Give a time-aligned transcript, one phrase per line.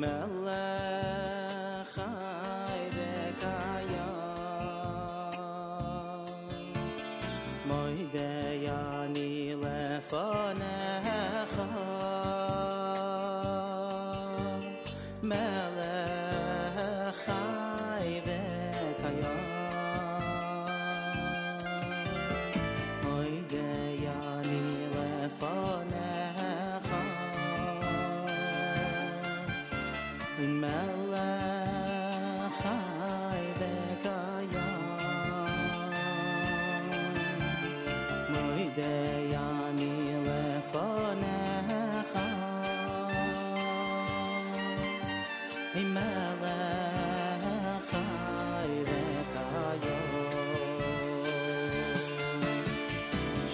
[0.00, 0.89] Melody.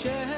[0.07, 0.36] share.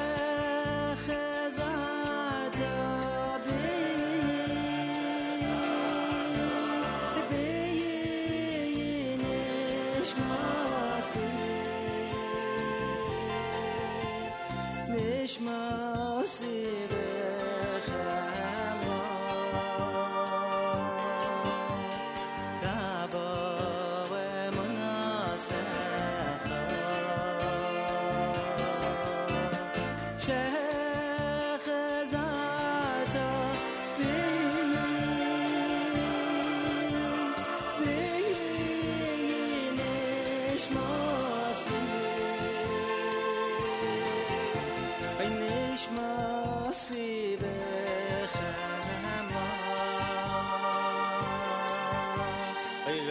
[52.89, 53.05] Hey,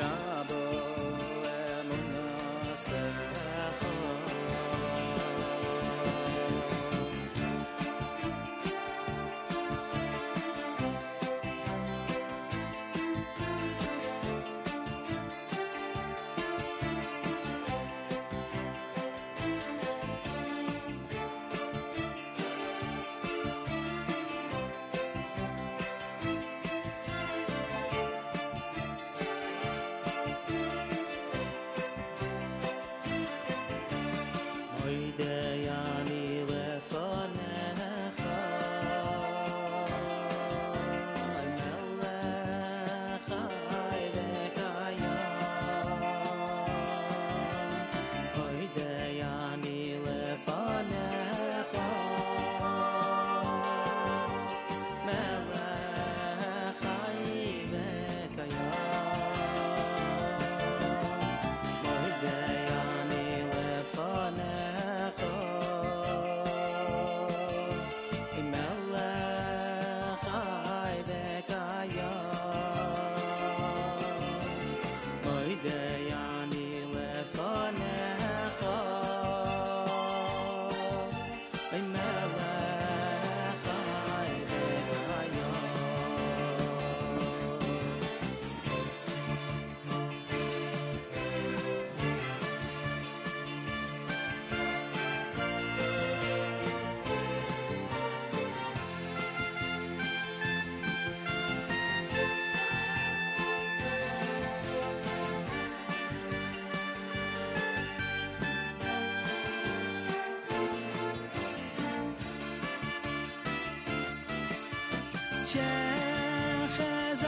[115.47, 117.27] Chechazah.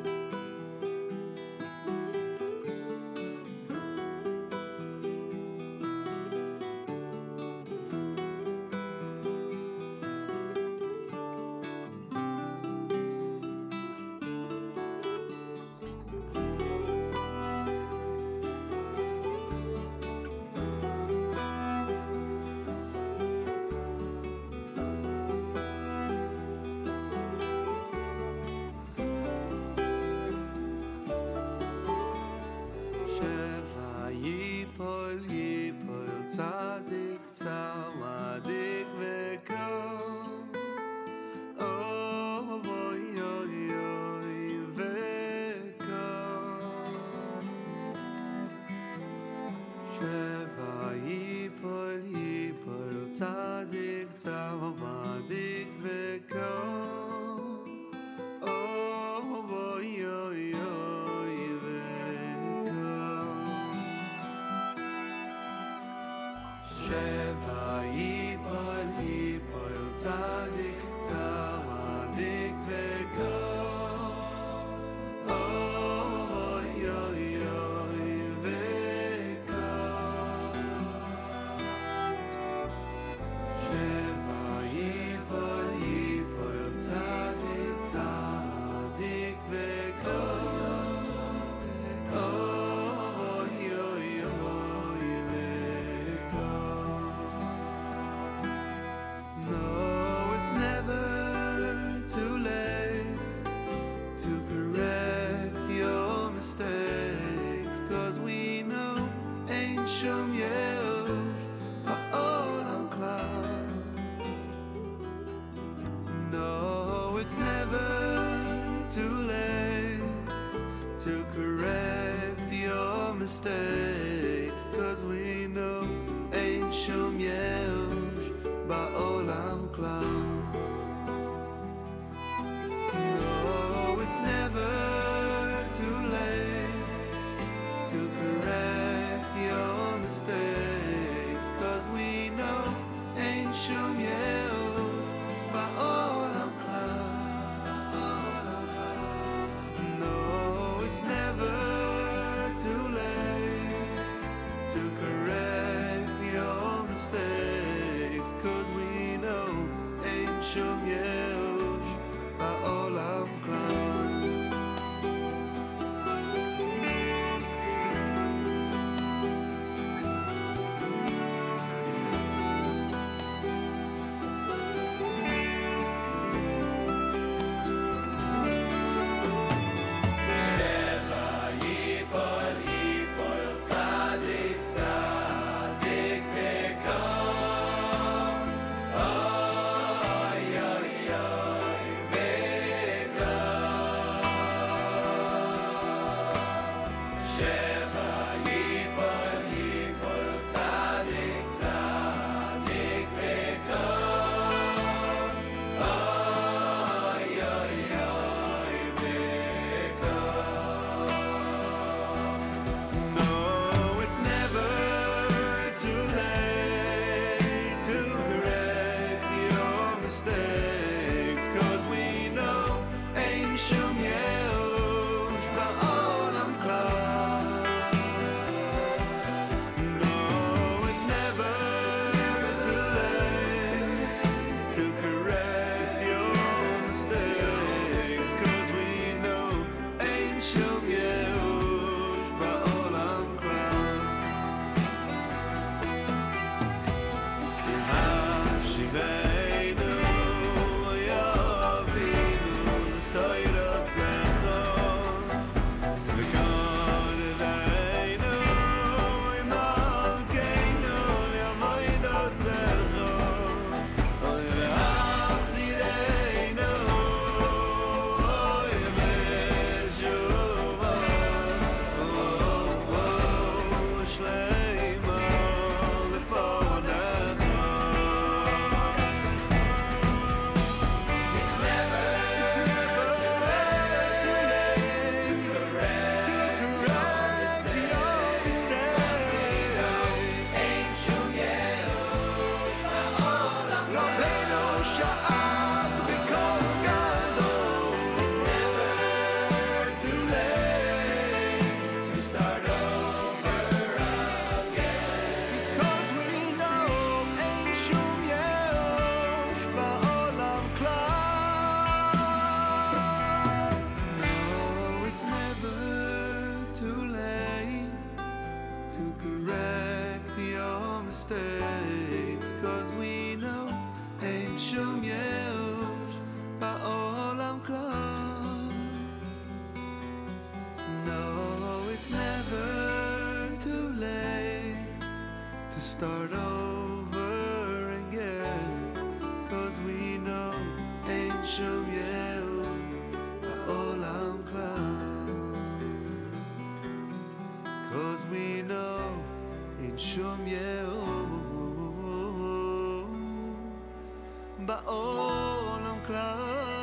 [354.70, 356.76] בעולם כלל.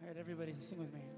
[0.00, 1.17] All right, everybody, sing with me.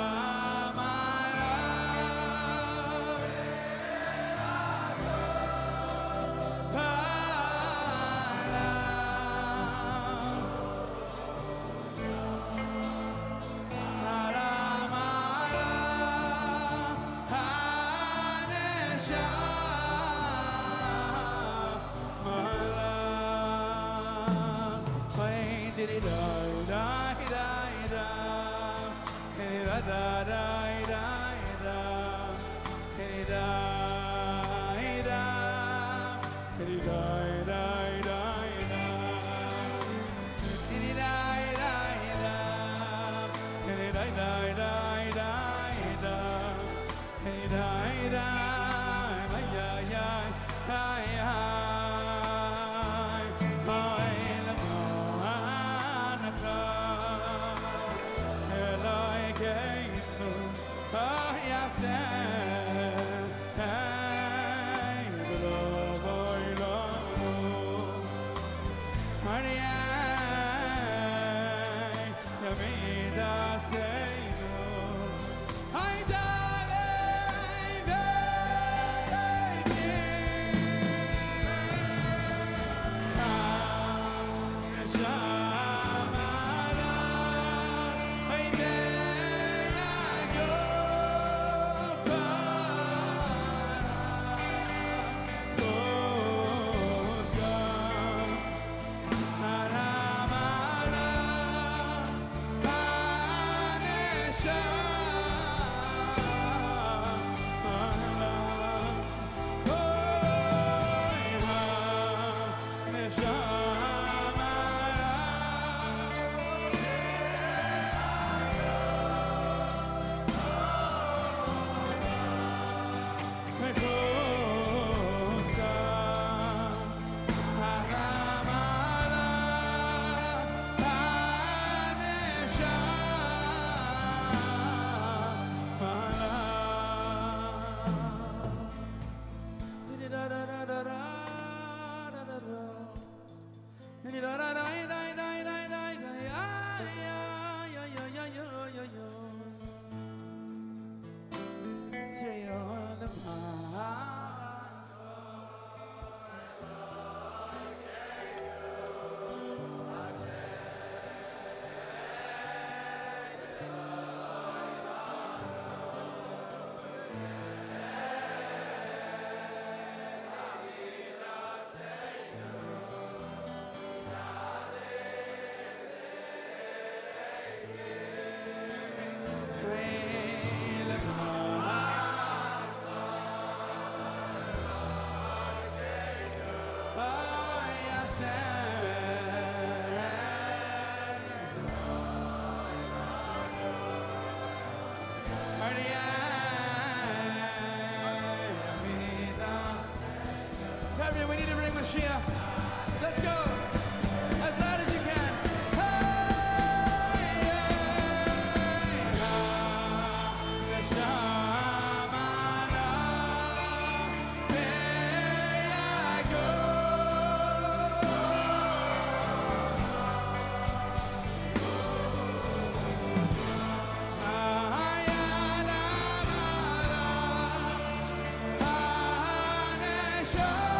[230.33, 230.70] Last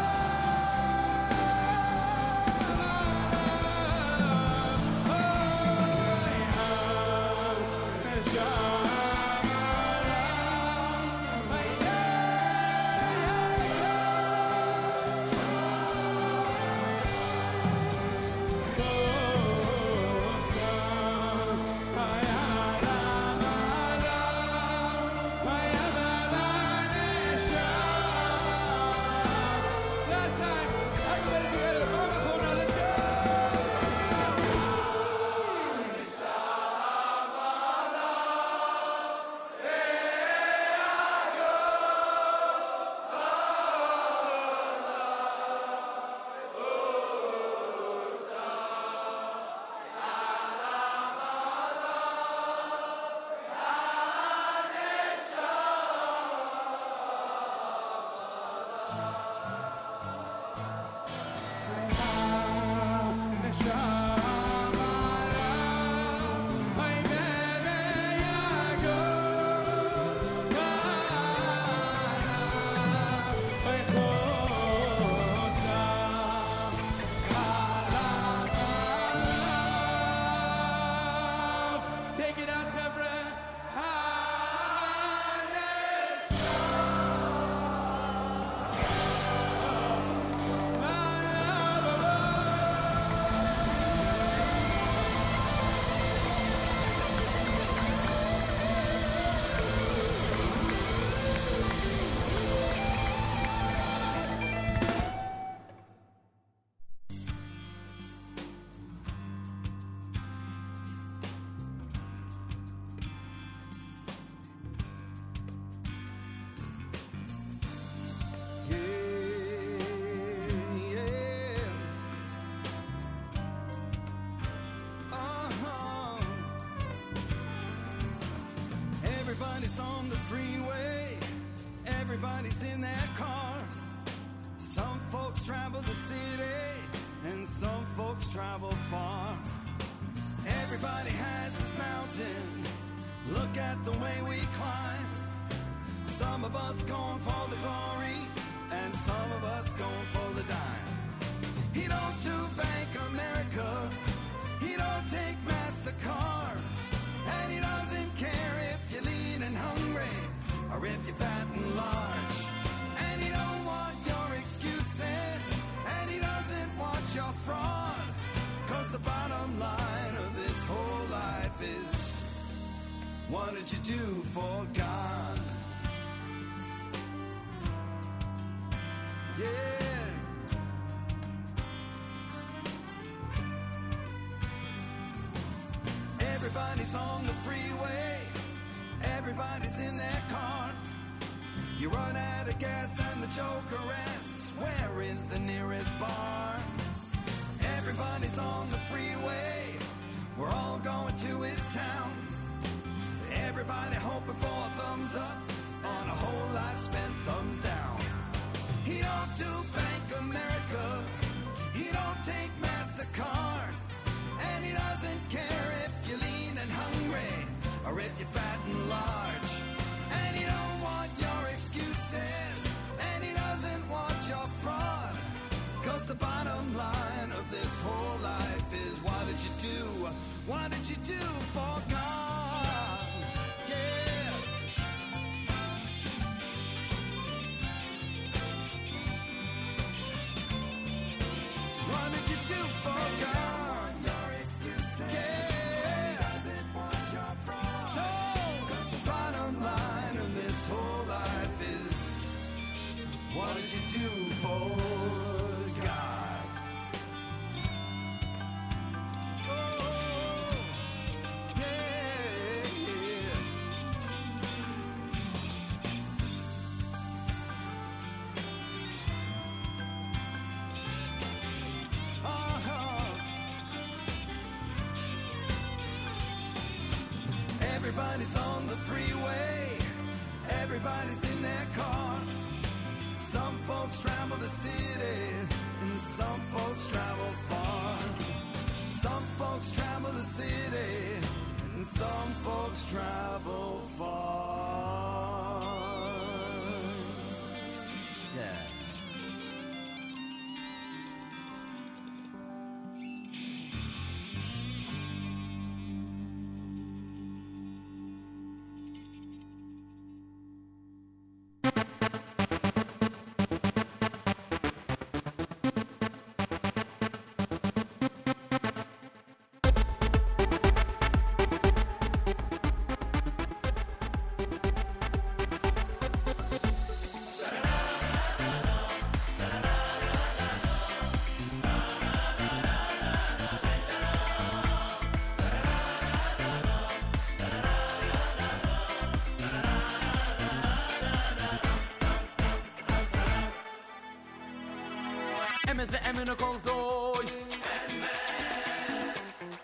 [345.71, 347.51] emes ve MN no kol zois.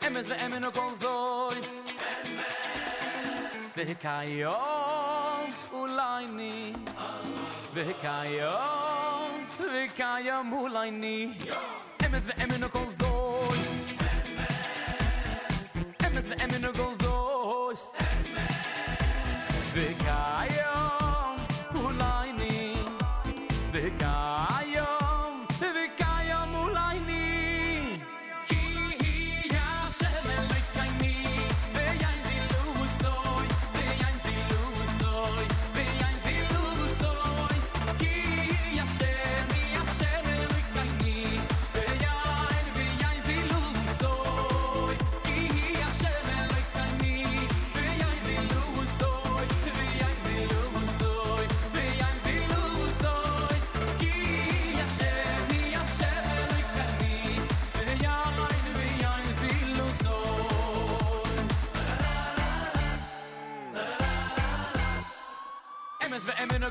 [0.02, 1.86] emes emes ve MN no kol zois.
[3.78, 4.56] emes Ve kayo
[5.74, 6.74] ulaini.
[7.76, 8.54] Ve kayo.
[9.60, 11.34] Ve kayo ulaini.
[12.06, 13.92] emes ve MN no kol zois.
[16.06, 17.92] emes ve MN no kol zois.
[18.00, 18.67] emes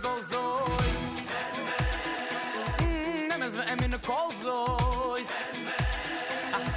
[0.07, 1.03] kol zois
[3.31, 3.43] and man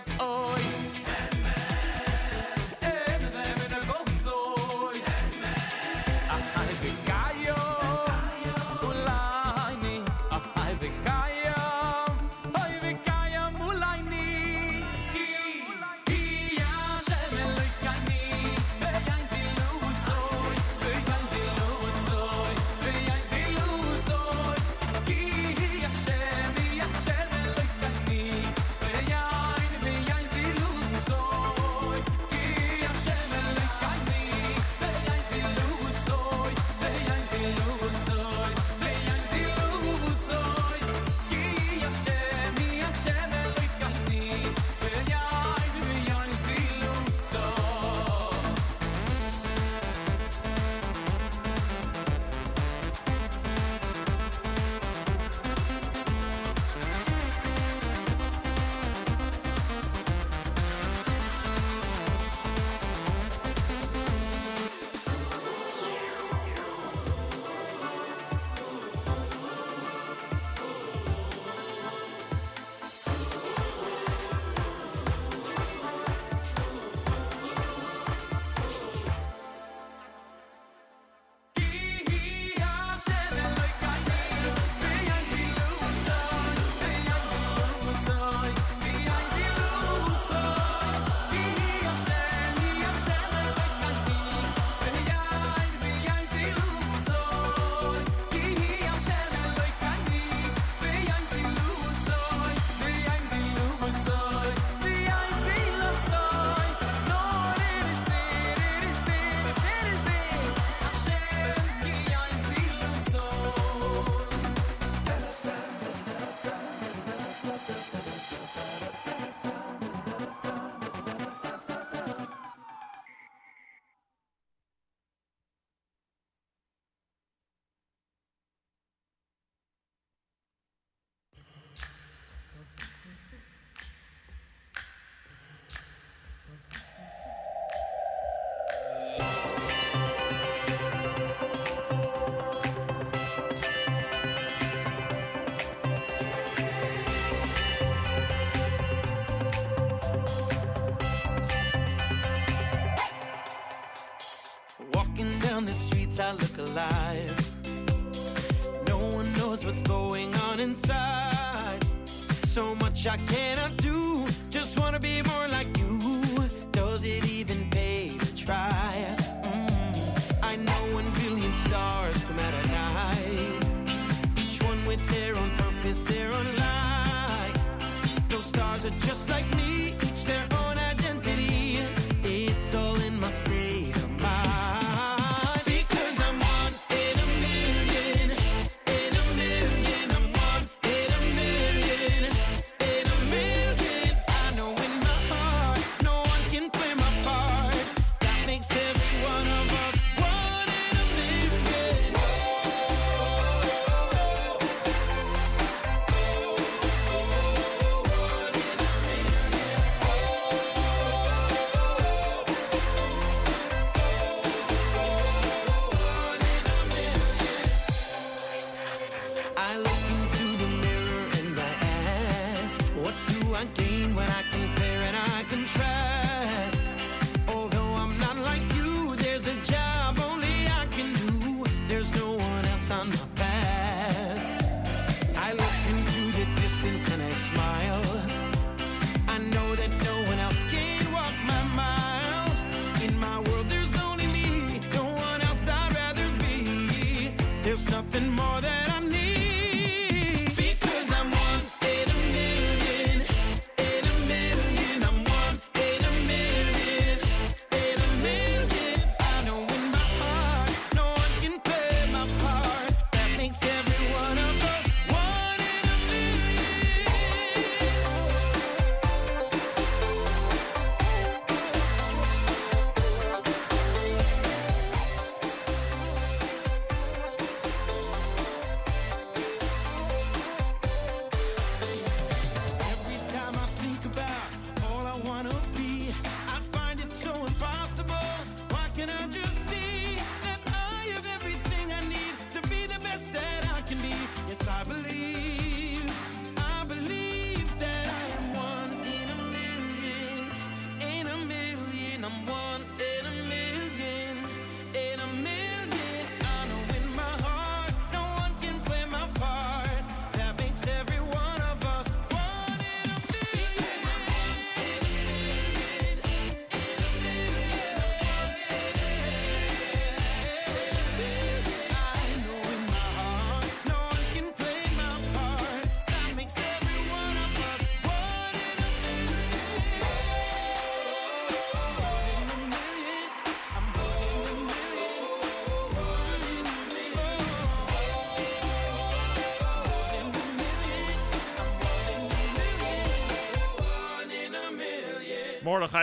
[247.64, 248.93] There's nothing more that I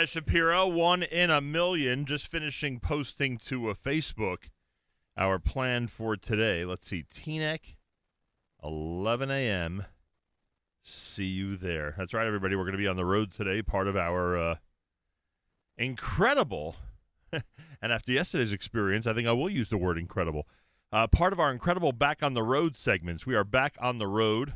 [0.06, 4.50] Shapiro, one in a million, just finishing posting to a Facebook
[5.18, 6.66] our plan for today.
[6.66, 7.76] Let's see, Teaneck,
[8.64, 9.86] 11 a.m.
[10.82, 11.94] See you there.
[11.98, 12.56] That's right, everybody.
[12.56, 14.56] We're going to be on the road today, part of our uh,
[15.78, 16.78] incredible,
[17.32, 20.48] and after yesterday's experience, I think I will use the word incredible.
[20.92, 23.26] Uh, part of our incredible back on the road segments.
[23.26, 24.54] We are back on the road.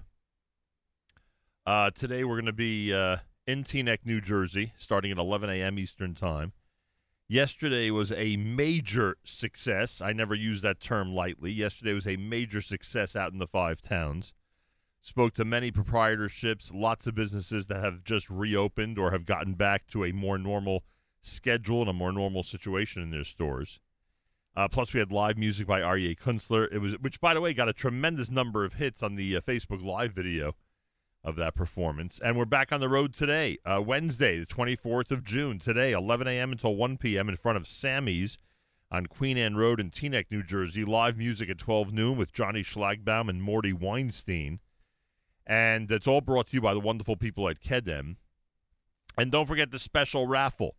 [1.66, 5.78] Uh, today we're going to be uh, in Teaneck, New Jersey, starting at 11 a.m.
[5.78, 6.54] Eastern Time.
[7.28, 10.02] Yesterday was a major success.
[10.02, 11.52] I never use that term lightly.
[11.52, 14.34] Yesterday was a major success out in the five towns.
[15.02, 19.88] Spoke to many proprietorships, lots of businesses that have just reopened or have gotten back
[19.88, 20.84] to a more normal
[21.22, 23.80] schedule and a more normal situation in their stores.
[24.56, 26.68] Uh, plus, we had live music by Aryeh Kunstler.
[26.72, 29.42] It was, which, by the way, got a tremendous number of hits on the uh,
[29.42, 30.56] Facebook Live video
[31.26, 32.20] of that performance.
[32.24, 35.58] And we're back on the road today, uh, Wednesday, the 24th of June.
[35.58, 36.52] Today, 11 a.m.
[36.52, 37.28] until 1 p.m.
[37.28, 38.38] in front of Sammy's
[38.92, 40.86] on Queen Anne Road in Teaneck, New Jersey.
[40.86, 44.60] Live music at 12 noon with Johnny Schlagbaum and Morty Weinstein.
[45.48, 48.18] And that's all brought to you by the wonderful people at Kedem.
[49.18, 50.76] And don't forget the special raffle.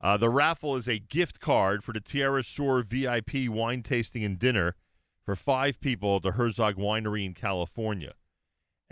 [0.00, 4.38] Uh, the raffle is a gift card for the Tierra Sur VIP wine tasting and
[4.38, 4.74] dinner
[5.24, 8.14] for five people at the Herzog Winery in California.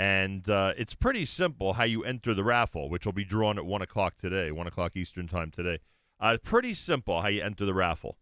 [0.00, 3.66] And uh, it's pretty simple how you enter the raffle, which will be drawn at
[3.66, 5.80] 1 o'clock today, 1 o'clock Eastern Time today.
[6.18, 8.16] Uh, pretty simple how you enter the raffle.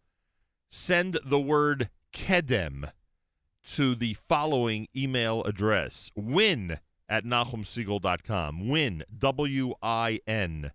[0.69, 2.91] Send the word KEDEM
[3.69, 8.69] to the following email address win at NachumSegal.com.
[8.69, 10.73] Win, W I N,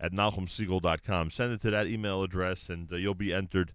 [0.00, 1.30] at NachumSegal.com.
[1.30, 3.74] Send it to that email address, and uh, you'll be entered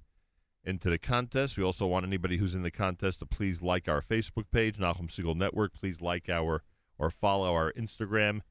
[0.66, 1.58] into the contest.
[1.58, 5.10] We also want anybody who's in the contest to please like our Facebook page, Nachum
[5.10, 5.74] Segal Network.
[5.74, 6.64] Please like our
[6.98, 8.42] or follow our Instagram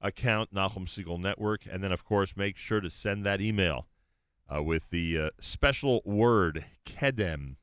[0.00, 1.62] account, Nachum Segal Network.
[1.70, 3.86] And then, of course, make sure to send that email
[4.52, 7.56] uh, with the uh, special word KEDEM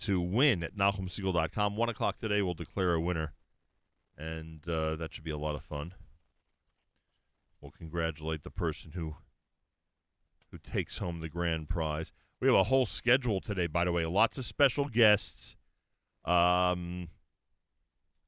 [0.00, 1.76] to win at NachumSegal.com.
[1.76, 3.32] One o'clock today, we'll declare a winner.
[4.16, 5.94] And uh, that should be a lot of fun.
[7.60, 9.16] We'll congratulate the person who
[10.50, 12.12] who takes home the grand prize.
[12.40, 14.06] We have a whole schedule today, by the way.
[14.06, 15.56] Lots of special guests.
[16.24, 17.08] Um,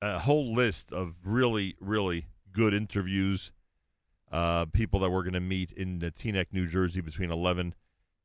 [0.03, 3.53] a whole list of really, really good interviews.
[4.31, 7.75] Uh, people that we're going to meet in the Teaneck, New Jersey, between eleven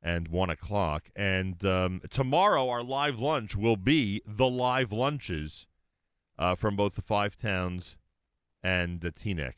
[0.02, 1.10] and one o'clock.
[1.16, 5.68] And um, tomorrow, our live lunch will be the live lunches
[6.38, 7.98] uh, from both the Five Towns
[8.64, 9.54] and the Teaneck.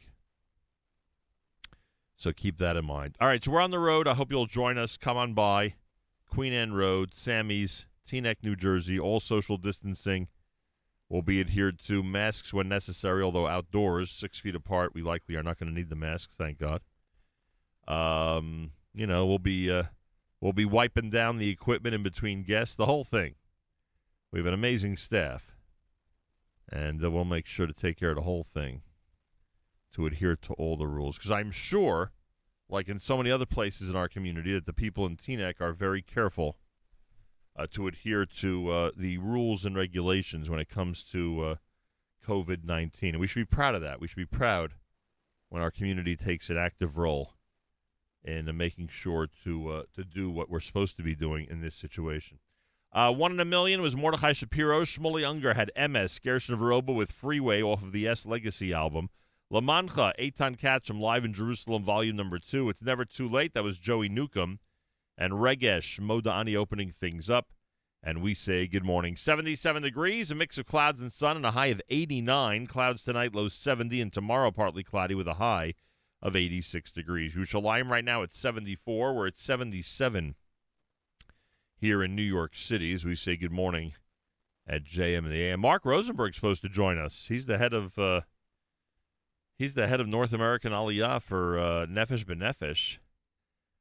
[2.15, 3.15] So keep that in mind.
[3.19, 4.07] All right, so we're on the road.
[4.07, 4.97] I hope you'll join us.
[4.97, 5.75] Come on by
[6.29, 8.99] Queen Anne Road, Sammy's, Teaneck, New Jersey.
[8.99, 10.27] All social distancing
[11.09, 12.03] will be adhered to.
[12.03, 15.89] Masks when necessary, although outdoors, six feet apart, we likely are not going to need
[15.89, 16.35] the masks.
[16.35, 16.81] Thank God.
[17.87, 19.83] Um, you know, we'll be uh,
[20.39, 22.75] we'll be wiping down the equipment in between guests.
[22.75, 23.35] The whole thing.
[24.31, 25.55] We have an amazing staff,
[26.71, 28.83] and uh, we'll make sure to take care of the whole thing
[29.93, 31.17] to adhere to all the rules.
[31.17, 32.11] Because I'm sure,
[32.69, 35.73] like in so many other places in our community, that the people in Teaneck are
[35.73, 36.57] very careful
[37.57, 41.55] uh, to adhere to uh, the rules and regulations when it comes to uh,
[42.25, 43.09] COVID 19.
[43.09, 43.99] And we should be proud of that.
[43.99, 44.73] We should be proud
[45.49, 47.33] when our community takes an active role
[48.23, 51.61] in uh, making sure to uh, to do what we're supposed to be doing in
[51.61, 52.39] this situation.
[52.91, 54.83] Uh, one in a million was Mordechai Shapiro.
[54.83, 59.09] Shmuley Unger had MS, Gershon Veroba with Freeway off of the S Legacy album.
[59.51, 62.69] Lamancha, Eitan Katz from Live in Jerusalem, volume number two.
[62.69, 63.55] It's Never Too Late.
[63.55, 64.59] That was Joey Newcomb.
[65.17, 67.47] And Regesh, Modani opening things up.
[68.03, 69.15] And we say good morning.
[69.15, 72.67] 77 degrees, a mix of clouds and sun, and a high of 89.
[72.67, 75.73] Clouds tonight, low 70, and tomorrow partly cloudy with a high
[76.21, 77.33] of 86 degrees.
[77.33, 79.13] Yerushalayim right now at 74.
[79.13, 80.35] We're at 77
[81.75, 83.93] here in New York City as we say good morning
[84.67, 85.61] at JM in the AM.
[85.61, 87.27] Mark Rosenberg's supposed to join us.
[87.29, 88.21] He's the head of uh,
[89.59, 92.97] he's the head of North American Aliyah for uh, Nefesh B'Nefesh.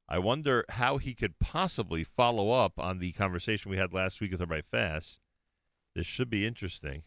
[0.09, 4.33] I wonder how he could possibly follow up on the conversation we had last week
[4.33, 5.21] with Rabbi Fass.
[5.95, 7.05] This should be interesting.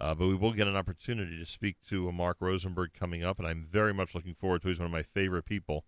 [0.00, 3.46] Uh, but we will get an opportunity to speak to Mark Rosenberg coming up, and
[3.46, 4.68] I'm very much looking forward to.
[4.68, 5.84] He's one of my favorite people,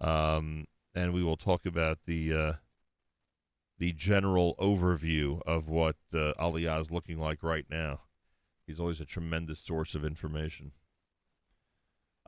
[0.00, 2.52] um, and we will talk about the uh,
[3.78, 8.00] the general overview of what uh, Aliyah is looking like right now.
[8.66, 10.72] He's always a tremendous source of information.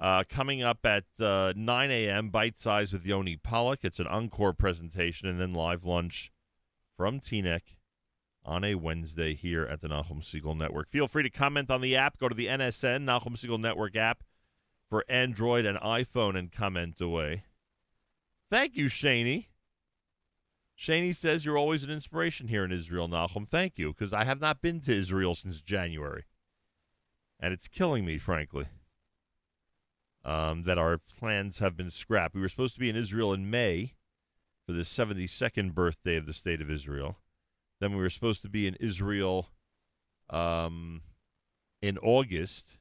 [0.02, 3.84] Uh, coming up at uh, 9 a.m., Bite Size with Yoni Pollock.
[3.84, 6.32] It's an encore presentation and then live lunch
[6.96, 7.76] from Teaneck
[8.44, 10.90] on a Wednesday here at the Nachum Segal Network.
[10.90, 12.18] Feel free to comment on the app.
[12.18, 14.24] Go to the NSN, Nachum Segal Network app
[14.90, 17.44] for Android and iPhone and comment away.
[18.50, 19.46] Thank you, Shaney.
[20.76, 23.48] Shaney says you're always an inspiration here in Israel, Nachum.
[23.48, 26.24] Thank you, because I have not been to Israel since January.
[27.38, 28.66] And it's killing me, frankly
[30.24, 32.34] um, that our plans have been scrapped.
[32.34, 33.94] We were supposed to be in Israel in May
[34.66, 37.18] for the 72nd birthday of the State of Israel.
[37.80, 39.48] Then we were supposed to be in Israel
[40.30, 41.02] um,
[41.80, 42.78] in August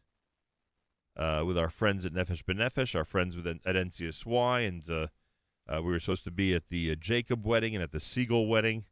[1.17, 5.07] uh, with our friends at Nefesh B'Nefesh, our friends with, at NCSY, and uh,
[5.67, 8.47] uh, we were supposed to be at the uh, Jacob wedding and at the Segal
[8.47, 8.85] wedding,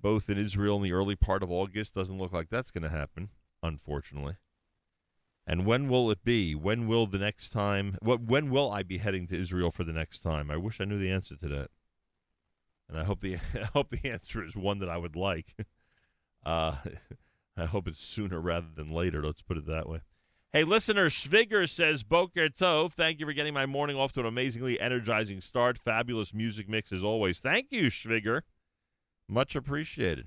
[0.00, 1.94] both in Israel in the early part of August.
[1.94, 3.30] Doesn't look like that's going to happen,
[3.62, 4.36] unfortunately.
[5.46, 6.54] And when will it be?
[6.54, 7.98] When will the next time?
[8.00, 8.20] What?
[8.20, 10.50] When will I be heading to Israel for the next time?
[10.50, 11.70] I wish I knew the answer to that.
[12.88, 15.54] And I hope the I hope the answer is one that I would like.
[16.44, 16.74] Uh,
[17.56, 19.22] I hope it's sooner rather than later.
[19.24, 20.00] Let's put it that way.
[20.52, 24.26] Hey, listener, Schviger says, Boker Tov, thank you for getting my morning off to an
[24.26, 25.78] amazingly energizing start.
[25.78, 27.38] Fabulous music mix as always.
[27.38, 28.42] Thank you, Schviger.
[29.28, 30.26] Much appreciated.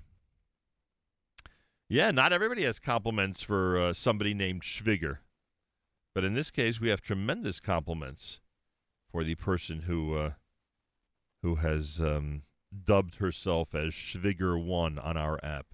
[1.88, 5.18] Yeah, not everybody has compliments for uh, somebody named Schwiger.
[6.16, 8.40] But in this case, we have tremendous compliments
[9.12, 10.32] for the person who uh,
[11.44, 12.42] who has um,
[12.86, 15.68] dubbed herself as Schwiger One on our app.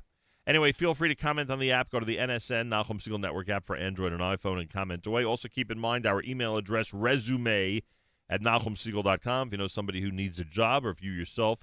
[0.45, 1.91] Anyway, feel free to comment on the app.
[1.91, 5.23] Go to the NSN Nachum Segal Network app for Android and iPhone and comment away.
[5.23, 7.83] Also, keep in mind our email address resume
[8.29, 9.47] at nachumsegal.com.
[9.47, 11.59] If you know somebody who needs a job or if you yourself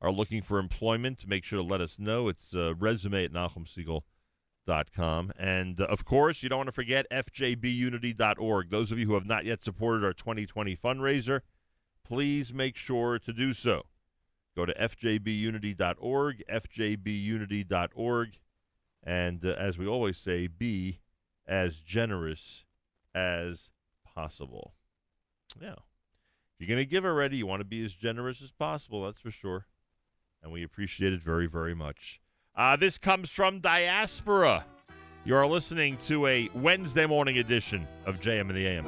[0.00, 2.28] are looking for employment, make sure to let us know.
[2.28, 5.32] It's uh, resume at NachumSegal.com.
[5.38, 8.70] And, uh, of course, you don't want to forget FJBUnity.org.
[8.70, 11.40] Those of you who have not yet supported our 2020 fundraiser,
[12.04, 13.84] please make sure to do so.
[14.54, 18.28] Go to fjbunity.org, fjbunity.org,
[19.02, 21.00] and uh, as we always say, be
[21.46, 22.64] as generous
[23.14, 23.70] as
[24.04, 24.74] possible.
[25.60, 25.72] Yeah.
[25.72, 29.20] If you're going to give already, you want to be as generous as possible, that's
[29.20, 29.66] for sure
[30.42, 32.20] and we appreciate it very, very much.
[32.56, 34.64] Uh, this comes from Diaspora.
[35.24, 38.86] You are listening to a Wednesday morning edition of JM in the AM.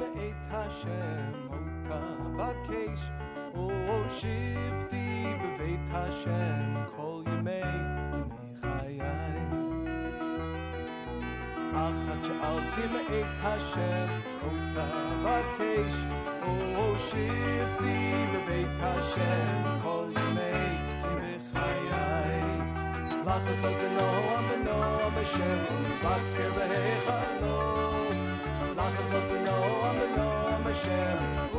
[11.73, 14.07] אחת שאלתים את השם,
[14.43, 14.87] אותה
[15.23, 15.93] בקש,
[16.41, 16.95] או
[18.33, 20.68] בבית השם כל ימי
[21.11, 22.41] ימי חיי.
[23.25, 27.79] לחזות בנו אמנו בשם ומבקר בהיכלו.
[28.77, 30.29] לחזות בנו אמנו
[30.65, 31.49] בשם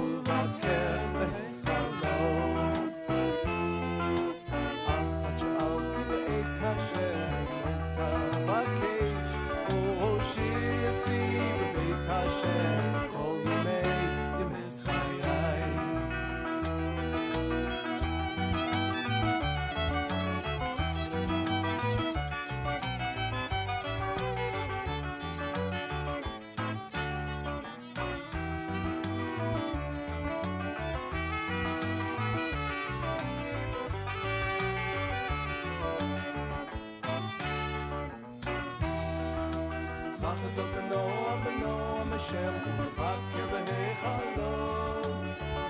[44.01, 45.03] follow,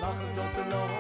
[0.01, 1.00] lachas up and all.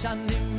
[0.00, 0.49] 山林。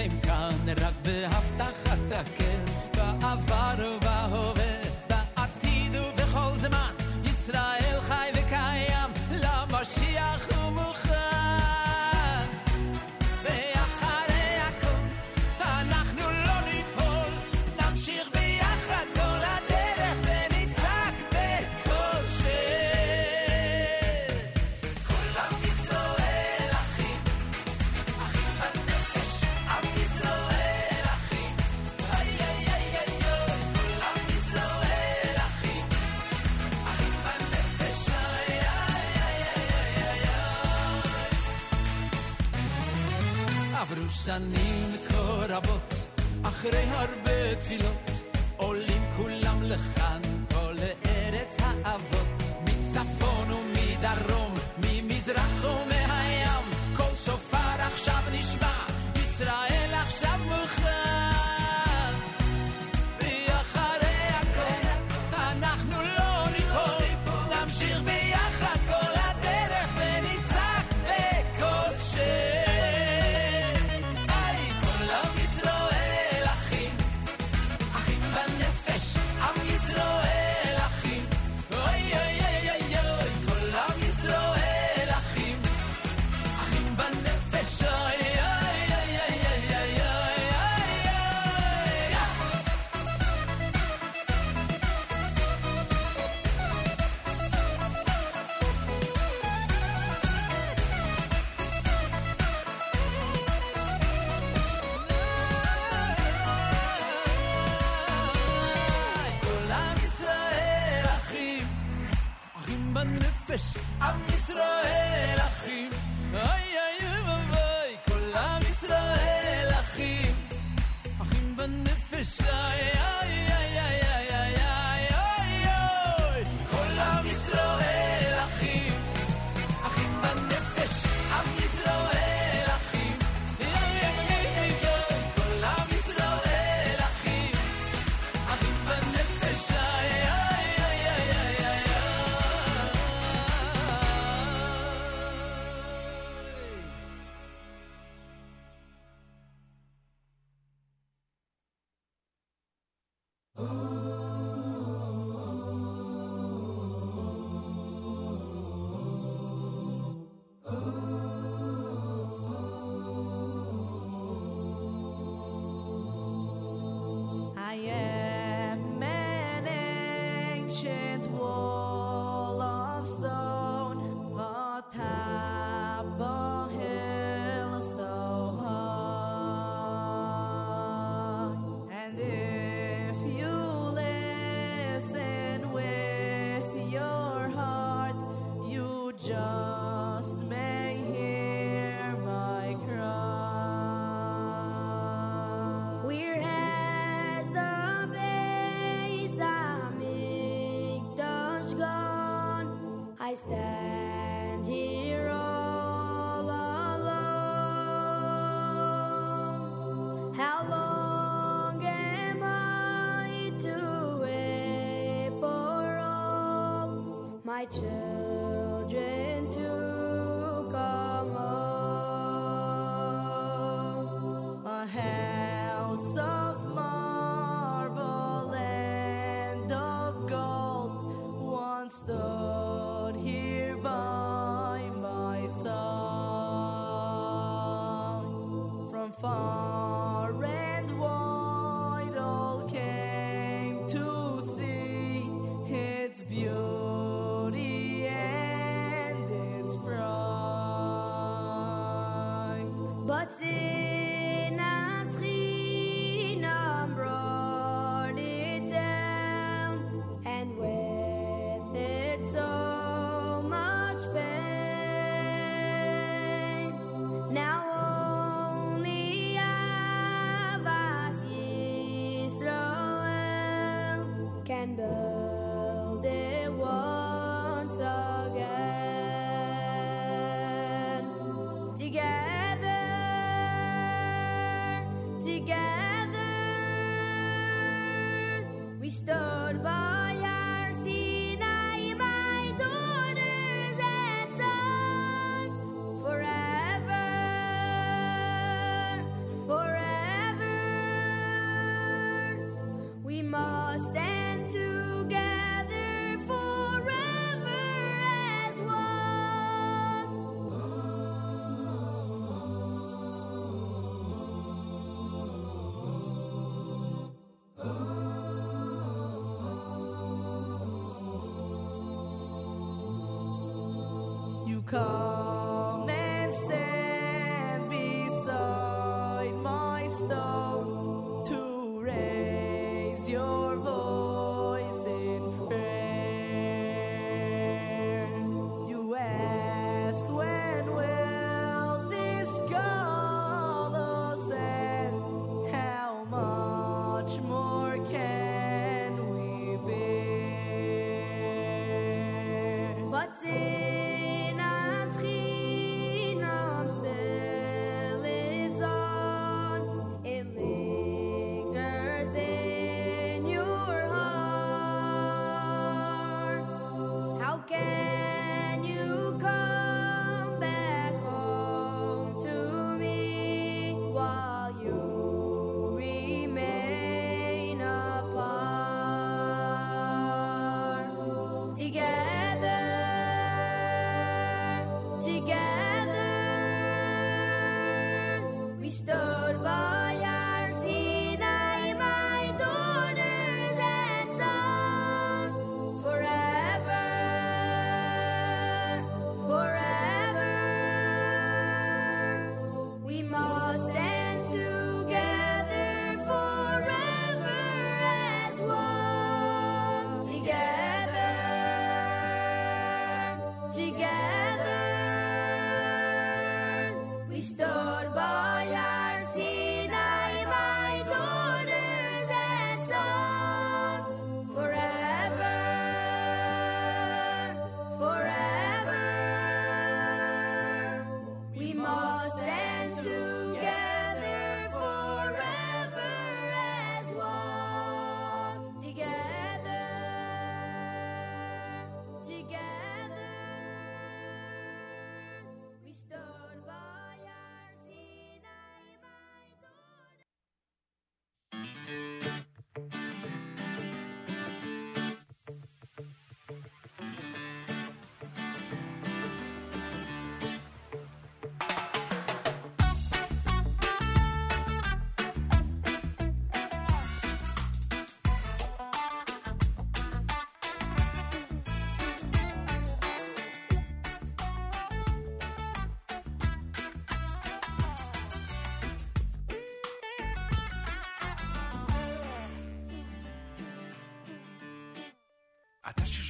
[217.72, 218.00] Georgia.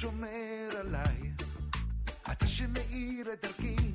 [0.02, 1.30] אתה ששומר עליי,
[2.32, 3.91] אתה שמאיר את דרכי,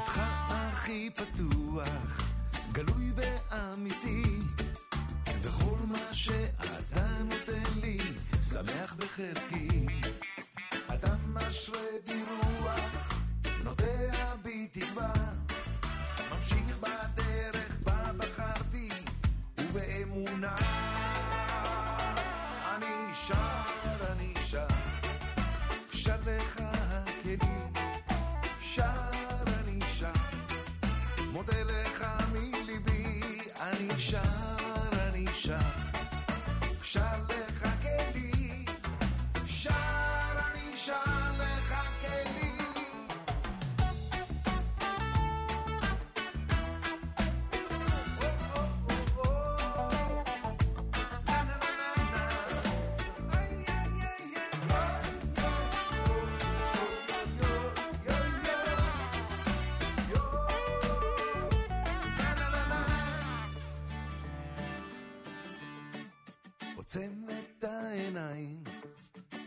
[0.00, 2.22] איתך הכי פתוח,
[2.72, 4.22] גלוי ואמיתי.
[5.42, 7.98] וכל מה שאתה נותן לי,
[8.42, 9.89] שמח בחלקי.
[66.90, 68.64] עוצם את העיניים,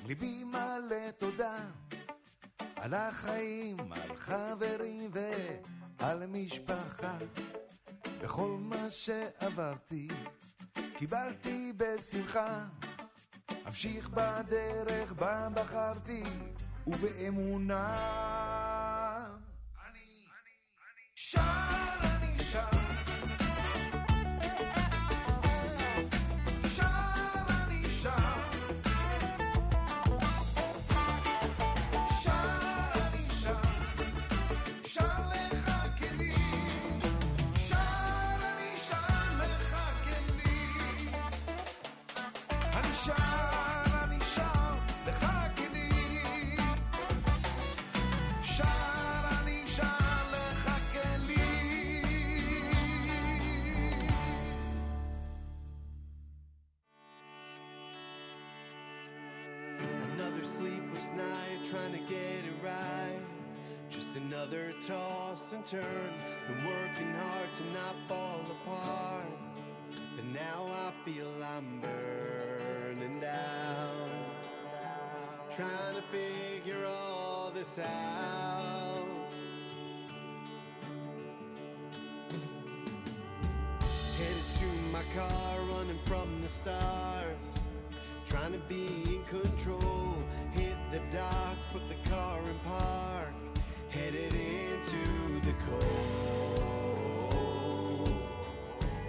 [0.06, 1.58] ליבי מלא תודה
[2.76, 5.12] על החיים, על חברים
[6.00, 7.18] ועל משפחה.
[8.22, 10.08] בכל מה שעברתי,
[10.98, 12.66] קיבלתי בשמחה.
[13.68, 16.24] אמשיך בדרך בה בחרתי,
[16.88, 17.98] ובאמונה.
[19.90, 20.26] אני
[21.16, 21.53] שר, אני
[65.66, 66.14] turn.
[66.48, 69.26] Been working hard to not fall apart.
[70.16, 74.10] But now I feel I'm burning down.
[75.50, 79.08] Trying to figure all this out.
[84.18, 87.60] Headed to my car, running from the stars.
[88.26, 90.16] Trying to be in control.
[90.52, 93.43] Hit the docks, put the car in park.
[93.94, 95.04] Headed into
[95.42, 96.60] the cold.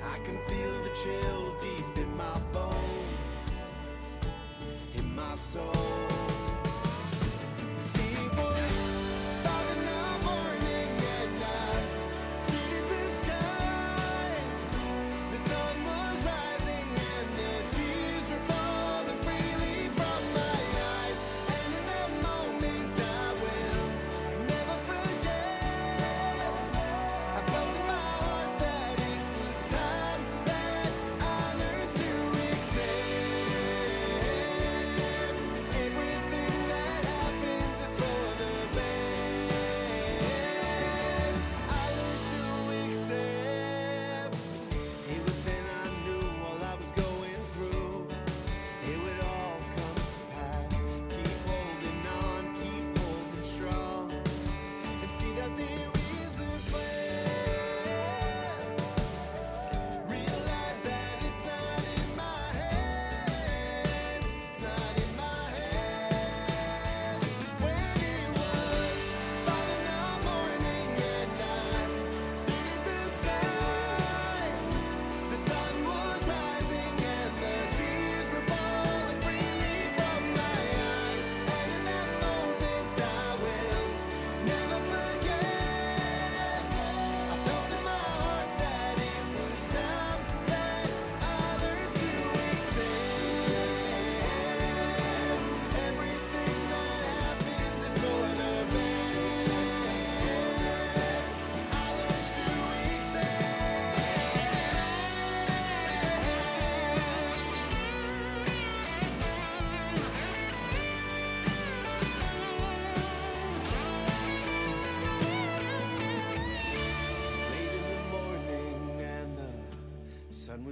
[0.02, 3.54] I can feel the chill deep in my bones,
[4.94, 6.13] in my soul.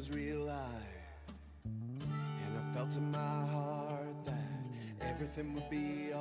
[0.03, 0.59] was real life.
[1.65, 4.67] And I felt in my heart that
[5.01, 6.12] everything would be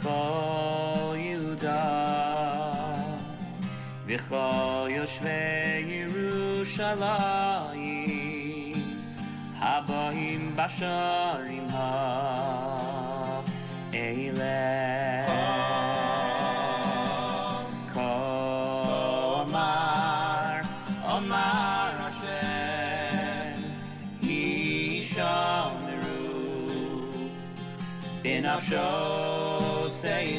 [0.00, 2.72] וכל יהודה
[4.06, 5.28] וכל יושבי
[5.86, 7.08] ירושלים
[9.58, 11.47] הבאים בשערים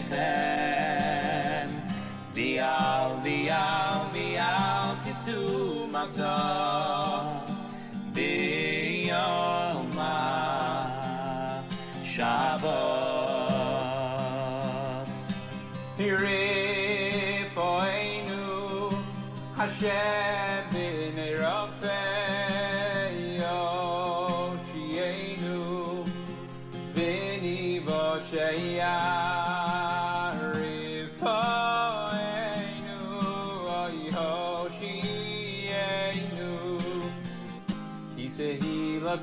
[0.09, 1.81] them.
[2.33, 6.05] Vial, vial, vial, tissue, my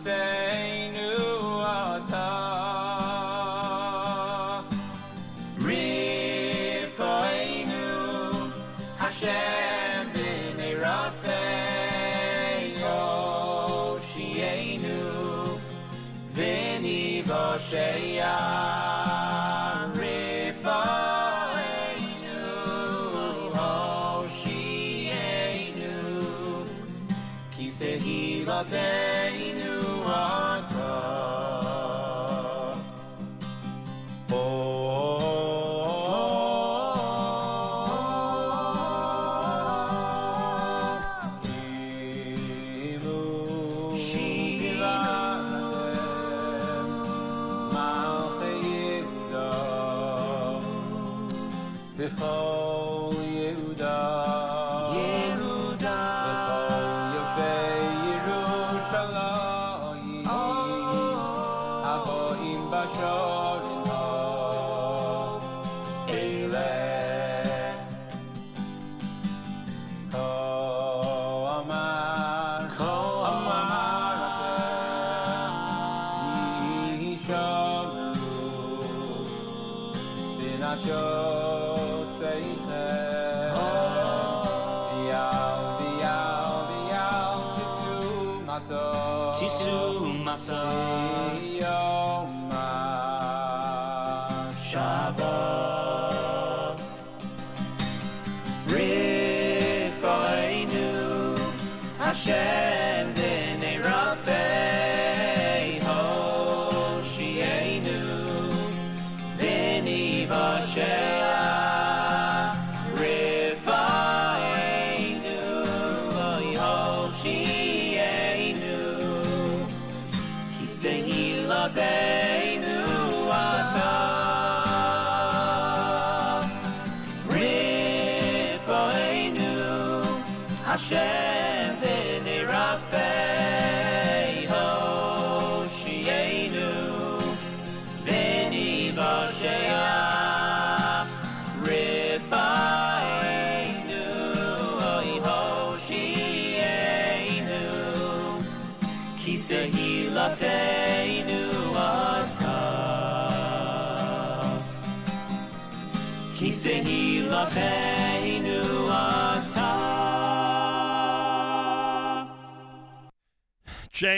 [0.07, 0.56] say.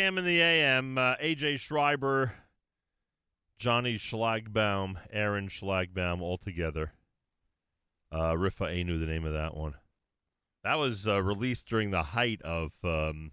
[0.08, 2.32] JM in the AM, uh, AJ Schreiber,
[3.58, 6.92] Johnny Schlagbaum, Aaron Schlagbaum, all together.
[8.10, 9.74] Uh, Rifa Anu, the name of that one.
[10.64, 13.32] That was uh, released during the height of um,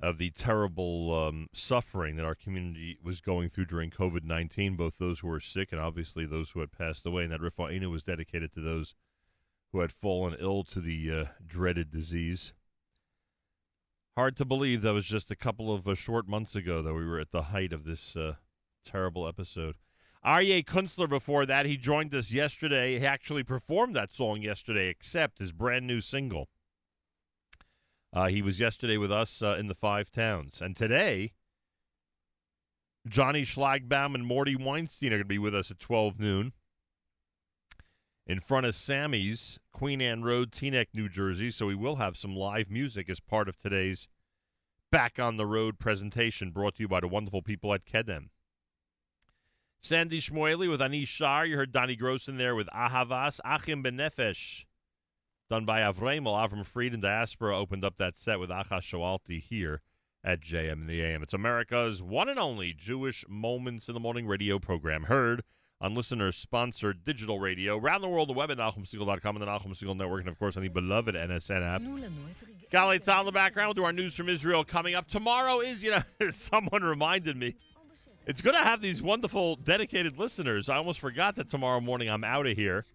[0.00, 4.76] of the terrible um, suffering that our community was going through during COVID nineteen.
[4.76, 7.24] Both those who were sick and obviously those who had passed away.
[7.24, 8.94] And that Rifa Anu was dedicated to those
[9.72, 12.54] who had fallen ill to the uh, dreaded disease.
[14.16, 17.04] Hard to believe that was just a couple of uh, short months ago that we
[17.04, 18.34] were at the height of this uh,
[18.84, 19.74] terrible episode.
[20.24, 23.00] Arye Kunstler before that, he joined us yesterday.
[23.00, 26.48] He actually performed that song yesterday, except his brand new single.
[28.12, 30.60] Uh, he was yesterday with us uh, in the Five Towns.
[30.60, 31.32] And today,
[33.08, 36.52] Johnny Schlagbaum and Morty Weinstein are going to be with us at 12 noon
[38.26, 41.50] in front of Sammy's, Queen Anne Road, Teaneck, New Jersey.
[41.50, 44.08] So we will have some live music as part of today's
[44.90, 48.28] Back on the Road presentation brought to you by the wonderful people at Kedem.
[49.82, 51.44] Sandy Shmueli with Anish Shar.
[51.44, 53.40] You heard Donnie Gross in there with Ahavas.
[53.44, 54.64] Achim Benefesh,
[55.50, 56.48] done by Avremel.
[56.48, 59.82] Avram Fried and Diaspora opened up that set with Acha Shoalti here
[60.22, 61.22] at JM in the AM.
[61.22, 65.02] It's America's one and only Jewish Moments in the Morning radio program.
[65.02, 65.42] Heard
[65.84, 70.20] on listener-sponsored digital radio around the world, the web at NachumSegal.com and the Segal Network,
[70.20, 71.82] and of course on the beloved NSN app.
[72.72, 73.68] Galei Tzal in the background.
[73.68, 75.08] We'll do our news from Israel coming up.
[75.08, 77.54] Tomorrow is, you know, someone reminded me.
[78.26, 80.70] It's going to have these wonderful dedicated listeners.
[80.70, 82.86] I almost forgot that tomorrow morning I'm out of here.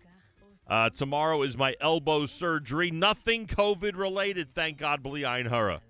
[0.68, 2.90] Uh, tomorrow is my elbow surgery.
[2.90, 5.82] Nothing COVID related, thank God, Bli Ayin Hara.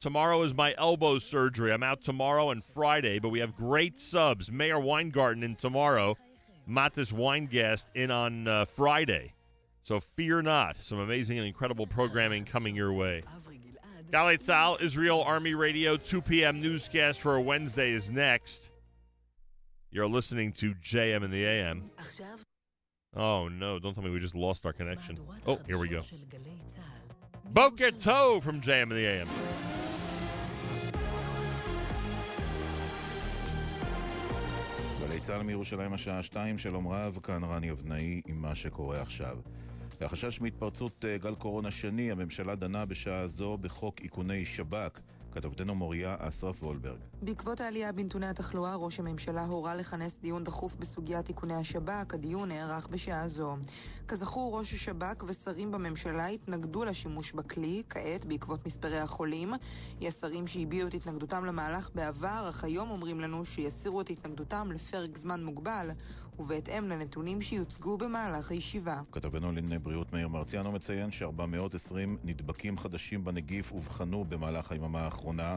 [0.00, 1.72] Tomorrow is my elbow surgery.
[1.72, 4.52] I'm out tomorrow and Friday, but we have great subs.
[4.52, 6.18] Meir Weingarten in tomorrow.
[6.68, 9.34] Matis Weingast in on uh, Friday.
[9.82, 10.76] So fear not.
[10.80, 13.22] Some amazing and incredible programming coming your way.
[14.10, 16.60] Galei Tzal, Israel Army Radio, 2 p.m.
[16.60, 18.70] newscast for Wednesday is next.
[19.90, 21.90] You're listening to JM in the AM.
[23.14, 25.18] Oh no, don't tell me we just lost our connection.
[25.46, 26.02] Oh, here we go.
[27.50, 29.28] Boker Tov from JM in the AM.
[35.22, 39.38] צה"ל מירושלים השעה 2, שלום רב, כאן רני אבנאי עם מה שקורה עכשיו.
[40.00, 45.00] החשש מהתפרצות אה, גל קורונה שני, הממשלה דנה בשעה זו בחוק איכוני שב"כ.
[45.32, 47.11] כתבתנו מוריה אסרף וולברג.
[47.24, 52.14] בעקבות העלייה בנתוני התחלואה, ראש הממשלה הורה לכנס דיון דחוף בסוגיית איכוני השב"כ.
[52.14, 53.56] הדיון נערך בשעה זו.
[54.08, 57.82] כזכור, ראש השב"כ ושרים בממשלה התנגדו לשימוש בכלי.
[57.88, 59.52] כעת, בעקבות מספרי החולים,
[60.00, 65.18] יש שרים שהביעו את התנגדותם למהלך בעבר, אך היום אומרים לנו שיסירו את התנגדותם לפרק
[65.18, 65.90] זמן מוגבל,
[66.38, 69.00] ובהתאם לנתונים שיוצגו במהלך הישיבה.
[69.12, 71.94] כתבנו לענייני בריאות מאיר מרציאנו מציין ש-420
[72.24, 75.56] נדבקים חדשים בנגיף אובחנו במהלך היממה האחרונה.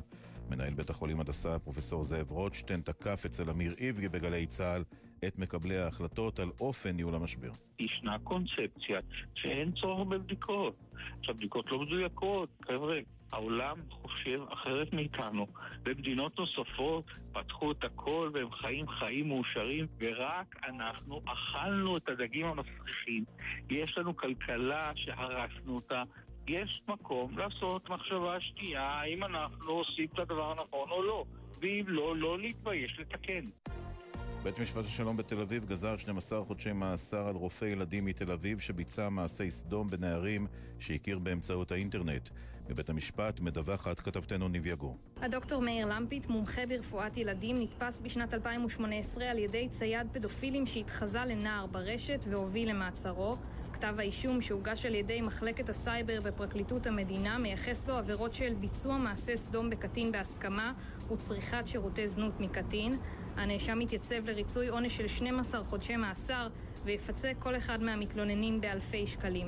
[0.49, 4.83] מנהל בית החולים הדסה, פרופסור זאב רוטשטיין, תקף אצל אמיר איבגי בגלי צה"ל
[5.27, 7.51] את מקבלי ההחלטות על אופן ניהול המשבר.
[7.79, 8.99] ישנה קונספציה
[9.35, 10.75] שאין צורך בבדיקות.
[11.19, 12.99] עכשיו, בדיקות לא מדויקות, חבר'ה.
[13.31, 15.47] העולם חושב אחרת מאיתנו.
[15.83, 23.23] במדינות נוספות פתחו את הכל והם חיים חיים מאושרים, ורק אנחנו אכלנו את הדגים המסריחים.
[23.69, 26.03] יש לנו כלכלה שהרסנו אותה.
[26.47, 31.25] יש מקום לעשות מחשבה שנייה האם אנחנו עושים את הדבר הנכון או לא.
[31.61, 33.49] ואם לא, לא להתבייש לתקן.
[34.43, 39.09] בית משפט השלום בתל אביב גזר 12 חודשי מאסר על רופא ילדים מתל אביב שביצע
[39.09, 40.47] מעשי סדום בנערים
[40.79, 42.29] שהכיר באמצעות האינטרנט.
[42.69, 44.97] מבית המשפט מדווחת כתבתנו ניב גור.
[45.21, 51.65] הדוקטור מאיר למפית, מומחה ברפואת ילדים, נתפס בשנת 2018 על ידי צייד פדופילים שהתחזה לנער
[51.65, 53.37] ברשת והוביל למעצרו.
[53.76, 59.36] כתב האישום שהוגש על ידי מחלקת הסייבר בפרקליטות המדינה מייחס לו עבירות של ביצוע מעשה
[59.36, 60.73] סדום בקטין בהסכמה
[61.11, 62.97] וצריכת שירותי זנות מקטין.
[63.36, 66.47] הנאשם מתייצב לריצוי עונש של 12 חודשי מאסר
[66.86, 69.47] ויפצה כל אחד מהמתלוננים באלפי שקלים.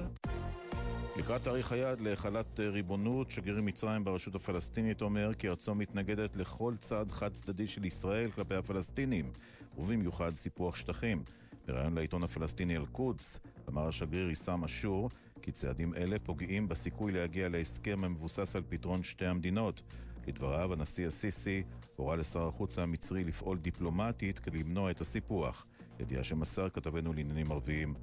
[1.18, 7.12] לקראת תאריך היעד להחלת ריבונות, שגריר מצרים ברשות הפלסטינית אומר כי ארצו מתנגדת לכל צעד
[7.12, 9.32] חד צדדי של ישראל כלפי הפלסטינים,
[9.78, 11.24] ובמיוחד סיפוח שטחים.
[11.68, 13.40] בריאיון לעיתון הפלסטיני אל-קודס,
[13.70, 15.10] אמר השגריר עיסאם אשור
[15.42, 19.82] כי צעדים אלה פוגעים בסיכוי להגיע להסכם המבוסס על פתרון שתי המדינות.
[20.28, 21.64] לדבריו, הנשיא א-סיסי
[21.96, 25.66] הורה לשר החוץ המצרי לפעול דיפלומטית כדי למנוע את הסיפוח.
[26.00, 27.94] ידיעה שמסר כתבנו לעניינים ערביים,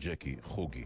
[0.00, 0.84] ג'קי חוגי.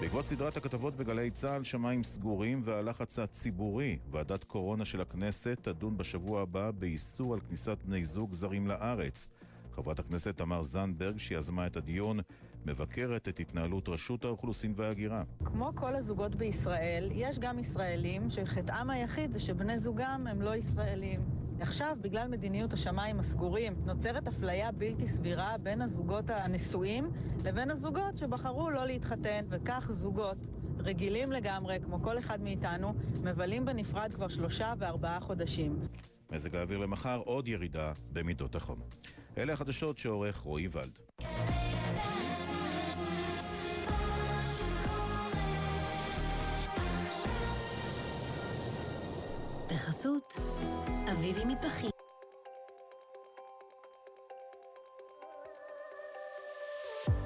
[0.00, 6.42] בעקבות סדרת הכתבות בגלי צה"ל, שמיים סגורים והלחץ הציבורי, ועדת קורונה של הכנסת תדון בשבוע
[6.42, 9.28] הבא באיסור על כניסת בני זוג זרים לארץ.
[9.72, 12.20] חברת הכנסת תמר זנדברג, שיזמה את הדיון,
[12.66, 15.22] מבקרת את התנהלות רשות האוכלוסין וההגירה.
[15.44, 21.20] כמו כל הזוגות בישראל, יש גם ישראלים שחטאם היחיד זה שבני זוגם הם לא ישראלים.
[21.60, 27.10] עכשיו, בגלל מדיניות השמיים הסגורים, נוצרת אפליה בלתי סבירה בין הזוגות הנשואים
[27.44, 30.36] לבין הזוגות שבחרו לא להתחתן, וכך זוגות
[30.78, 35.78] רגילים לגמרי, כמו כל אחד מאיתנו, מבלים בנפרד כבר שלושה וארבעה חודשים.
[36.32, 38.78] מזג האוויר למחר, עוד ירידה במידות החום.
[39.38, 40.98] אלה החדשות שעורך רועי ולד.
[49.68, 50.34] בחסות
[51.12, 51.90] אביבי מטבחים.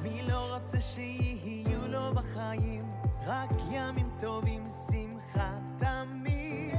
[0.02, 2.90] מי לא רוצה שיהיו לו בחיים
[3.26, 6.74] רק ימים טובים, שמחה תמיד.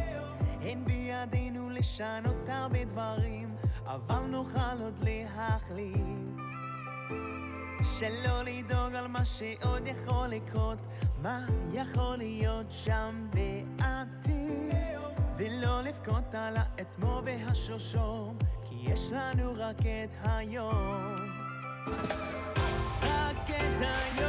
[0.62, 3.56] אין בידינו לשנות הרבה דברים,
[3.86, 6.40] אבל נוכל עוד להחליט.
[8.00, 10.88] שלא לדאוג על מה שעוד יכול לקרות,
[11.22, 14.76] מה יכול להיות שם בעתיד.
[15.38, 21.16] ולא לבכות על האתמול והשושום, כי יש לנו רק את היום.
[23.02, 24.26] רק את היום.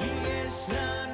[0.00, 1.13] כי יש לנו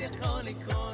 [0.00, 0.89] de chronique.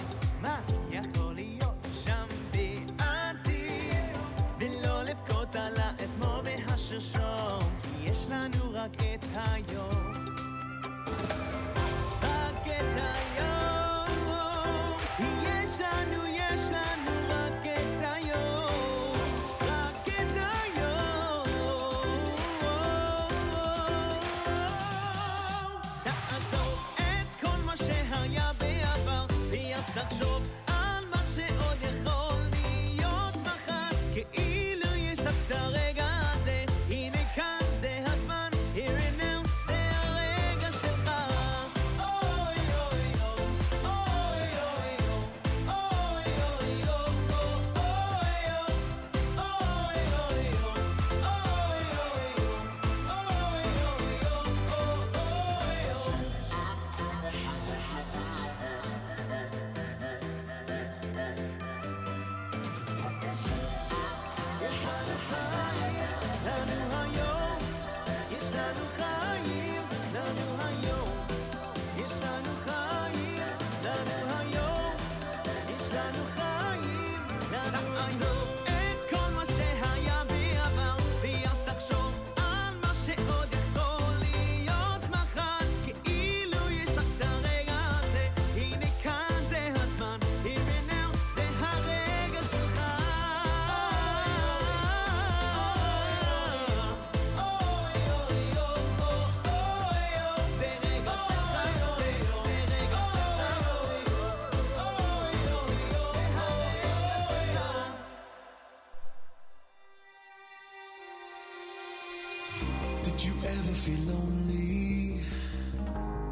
[113.87, 115.21] Feel lonely?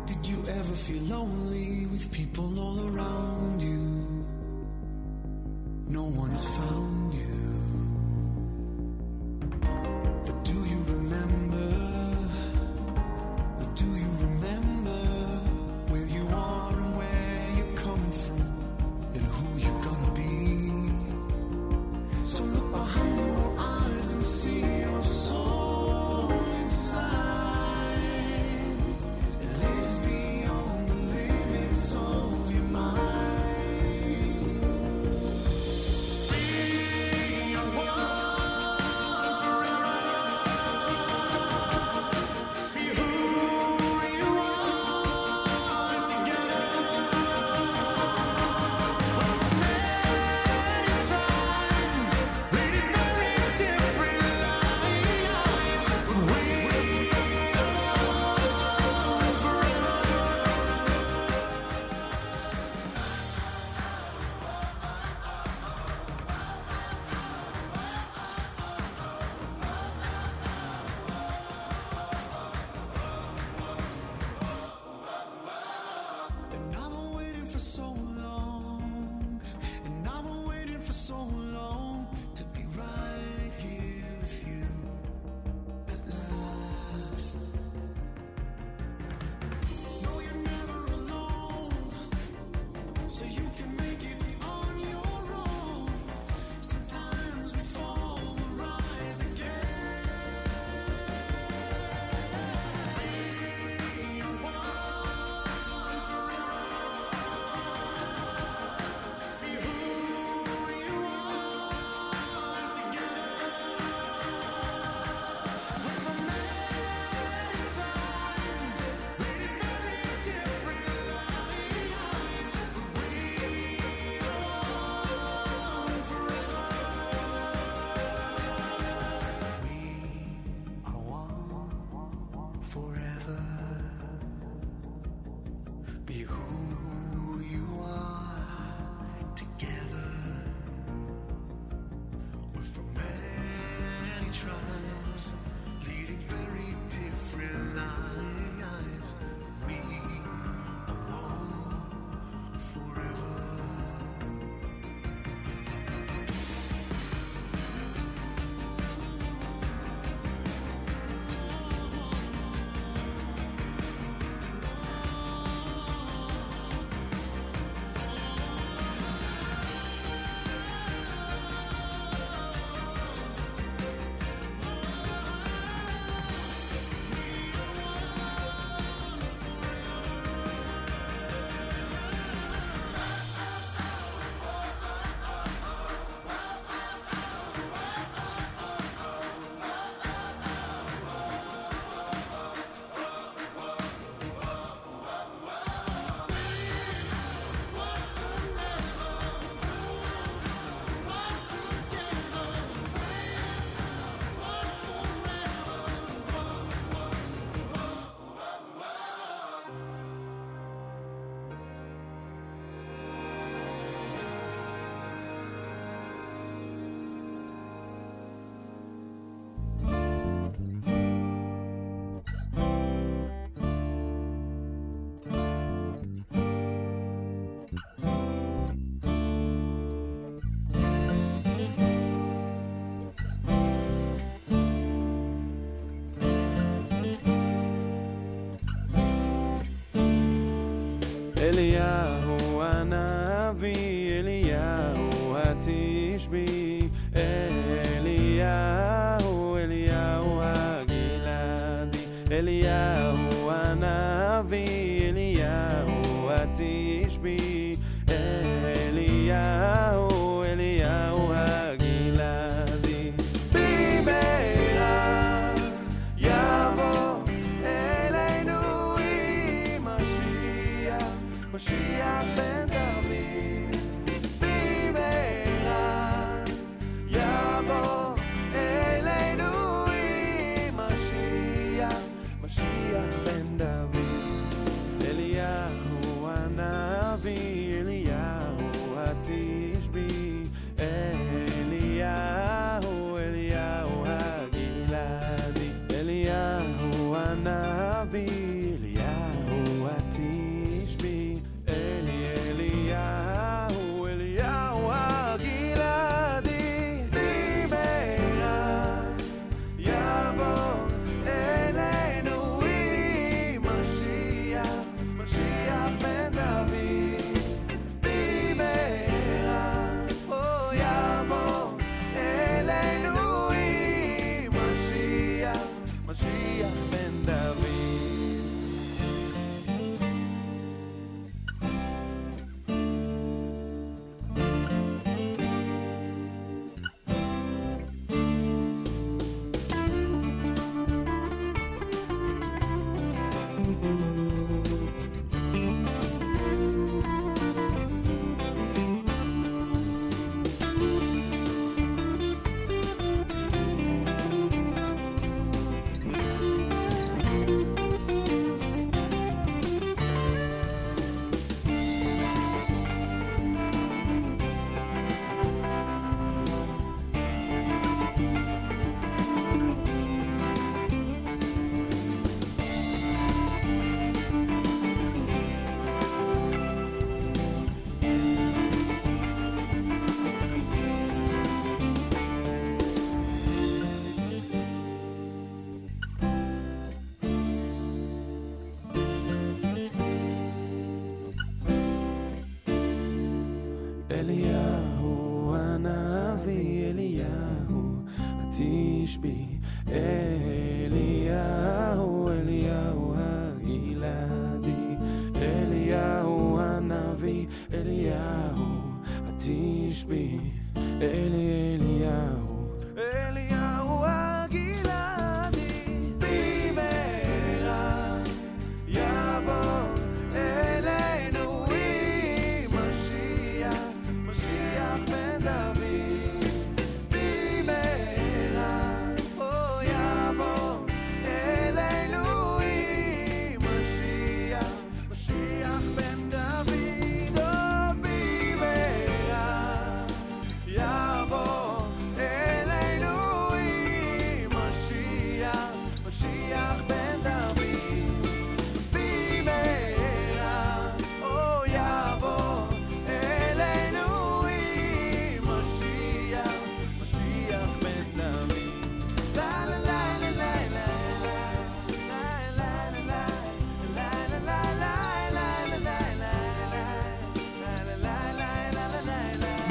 [0.07, 3.84] Did you ever feel lonely with people all around you?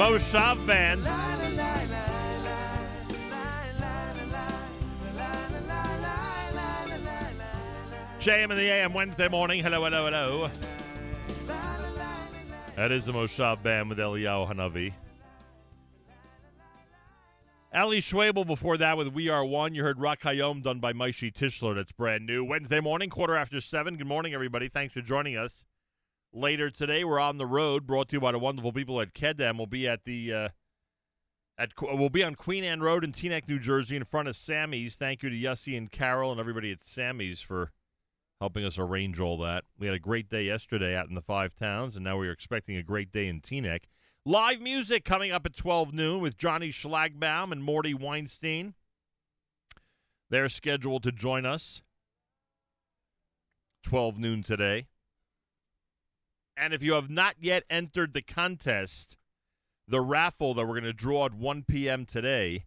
[0.04, 1.00] Moshav Band.
[8.20, 9.62] JM in the AM Wednesday morning.
[9.62, 10.50] Hello, hello, hello.
[12.76, 14.92] That is the Moshav Band with Eliyahu Hanavi.
[17.72, 19.74] Ali Schwabel before that with We Are One.
[19.74, 21.74] You heard Rock Hayom done by Maishi Tischler.
[21.74, 22.44] That's brand new.
[22.44, 23.96] Wednesday morning, quarter after seven.
[23.96, 24.68] Good morning, everybody.
[24.68, 25.64] Thanks for joining us.
[26.36, 29.56] Later today, we're on the road, brought to you by the wonderful people at Kedem.
[29.56, 30.48] We'll be at the uh,
[31.56, 34.96] at we'll be on Queen Anne Road in Teaneck, New Jersey, in front of Sammy's.
[34.96, 37.70] Thank you to Yussie and Carol and everybody at Sammy's for
[38.40, 39.62] helping us arrange all that.
[39.78, 42.32] We had a great day yesterday out in the Five Towns, and now we are
[42.32, 43.82] expecting a great day in Teaneck.
[44.26, 48.74] Live music coming up at 12 noon with Johnny Schlagbaum and Morty Weinstein.
[50.30, 51.82] They're scheduled to join us
[53.84, 54.88] 12 noon today.
[56.56, 59.16] And if you have not yet entered the contest,
[59.88, 62.06] the raffle that we're going to draw at 1 p.m.
[62.06, 62.64] today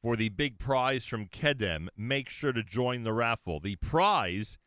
[0.00, 3.60] for the big prize from Kedem, make sure to join the raffle.
[3.60, 4.58] The prize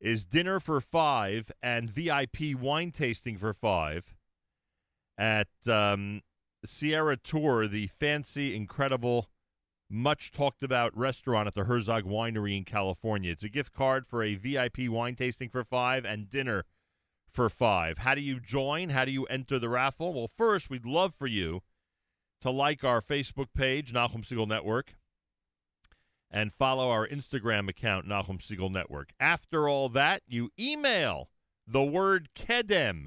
[0.00, 4.14] is dinner for five and VIP wine tasting for five
[5.18, 6.22] at um,
[6.66, 9.28] Tierra Sur, the fancy, incredible,
[9.90, 13.32] much talked about restaurant at the Herzog Winery in California.
[13.32, 16.64] It's a gift card for a VIP wine tasting for five and dinner
[17.32, 17.98] for five.
[17.98, 18.90] How do you join?
[18.90, 20.12] How do you enter the raffle?
[20.12, 21.62] Well, first, we'd love for you
[22.40, 24.94] to like our Facebook page, Nachum Segal Network,
[26.30, 29.10] and follow our Instagram account, Nachum Segal Network.
[29.18, 31.30] After all that, you email
[31.66, 33.06] the word Kedem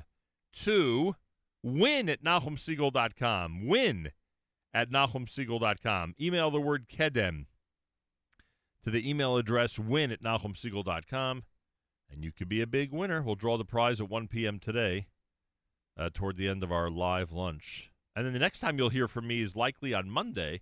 [0.54, 1.16] to
[1.64, 3.68] win at NachumSegal.com.
[3.68, 4.12] Win
[4.74, 6.16] at NachumSegal.com.
[6.20, 7.46] Email the word Kedem
[8.84, 11.44] to the email address win at NachumSegal.com,
[12.12, 13.22] and you could be a big winner.
[13.22, 14.60] We'll draw the prize at 1 p.m.
[14.60, 15.08] today
[15.98, 17.92] uh, toward the end of our live lunch.
[18.16, 20.62] And then the next time you'll hear from me is likely on Monday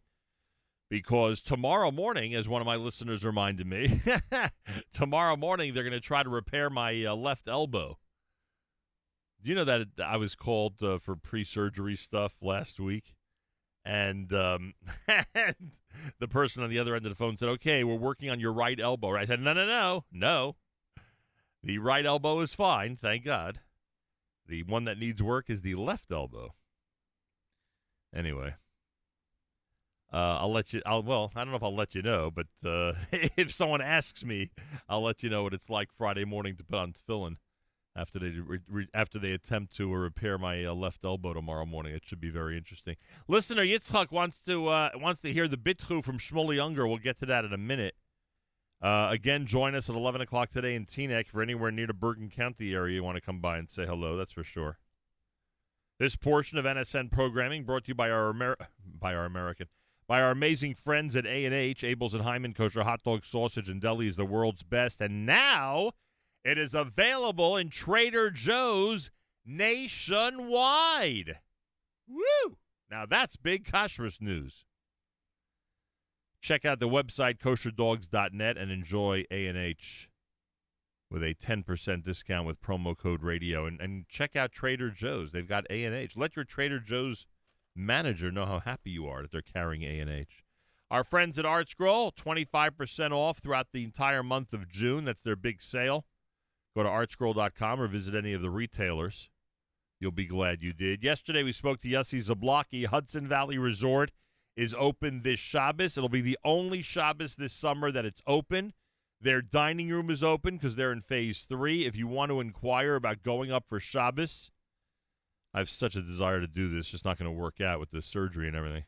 [0.90, 4.02] because tomorrow morning, as one of my listeners reminded me,
[4.94, 7.98] tomorrow morning they're going to try to repair my uh, left elbow.
[9.42, 13.16] Do you know that I was called uh, for pre-surgery stuff last week,
[13.86, 14.74] and, um,
[15.34, 15.72] and
[16.20, 18.52] the person on the other end of the phone said, "Okay, we're working on your
[18.52, 20.56] right elbow." I said, "No, no, no, no.
[21.64, 23.60] The right elbow is fine, thank God.
[24.48, 26.56] The one that needs work is the left elbow."
[28.14, 28.56] Anyway,
[30.12, 30.82] uh, I'll let you.
[30.86, 34.24] I'll well, I don't know if I'll let you know, but uh, if someone asks
[34.24, 34.52] me,
[34.88, 37.38] I'll let you know what it's like Friday morning to put on tefillin
[37.96, 38.34] after they
[38.68, 41.94] re- after they attempt to repair my uh, left elbow tomorrow morning.
[41.94, 42.96] It should be very interesting.
[43.28, 46.88] Listener Yitzchak wants to uh, wants to hear the bitchu from Shmuley Ungar.
[46.88, 47.96] We'll get to that in a minute.
[48.82, 51.28] Uh, again, join us at 11 o'clock today in Teaneck.
[51.28, 53.86] If you're anywhere near the Bergen County area, you want to come by and say
[53.86, 54.16] hello.
[54.16, 54.78] That's for sure.
[56.00, 58.58] This portion of NSN programming brought to you by our Amer-
[59.00, 59.68] by our American
[60.08, 63.70] by our amazing friends at A and H, Abeles and Heymann Kosher Hot Dog Sausage
[63.70, 65.92] and Deli is the world's best, and now
[66.44, 69.12] it is available in Trader Joe's
[69.46, 71.40] nationwide.
[72.08, 72.58] Woo!
[72.90, 74.66] Now that's big kashrus news.
[76.42, 80.10] Check out the website kosherdogs.net and enjoy A&H
[81.12, 85.32] with a 10% discount with promo code radio and, and check out Trader Joe's.
[85.32, 86.16] They've got A&H.
[86.16, 87.26] Let your Trader Joe's
[87.76, 90.44] manager know how happy you are that they're carrying A&H.
[90.92, 95.06] Our friends at Art Scroll, 25% off throughout the entire month of June.
[95.06, 96.06] That's their big sale.
[96.76, 99.30] Go to artscroll.com or visit any of the retailers.
[100.00, 101.04] You'll be glad you did.
[101.04, 102.86] Yesterday we spoke to Yossi Zablocki.
[102.86, 104.12] Hudson Valley Resort
[104.60, 105.98] is open this Shabbos.
[105.98, 108.74] It'll be the only Shabbos this summer that it's open.
[109.22, 111.86] Their dining room is open because they're in phase three.
[111.86, 114.52] If you want to inquire about going up for Shabbos,
[115.54, 116.90] I have such a desire to do this.
[116.90, 118.84] Just not going to work out with the surgery and everything.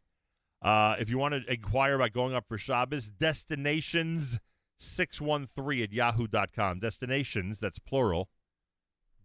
[0.61, 6.79] Uh, if you want to inquire about going up for Shabbos, destinations613 at yahoo.com.
[6.79, 8.27] Destinations, that's plural.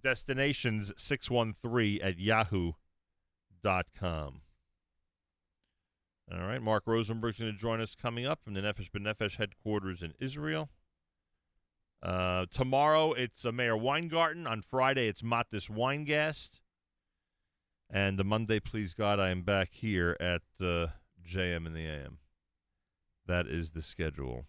[0.04, 2.76] Destinations613 at yahoo.com.
[6.32, 10.02] All right, Mark Rosenberg's going to join us coming up from the Nefesh B'Nefesh headquarters
[10.02, 10.68] in Israel.
[12.02, 14.44] Uh, tomorrow it's uh, Meir Weingarten.
[14.46, 16.60] On Friday it's Matis Weingast.
[17.88, 20.88] And the Monday, please God, I am back here at uh,
[21.24, 22.18] JM in the AM.
[23.26, 24.46] That is the schedule.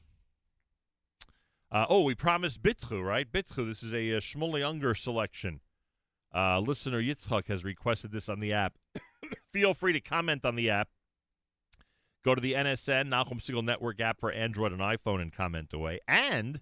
[1.71, 3.31] Uh, oh, we promised Bitru, right?
[3.31, 5.59] Bitru, this is a, uh Shmuley Ungar selection.
[6.33, 8.77] Uh, listener Yitzchak has requested this on the app.
[9.53, 10.89] Feel free to comment on the app.
[12.27, 16.01] Go to the NSN, Nachum Segal Network app for Android and iPhone and comment away.
[16.09, 16.59] And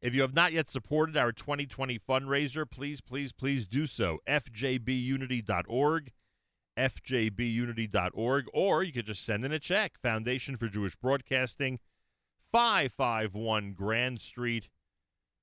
[0.00, 4.20] if you have not yet supported our 2020 fundraiser, please, please, please do so.
[4.26, 6.12] FJBUnity.org,
[6.78, 10.00] FJBUnity.org, or you could just send in a check.
[10.00, 11.78] Foundation for Jewish Broadcasting,
[12.50, 14.70] 551 Grand Street,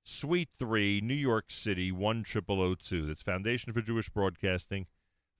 [0.03, 3.05] Suite 3, New York City, 10002.
[3.05, 4.87] That's Foundation for Jewish Broadcasting,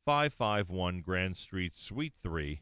[0.06, 2.62] 551 Grand Street, Suite 3,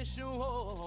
[0.00, 0.86] זה שועו.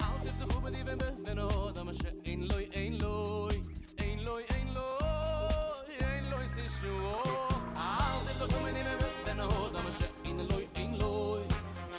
[0.00, 0.90] אל תפתחו בדיבי
[1.24, 3.60] בן אודם שאין לוי, אין לוי,
[3.98, 7.22] אין לוי, אין לוי, אין לוי זה שועו.
[7.76, 8.88] אל תפתחו בדיבי
[9.26, 11.42] בן אודם שאין לוי, אין לוי,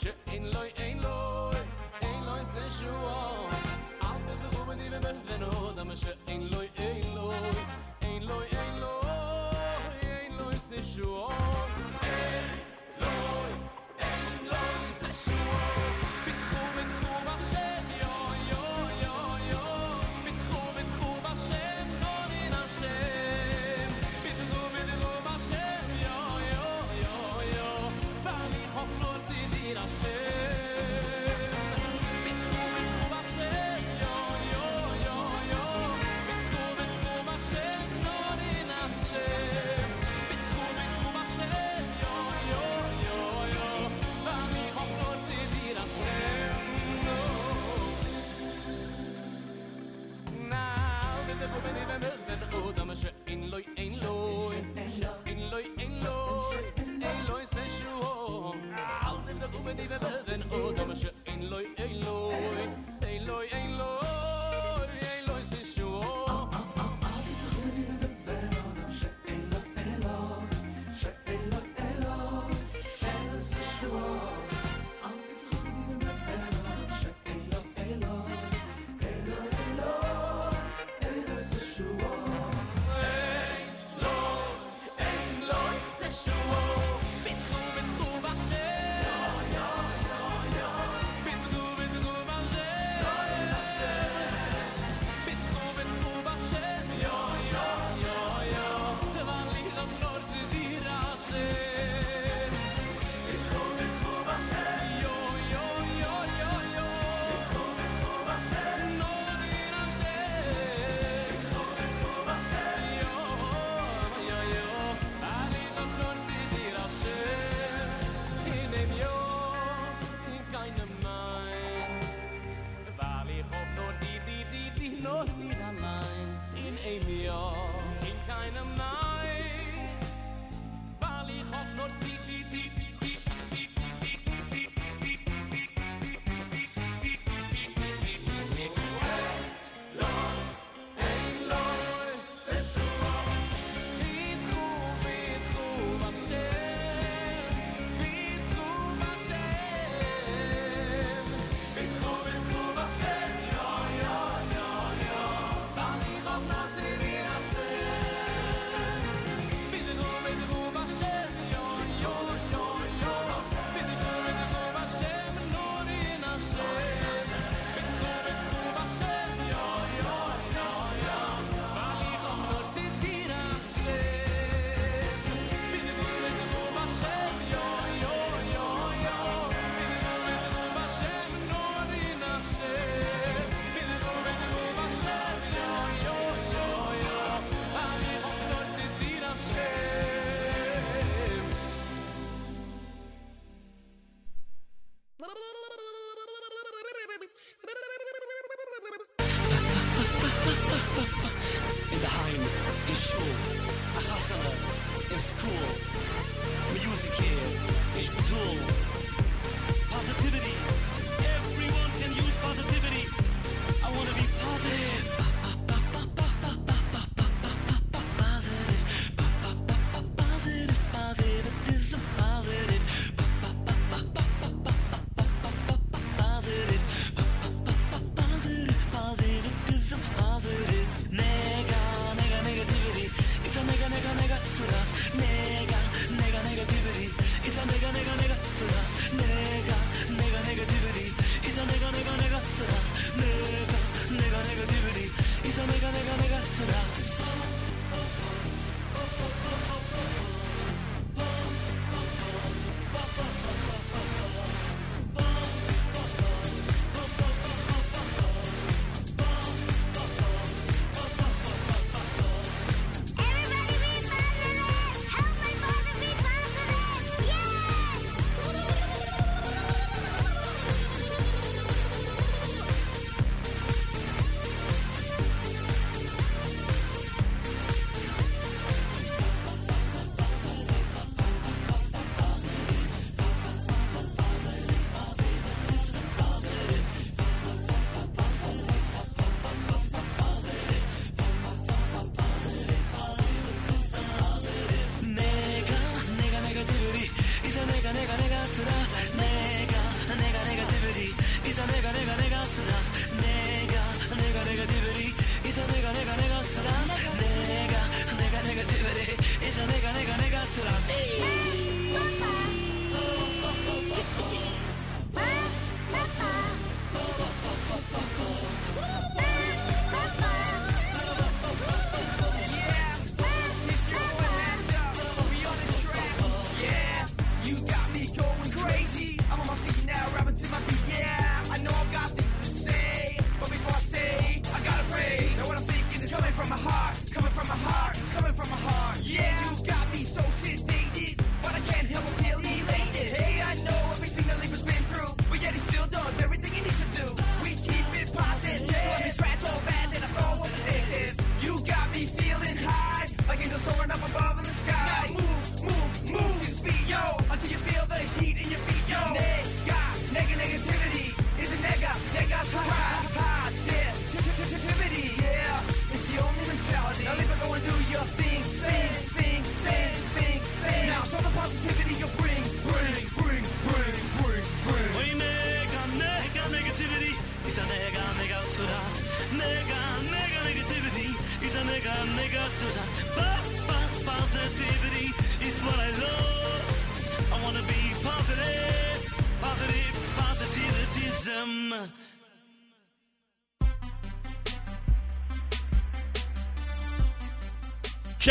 [0.00, 1.56] שאין לוי, אין לוי,
[2.00, 3.46] אין לוי זה שועו.
[4.02, 4.96] אל תפתחו בדיבי
[5.28, 6.53] בן אודם שאין לוי, אין
[59.85, 61.14] Liebe würden, oh, dumme Schö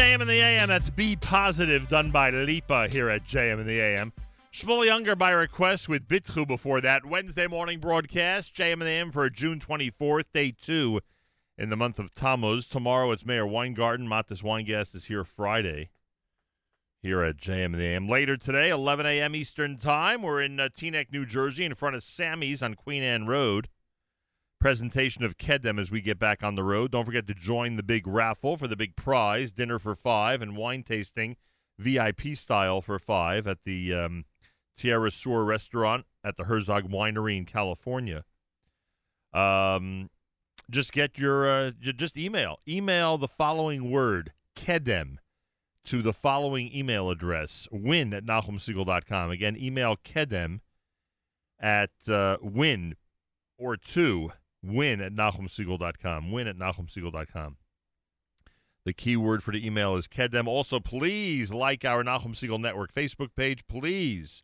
[0.04, 3.80] JM in the AM, that's Be Positive, done by Lipa here at JM in the
[3.80, 4.12] AM.
[4.52, 7.06] Shmuel Ungar by request with Bitchu before that.
[7.06, 11.00] Wednesday morning broadcast, JM in the AM for June 24th, day two
[11.56, 12.66] in the month of Tammuz.
[12.66, 14.06] Tomorrow it's Meir Weingarten.
[14.06, 15.88] Matis Weingast is here Friday
[17.00, 18.06] here at JM in the AM.
[18.06, 19.34] Later today, 11 a.m.
[19.34, 23.26] Eastern Time, we're in uh, Teaneck, New Jersey, in front of Sammy's on Queen Anne
[23.26, 23.68] Road.
[24.64, 26.92] Presentation of Kedem as we get back on the road.
[26.92, 30.56] Don't forget to join the big raffle for the big prize, dinner for five, and
[30.56, 31.36] wine tasting
[31.78, 34.24] VIP style for five at the um,
[34.74, 38.24] Tierra Sur restaurant at the Herzog Winery in California.
[39.34, 40.08] Um,
[40.70, 45.18] just get your uh, just email email the following word kedem
[45.84, 50.60] to the following email address win at nachumsegal.com again email kedem
[51.60, 52.96] at uh, win
[53.58, 54.32] or two
[54.64, 57.56] win at nachumsegal.com win at nachumsegal.com
[58.84, 63.30] the keyword for the email is kedem also please like our Nachum Segal Network facebook
[63.36, 64.42] page please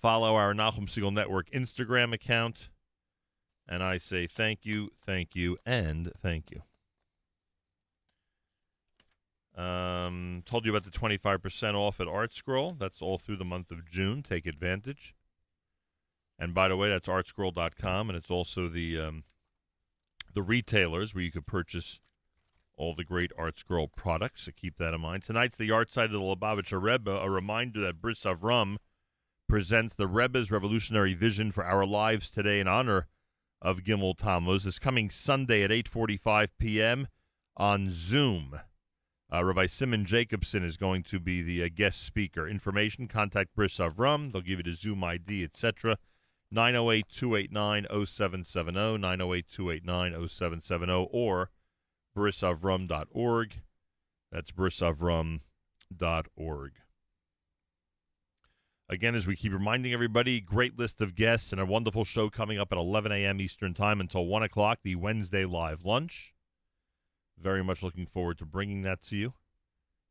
[0.00, 2.68] follow our Nachum Segal Network instagram account
[3.70, 6.62] and I say thank you, thank you, and thank you.
[9.62, 12.78] Um, told you about the 25% off at ArtScroll.
[12.78, 14.22] That's all through the month of June.
[14.22, 15.14] Take advantage.
[16.40, 19.24] And by the way, that's artscroll.com, and it's also the um,
[20.32, 22.00] the retailers where you could purchase
[22.78, 24.44] all the great ArtScroll products.
[24.44, 25.22] So keep that in mind.
[25.22, 27.10] Tonight's the yahrzeit of the Lubavitcher Rebbe.
[27.10, 28.78] A reminder that Bris Avrohom
[29.50, 33.06] presents the Rebbe's revolutionary vision for our lives today in honor
[33.60, 34.64] of Gimel Tammuz.
[34.64, 37.08] This coming Sunday at 8:45 p.m.
[37.54, 38.60] on Zoom.
[39.32, 42.48] Uh, Rabbi Simon Jacobson is going to be the uh, guest speaker.
[42.48, 44.32] Information, contact Bris Avrohom.
[44.32, 45.98] They'll give you the Zoom ID, etc.
[46.52, 51.50] 908 289 0770, 908 289 0770, or
[52.16, 53.54] brisavrohom.org.
[54.32, 56.72] That's brisavrohom.org.
[58.88, 62.58] Again, as we keep reminding everybody, great list of guests and a wonderful show coming
[62.58, 63.40] up at 11 a.m.
[63.40, 66.34] Eastern Time until 1 o'clock, the Wednesday live lunch.
[67.38, 69.34] Very much looking forward to bringing that to you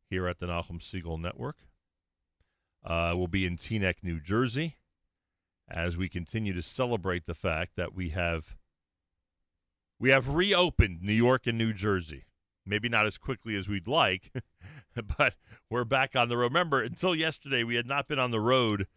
[0.10, 1.58] here at the Nachum Segal Network.
[2.84, 4.78] Uh, we'll be in Teaneck, New Jersey,
[5.70, 8.56] as we continue to celebrate the fact that we have
[10.00, 12.26] we have reopened New York and New Jersey.
[12.66, 14.32] Maybe not as quickly as we'd like,
[15.18, 15.36] but
[15.70, 16.46] we're back on the road.
[16.46, 18.88] Remember, until yesterday, we had not been on the road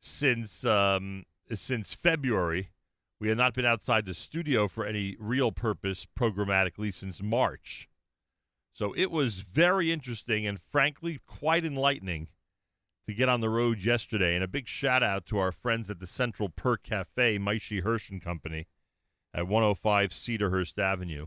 [0.00, 1.24] since um,
[1.54, 2.70] since February.
[3.18, 7.88] We had not been outside the studio for any real purpose programmatically since March.
[8.72, 12.28] So it was very interesting and frankly quite enlightening
[13.06, 14.34] to get on the road yesterday.
[14.34, 18.10] And a big shout out to our friends at the Central Perk Cafe, Maishi Hirsch
[18.10, 18.66] and Company,
[19.32, 21.26] at 105 Cedarhurst Avenue.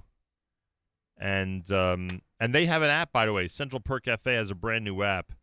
[1.18, 3.48] And um, and they have an app, by the way.
[3.48, 5.34] Central Perk Cafe has a brand new app.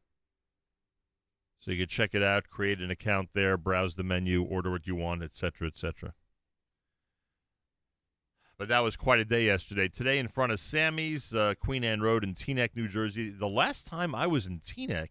[1.58, 4.86] So you can check it out, create an account there, browse the menu, order what
[4.86, 6.14] you want, etc., etc.
[8.58, 9.88] But that was quite a day yesterday.
[9.88, 13.30] Today in front of Sammy's, uh, Queen Anne Road in Teaneck, New Jersey.
[13.30, 15.08] The last time I was in Teaneck,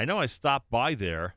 [0.00, 1.34] I know I stopped by there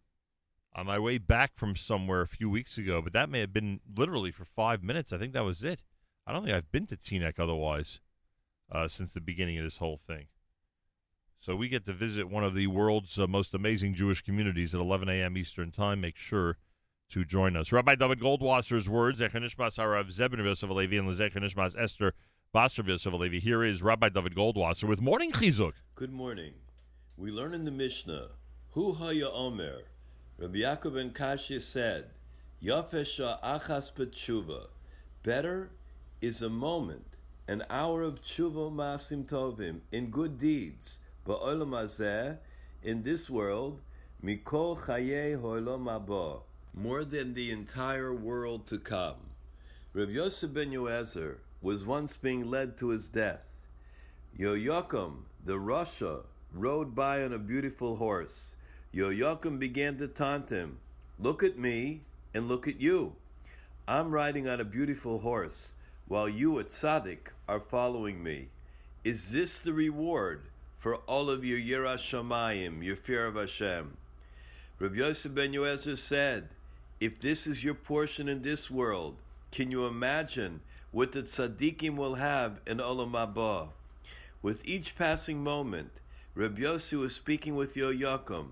[0.73, 3.81] on my way back from somewhere a few weeks ago, but that may have been
[3.93, 5.11] literally for five minutes.
[5.11, 5.81] I think that was it.
[6.25, 7.99] I don't think I've been to Teaneck otherwise
[8.71, 10.27] uh, since the beginning of this whole thing.
[11.41, 14.79] So we get to visit one of the world's uh, most amazing Jewish communities at
[14.79, 15.35] 11 a.m.
[15.35, 15.99] Eastern Time.
[15.99, 16.57] Make sure
[17.09, 17.73] to join us.
[17.73, 22.13] Rabbi David Goldwasser's words, Echanishmas Harav Zebin Yosef Alevi and Lezechanishmas Esther
[22.55, 23.41] Basar Yosef Alevi.
[23.41, 25.73] Here is Rabbi David Goldwasser with Morning Chizuk.
[25.95, 26.53] Good morning.
[27.17, 28.29] We learn in the Mishnah,
[28.73, 29.83] Hu Haya Omer,
[30.39, 32.05] Rabbi Yaakov ben Kashi said,
[32.59, 34.65] Yafesha achas b'tshuva.
[35.21, 35.69] Better
[36.21, 37.05] is a moment,
[37.47, 42.39] an hour of tshuva masim tovim, in good deeds, ba'olam hazeh,
[42.81, 43.79] in this world,
[44.25, 46.39] mikol chaye ho'olam haba,
[46.73, 49.17] more than the entire world to come.
[49.93, 53.45] Rabbi Yosef ben Yoezer was once being led to his death.
[54.35, 58.55] Yoyakum, the Rasha, rode by on a beautiful horse.
[58.93, 60.77] Yoyakim began to taunt him.
[61.19, 62.01] Look at me
[62.33, 63.13] and look at you.
[63.87, 65.73] I'm riding on a beautiful horse,
[66.07, 68.49] while you at Tzaddik are following me.
[69.03, 70.43] Is this the reward
[70.77, 73.97] for all of your Yirah Shamayim, your fear of Hashem?
[74.79, 76.49] Rabbi Yosef ben Yoezer said,
[76.99, 79.15] If this is your portion in this world,
[79.51, 80.61] can you imagine
[80.91, 83.69] what the tzaddikim will have in Olam Haba?
[84.41, 85.91] With each passing moment,
[86.35, 88.49] Rabbi Yossi was speaking with Yoyakum.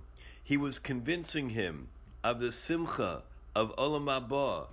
[0.51, 1.87] He was convincing him
[2.25, 3.21] of the simcha
[3.55, 4.67] of Olam Haba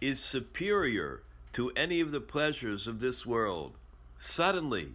[0.00, 1.22] is superior
[1.54, 3.72] to any of the pleasures of this world.
[4.16, 4.92] Suddenly,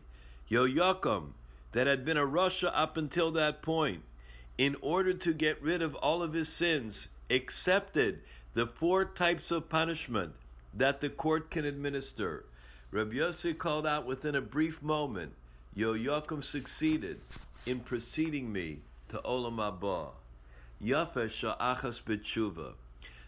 [0.49, 1.31] Yoyakum,
[1.73, 4.03] that had been a rasha up until that point,
[4.57, 8.21] in order to get rid of all of his sins, accepted
[8.53, 10.35] the four types of punishment
[10.73, 12.45] that the court can administer.
[12.91, 15.33] Rabbi Yossi called out within a brief moment,
[15.75, 17.19] Yoyakum succeeded
[17.65, 18.79] in preceding me
[19.09, 20.11] to Olam Haba.
[20.83, 22.73] Yafeh sha'achas.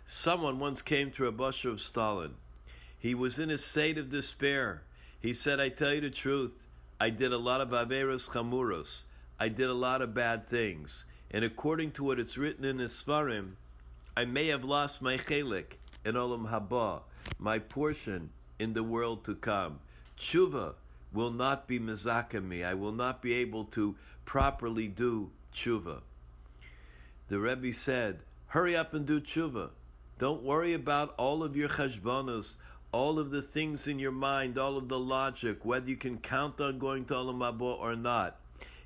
[0.08, 2.32] Someone once came to Rabbi of Stolin.
[2.98, 4.84] He was in a state of despair.
[5.20, 6.52] He said, I tell you the truth,
[7.00, 9.02] I did a lot of averos chamuros.
[9.40, 11.06] I did a lot of bad things.
[11.32, 13.54] And according to what it's written in the Svarim,
[14.16, 17.02] I may have lost my chelik in Olam Haba,
[17.40, 18.30] my portion
[18.60, 19.80] in the world to come.
[20.20, 20.76] Tshuva
[21.12, 22.64] will not be mezaka me.
[22.64, 23.96] I will not be able to
[24.26, 26.02] properly do tshuva.
[27.32, 29.70] The Rebbe said, hurry up and do tshuva.
[30.20, 32.56] Don't worry about all of your cheshbonos,
[32.92, 36.60] all of the things in your mind, all of the logic, whether you can count
[36.60, 38.36] on going to Olam Haba or not.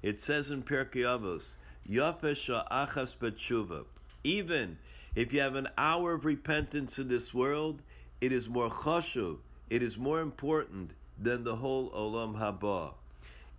[0.03, 1.55] It says in Pirkei Avos,
[1.89, 3.85] Yafesh achas b'tshuva.
[4.23, 4.77] Even
[5.15, 7.81] if you have an hour of repentance in this world,
[8.21, 9.37] it is more chashuv,
[9.71, 12.93] it is more important than the whole Olam Haba.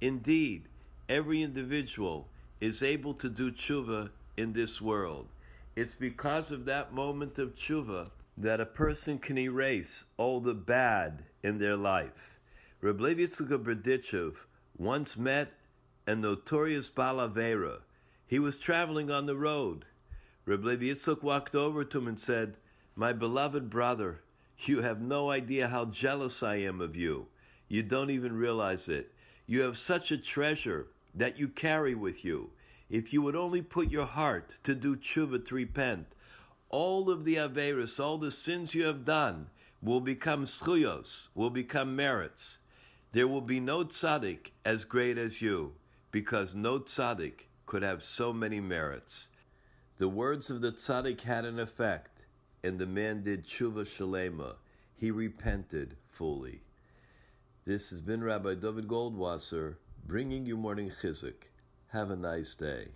[0.00, 0.68] Indeed,
[1.08, 2.28] every individual
[2.60, 5.28] is able to do tshuva in this world.
[5.74, 11.24] It's because of that moment of tshuva that a person can erase all the bad
[11.42, 12.38] in their life.
[12.80, 13.26] Reb Levi
[14.78, 15.52] once met
[16.06, 17.80] a notorious balavera.
[18.26, 19.86] He was traveling on the road.
[20.44, 22.56] Reb Yitzchak walked over to him and said,
[22.94, 24.20] My beloved brother,
[24.64, 27.26] you have no idea how jealous I am of you.
[27.68, 29.12] You don't even realize it.
[29.46, 32.50] You have such a treasure that you carry with you.
[32.88, 36.06] If you would only put your heart to do tshuva, to repent,
[36.68, 39.48] all of the Averis, all the sins you have done,
[39.82, 42.58] will become schuyos, will become merits.
[43.12, 45.72] There will be no tzaddik as great as you,
[46.10, 49.28] because no tzaddik could have so many merits.
[49.98, 52.26] The words of the tzaddik had an effect,
[52.62, 54.56] and the man did tshuva shalema.
[54.94, 56.62] He repented fully.
[57.64, 59.76] This has been Rabbi David Goldwasser
[60.06, 61.34] bringing you morning chizuk.
[61.90, 62.88] Have a nice day.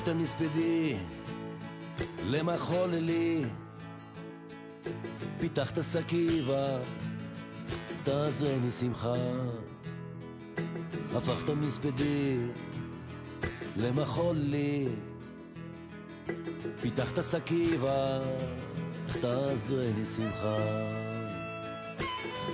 [0.00, 0.96] לפתוח את המספדי
[2.24, 3.44] למחול למחוללי
[5.38, 6.78] פיתחת סכיבה,
[8.04, 9.14] תעזר משמחה
[11.14, 12.36] הפכת מספדי
[13.76, 14.88] למחולי
[16.80, 18.18] פיתחת סכיבה,
[19.20, 20.56] תעזר משמחה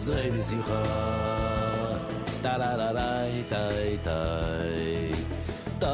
[0.00, 0.82] ותעזרני שמחה
[2.42, 3.96] טה-לה-לה-לי-לי-לי
[5.78, 5.86] די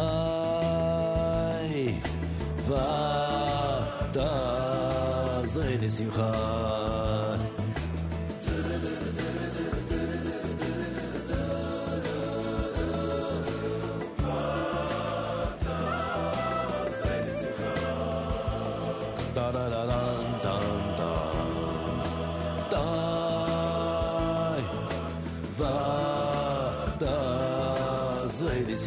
[4.13, 6.56] ותעזרני שמחה די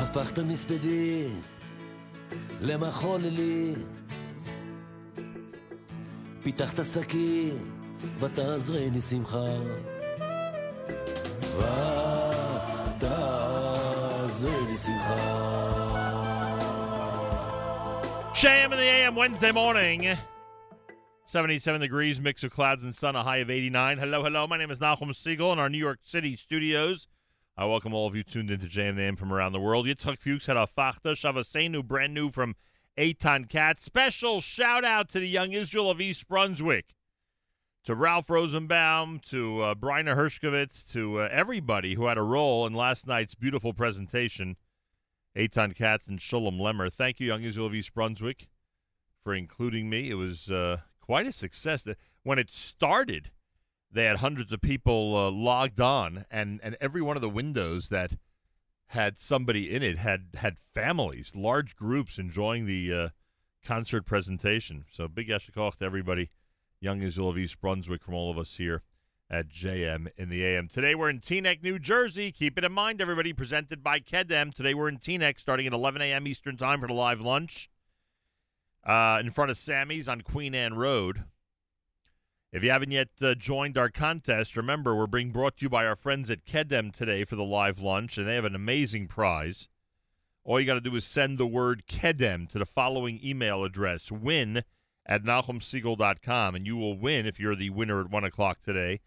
[0.10, 1.28] הפכת מספדי
[2.62, 3.74] למחול לי.
[6.44, 7.52] פיתחת שקי
[8.20, 9.46] ותעזרני שמחה.
[12.98, 15.44] ותעזרני שמחה.
[18.34, 20.18] JM in the AM Wednesday morning.
[21.26, 23.98] 77 degrees, mix of clouds and sun, a high of 89.
[23.98, 24.48] Hello, hello.
[24.48, 27.08] My name is Nachum Segal in our New York City studios.
[27.60, 29.88] I welcome all of you tuned into JM the AM from around the world.
[29.88, 32.56] Yitzhak Fuchs had a Fachta, Shavasenu, brand new from
[32.96, 33.84] Eitan Katz.
[33.84, 36.94] Special shout out to the young Israel of East Brunswick,
[37.84, 42.76] to Ralph Rosenbaum, to uh, Bryna Hershkovitz, to uh, everybody who had a role in
[42.76, 44.56] last night's beautiful presentation.
[45.36, 46.94] Eitan Katz and Shulem Lemmer.
[46.94, 48.50] Thank you, Young Israel of East Brunswick,
[49.24, 50.12] for including me.
[50.12, 51.88] It was uh, quite a success.
[52.22, 53.32] When it started,
[53.92, 57.90] they had hundreds of people uh, logged on, and, and every one of the windows
[57.90, 58.14] that
[58.88, 63.10] had somebody in it had had families, large groups enjoying the uh,
[63.66, 64.86] concert presentation.
[64.92, 66.30] So big yashikoch to everybody,
[66.80, 68.84] Young Israel of East Brunswick, from all of us here
[69.30, 70.70] at JM in the AM.
[70.70, 72.32] Today we're in Teaneck, New Jersey.
[72.32, 73.34] Keep it in mind, everybody.
[73.34, 74.54] Presented by Kedem.
[74.54, 76.28] Today we're in Teaneck, starting at 11 a.m.
[76.28, 77.70] Eastern Time for the live lunch.
[78.86, 81.26] Uh, in front of Sammy's on Queen Anne Road.
[82.50, 85.86] If you haven't yet uh, joined our contest, remember we're being brought to you by
[85.86, 89.68] our friends at Kedem today for the live lunch, and they have an amazing prize.
[90.46, 94.14] All you got to do is send the word Kedem to the following email address:
[94.14, 94.64] win
[95.06, 99.02] at NachumSegal.com, and you will win if you're the winner at one o'clock today.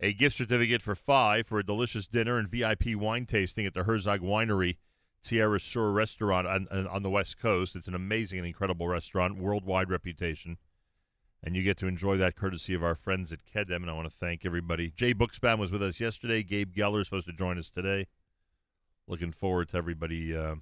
[0.00, 3.84] A gift certificate for five for a delicious dinner and VIP wine tasting at the
[3.84, 4.78] Herzog Winery
[5.22, 7.76] Tierra Sur restaurant on on the West Coast.
[7.76, 10.56] It's an amazing and incredible restaurant, worldwide reputation
[11.46, 13.76] and you get to enjoy that courtesy of our friends at Kedem.
[13.76, 14.90] And I want to thank everybody.
[14.90, 16.42] Jay Bookspan was with us yesterday.
[16.42, 18.08] Gabe Geller is supposed to join us today.
[19.06, 20.56] Looking forward to everybody uh,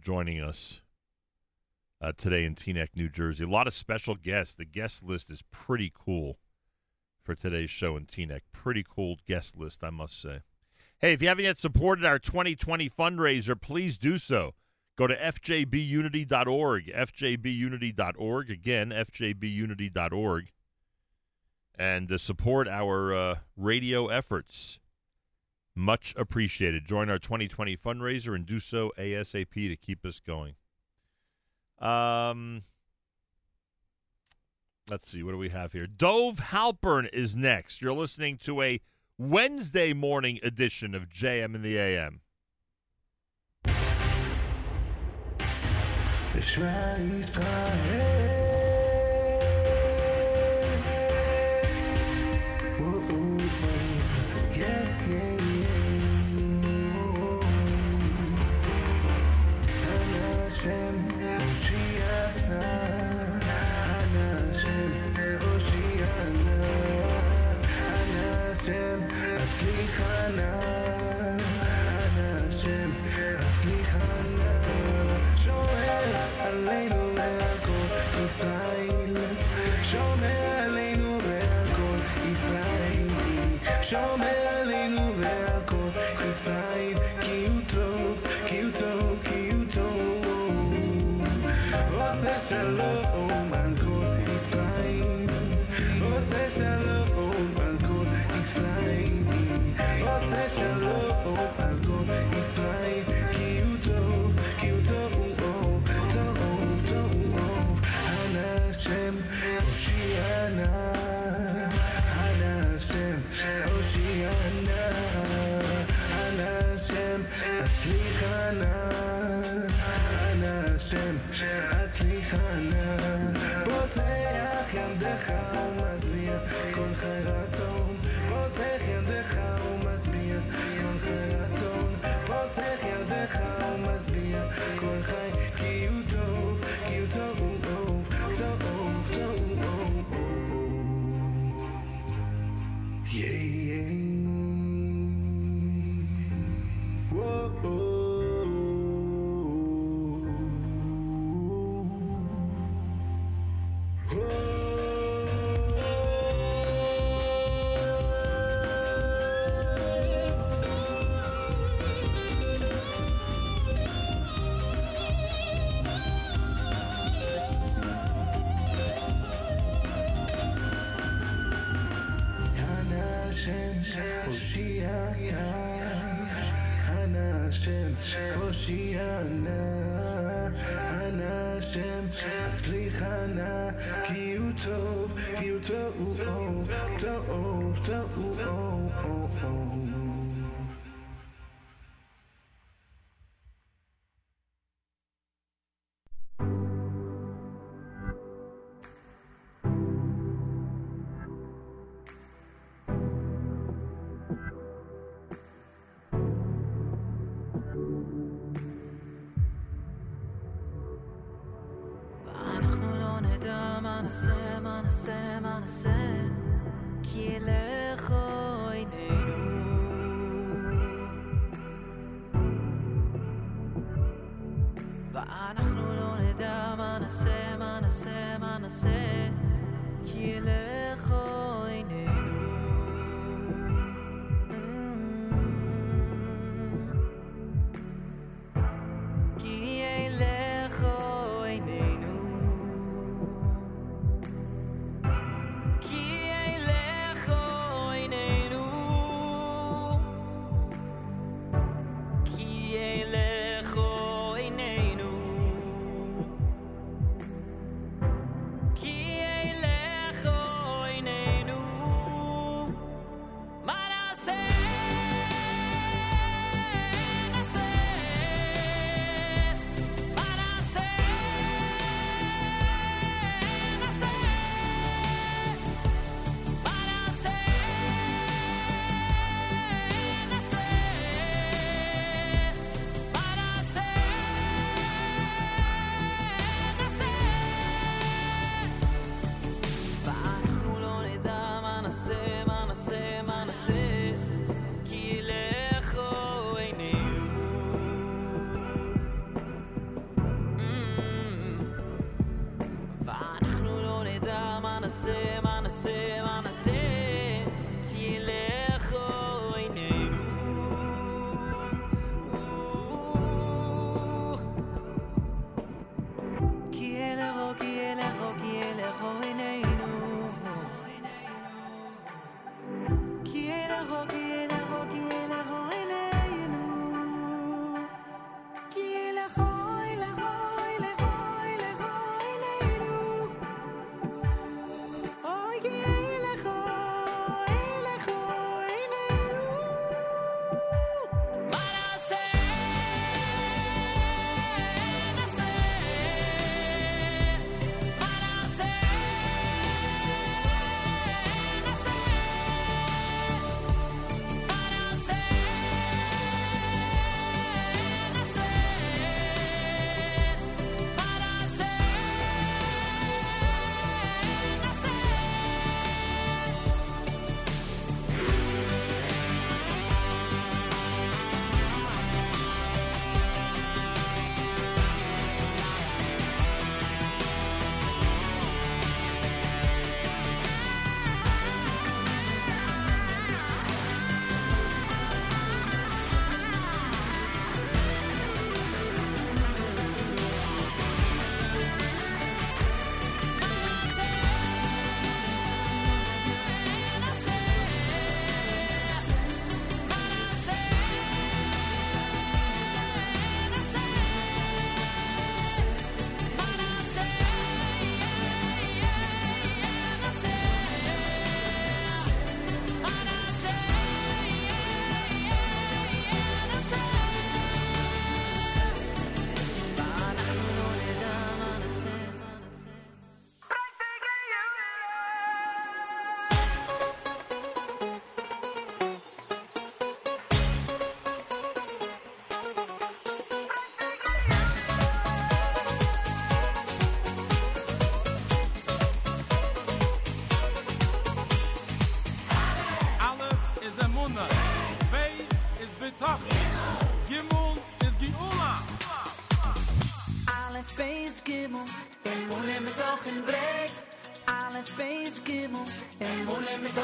[0.00, 0.80] joining us
[2.00, 3.44] uh, today in Teaneck, New Jersey.
[3.44, 4.54] A lot of special guests.
[4.54, 6.38] The guest list is pretty cool
[7.22, 8.40] for today's show in Teaneck.
[8.52, 10.40] Pretty cool guest list, I must say.
[10.98, 14.54] Hey, if you haven't yet supported our 2020 fundraiser, please do so.
[14.96, 20.52] Go to fjbunity.org, fjbunity.org, again, fjbunity.org,
[21.78, 24.78] and uh, support our uh, radio efforts.
[25.74, 26.84] Much appreciated.
[26.84, 30.54] Join our 2020 fundraiser and do so ASAP to keep us going.
[31.78, 32.64] Um,
[34.90, 35.86] let's see, what do we have here?
[35.86, 37.80] Dove Halpern is next.
[37.80, 38.80] You're listening to a
[39.16, 42.20] Wednesday morning edition of JM in the AM.
[46.42, 48.31] ושמע ישראל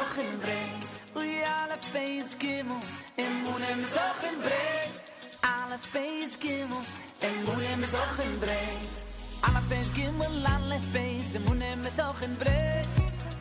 [0.09, 2.81] tochen bringt Ui alle feis gimmel
[3.17, 5.01] Im Munem tochen bringt
[5.43, 6.83] Alle feis gimmel
[7.21, 8.97] Im Munem tochen bringt
[9.43, 12.99] Alle feis gimmel, alle feis Im Munem tochen bringt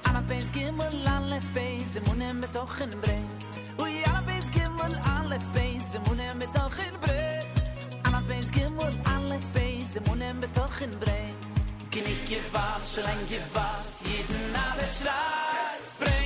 [0.08, 3.44] Alle feis gimmel, alle feis Im Munem tochen bringt
[3.80, 7.56] Ui alle feis gimmel, alle feis Im Munem tochen bringt
[8.04, 14.88] Alle feis gimmel, alle feis Im Munem tochen bringt Kinik gewahr, schlang gewahr Jeden alle
[14.88, 16.17] schreit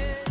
[0.00, 0.29] it.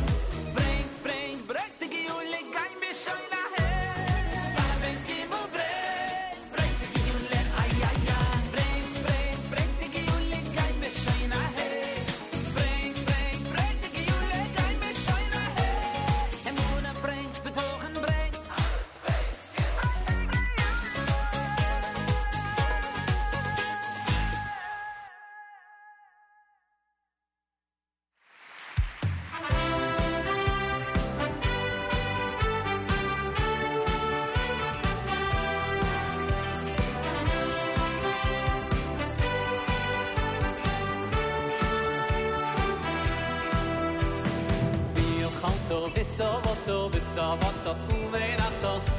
[46.70, 48.99] Visovoto Visovoto Uvenato Es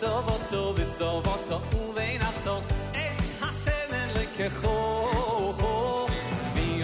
[0.00, 0.06] vi
[0.86, 1.60] sovoto,
[1.90, 2.62] uveinato,
[2.94, 3.92] es Hashem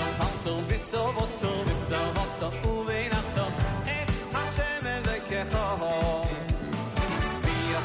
[0.00, 3.46] och halto, vi sovoto, vi sovoto, uveinato,
[3.86, 5.16] es Hashem och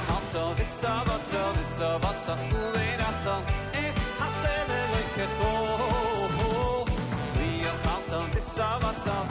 [0.08, 3.36] halto, vi sovoto, vi sovoto, uveinato,
[3.72, 5.52] es Hashem elekecho.
[7.38, 9.31] Vi och halto, vi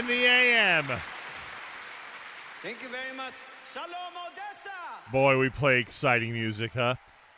[0.00, 0.86] in the AM.
[2.62, 3.34] Thank you very much.
[3.70, 5.12] Shalom Odessa.
[5.12, 6.94] Boy, we play exciting music, huh?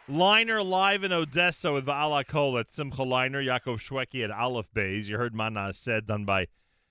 [0.08, 5.08] Leiner live in Odessa with Va'ala Kol at Simcha Leiner, Yaakov Shweki at Aleph Bays.
[5.08, 6.46] You heard Mana said done by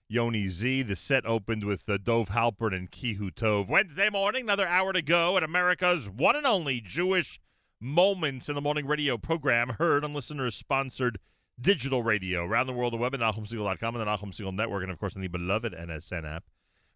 [0.10, 0.82] Yoni Z.
[0.84, 3.70] The set opened with uh, Dove Halpern and Kihu Tov.
[3.70, 7.40] Wednesday morning, another hour to go at America's one and only Jewish
[7.80, 11.18] Moments in the Morning radio program, heard on listeners sponsored
[11.60, 14.92] digital radio around the world, the web at NachumSegal.com and the Nachum Segal Network, and
[14.92, 16.46] of course on the beloved NSN app.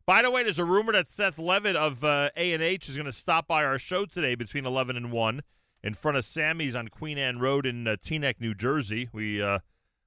[0.05, 3.11] By the way, there's a rumor that Seth Levitt of uh, A&H is going to
[3.11, 5.41] stop by our show today between 11 and 1
[5.83, 9.09] in front of Sammy's on Queen Anne Road in uh, Teaneck, New Jersey.
[9.11, 9.59] We uh,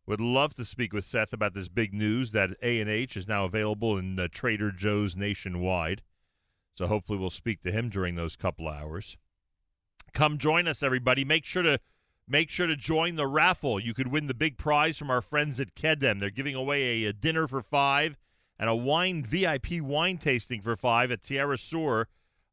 [0.07, 3.99] would love to speak with Seth about this big news that A&H is now available
[3.99, 6.03] in uh, Trader Joe's nationwide.
[6.77, 9.17] So hopefully we'll speak to him during those couple hours.
[10.15, 11.25] Come join us, everybody.
[11.25, 11.81] Make sure to
[12.29, 13.81] make sure to join the raffle.
[13.81, 16.21] You could win the big prize from our friends at Kedem.
[16.21, 18.17] They're giving away a, a dinner for five
[18.59, 22.07] and a wine VIP wine tasting for five at Tierra Sur,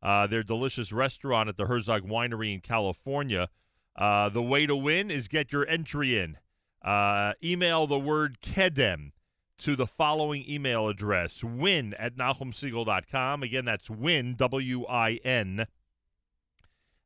[0.03, 3.49] uh, their delicious restaurant at the Herzog Winery in California.
[3.95, 6.37] Uh, the way to win is get your entry in.
[6.81, 9.11] Uh, email the word Kedem
[9.57, 13.41] to the following email address win at NachumSegal.com.
[13.41, 15.65] Again, that's win, W I N,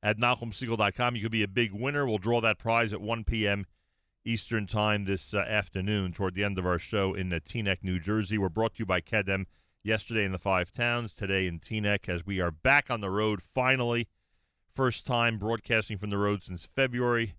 [0.02, 1.16] at NachumSegal.com.
[1.16, 2.06] You could be a big winner.
[2.06, 3.66] We'll draw that prize at 1 p.m.
[4.26, 8.00] Eastern Time this uh, afternoon toward the end of our show in uh, Teaneck, New
[8.00, 8.38] Jersey.
[8.38, 9.46] We're brought to you by Kedem
[9.84, 13.42] yesterday in the Five Towns, today in Teaneck, as we are back on the road
[13.42, 14.08] finally.
[14.76, 17.36] First time broadcasting from the road since February.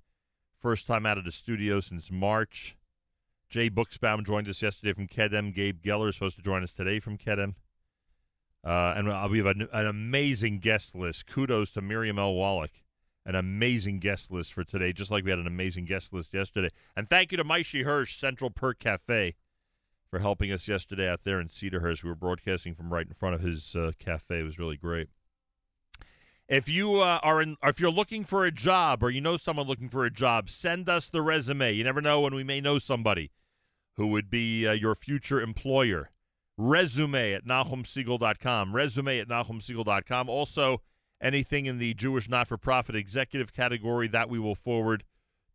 [0.58, 2.76] First time out of the studio since March.
[3.48, 5.54] Jay Buxbaum joined us yesterday from Kedem.
[5.54, 7.54] Gabe Geller is supposed to join us today from Kedem.
[8.64, 11.26] Uh, and we have an, an amazing guest list.
[11.26, 12.34] Kudos to Miriam L.
[12.34, 12.82] Wallach.
[13.26, 16.70] An amazing guest list for today, just like we had an amazing guest list yesterday.
[16.96, 19.34] And thank you to Maishi Hirsch, Central Perk Cafe,
[20.10, 22.02] for helping us yesterday out there in Cedarhurst.
[22.02, 24.40] We were broadcasting from right in front of his uh, cafe.
[24.40, 25.08] It was really great.
[26.48, 29.68] If you uh, are in, if you're looking for a job or you know someone
[29.68, 31.72] looking for a job, send us the resume.
[31.72, 33.30] You never know when we may know somebody
[33.96, 36.10] who would be uh, your future employer.
[36.62, 38.74] Resume at NachumSegal.com.
[38.74, 40.28] Resume at NachumSegal.com.
[40.28, 40.82] Also,
[41.18, 45.04] anything in the Jewish not-for-profit executive category that we will forward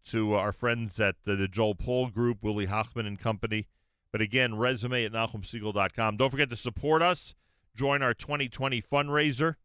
[0.06, 3.68] to our friends at the, the Joel Paul Group, Willie Hochman and Company.
[4.12, 6.18] But again, resume at NachumSegal.com.
[6.18, 7.36] Don't forget to support us.
[7.76, 9.56] Join our 2020 fundraiser.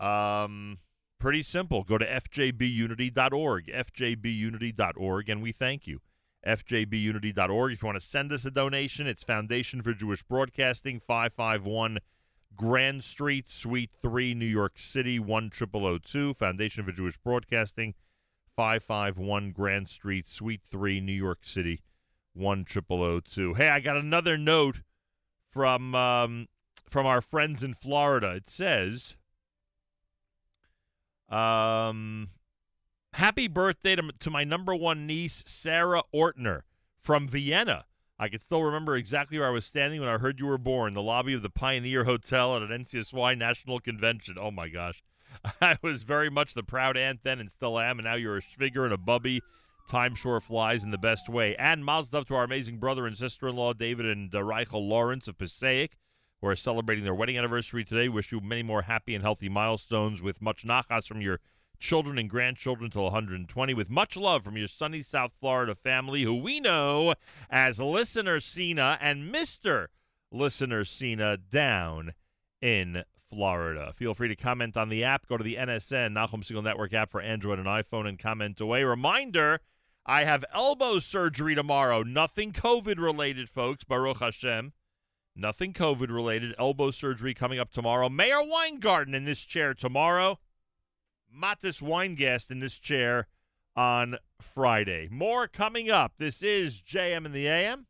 [0.00, 0.78] Um,
[1.20, 1.84] pretty simple.
[1.84, 6.00] Go to fjbunity.org, fjbunity.org, and we thank you.
[6.46, 7.72] fjbunity.org.
[7.72, 11.98] If you want to send us a donation, it's Foundation for Jewish Broadcasting, 551
[12.56, 16.34] Grand Street, Suite 3, New York City, 10002.
[16.34, 17.94] Foundation for Jewish Broadcasting,
[18.56, 21.82] 551 Grand Street, Suite 3, New York City,
[22.36, 23.54] 10002.
[23.54, 24.82] Hey, I got another note
[25.50, 26.48] from um,
[26.88, 28.34] from our friends in Florida.
[28.36, 29.16] It says,
[31.28, 32.28] um,
[33.14, 36.62] happy birthday to, to my number one niece, Sarah Ortner
[36.98, 37.84] from Vienna.
[38.18, 40.94] I can still remember exactly where I was standing when I heard you were born,
[40.94, 44.36] the lobby of the Pioneer Hotel at an NCSY National Convention.
[44.38, 45.02] Oh my gosh.
[45.60, 48.42] I was very much the proud aunt then and still am, and now you're a
[48.42, 49.42] figure and a bubby.
[49.88, 51.54] Time sure flies in the best way.
[51.56, 54.88] And Mazel Tov to our amazing brother and sister in law, David and uh, Reichel
[54.88, 55.98] Lawrence of Passaic,
[56.40, 58.08] who are celebrating their wedding anniversary today.
[58.08, 61.40] Wish you many more happy and healthy milestones with much nachas from your
[61.78, 66.34] children and grandchildren till 120 with much love from your sunny South Florida family who
[66.34, 67.14] we know
[67.50, 69.88] as Listener Cena and Mr.
[70.30, 72.12] Listener Cena down
[72.60, 73.92] in Florida.
[73.96, 75.26] Feel free to comment on the app.
[75.26, 78.84] Go to the NSN Nachum Segal Network app for Android and iPhone and comment away.
[78.84, 79.60] Reminder,
[80.06, 82.02] I have elbow surgery tomorrow.
[82.02, 83.84] Nothing COVID related, folks.
[83.84, 84.72] Baruch Hashem.
[85.36, 86.54] Nothing COVID related.
[86.58, 88.08] Elbow surgery coming up tomorrow.
[88.08, 90.38] Meir Weingarten in this chair tomorrow.
[91.34, 93.26] Matis Weingast in this chair
[93.76, 95.08] on Friday.
[95.10, 96.14] More coming up.
[96.18, 97.86] This is JM in the AM.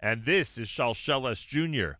[0.00, 1.98] And this is Shalsheles Jr.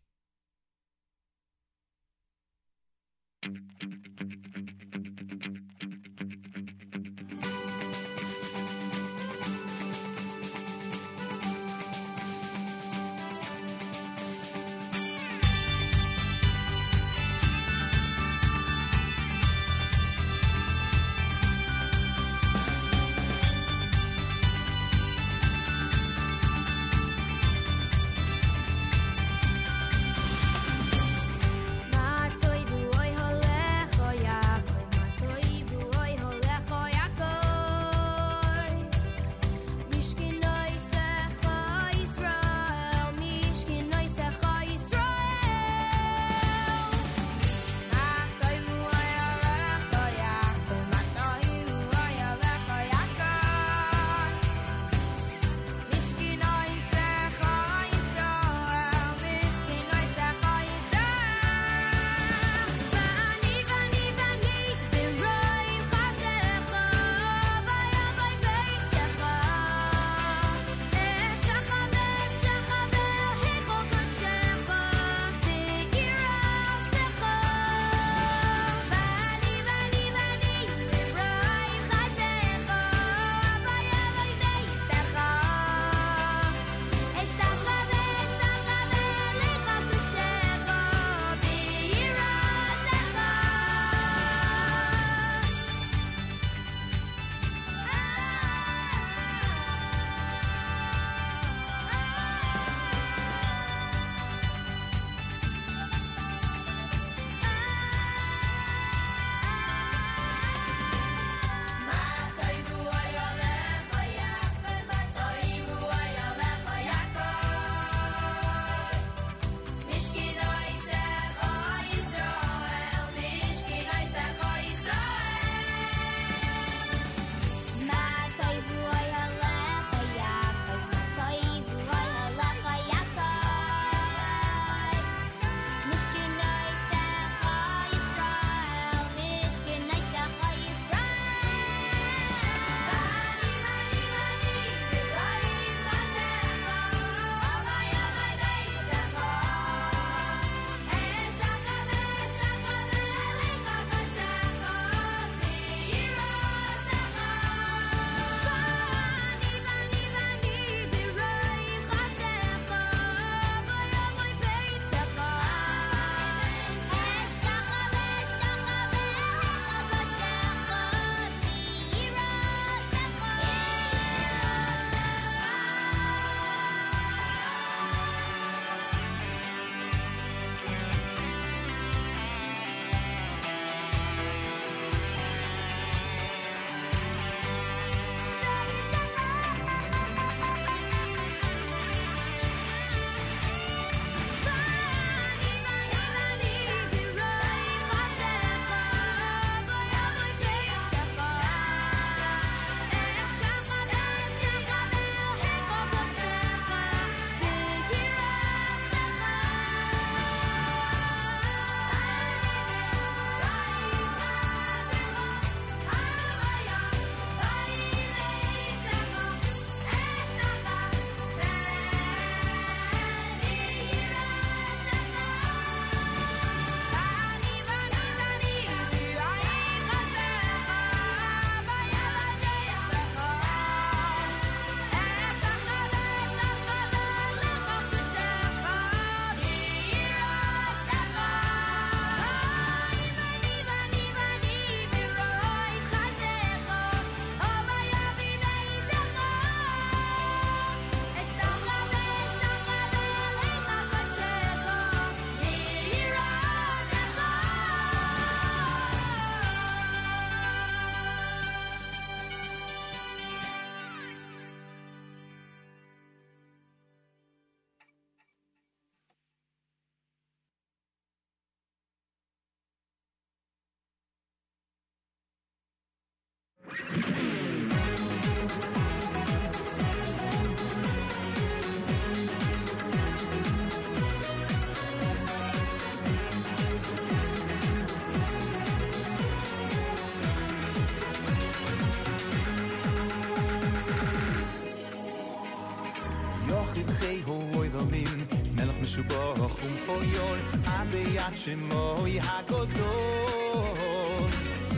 [299.12, 300.36] bochum for your
[300.78, 304.30] abiyachimoy hagodol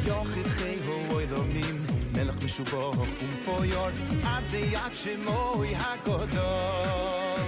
[0.07, 1.79] yochit chei hoilamim
[2.15, 3.91] melech mishubochum for your
[4.35, 7.41] abiyachimoy hagodol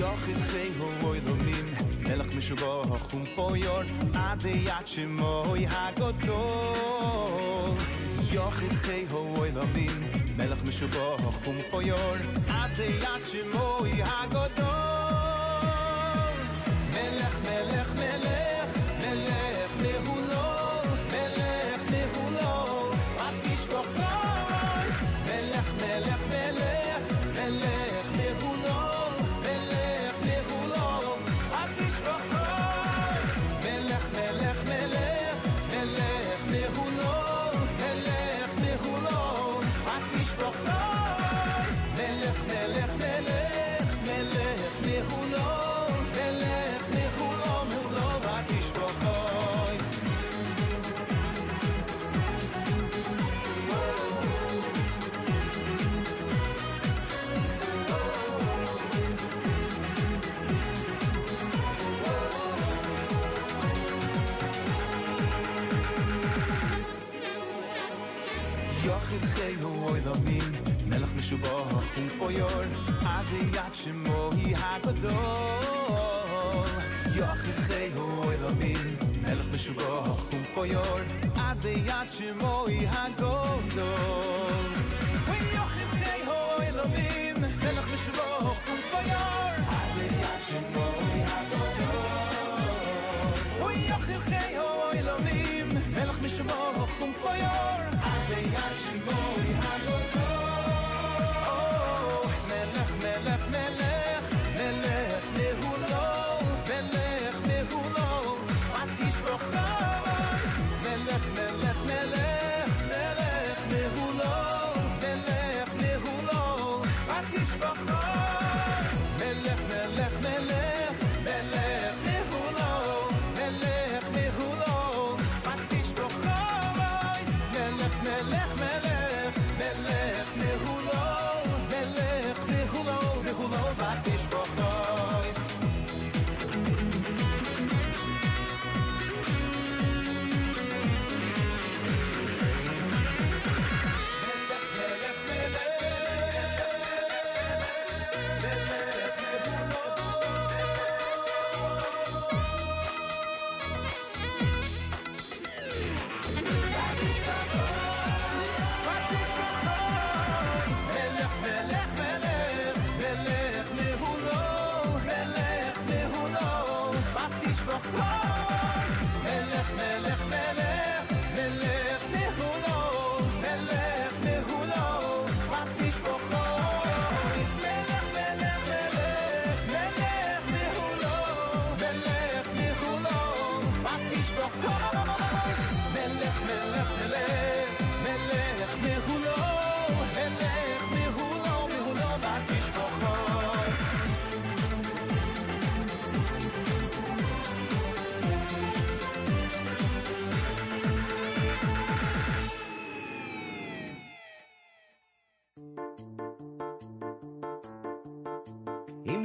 [0.00, 1.66] yochit chei hoilamim
[2.06, 3.82] melech mishubochum for your
[4.28, 7.74] abiyachimoy hagodol
[8.36, 9.96] yochit chei hoilamim
[10.38, 12.16] melech mishubochum for your
[12.62, 14.59] abiyachimoy hagodol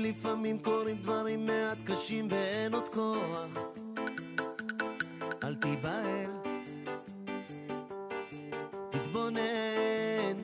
[0.10, 3.46] לפעמים קורים דברים מעט קשים ואין עוד כוח.
[5.44, 6.32] אל תיבהל,
[8.90, 10.38] תתבונן.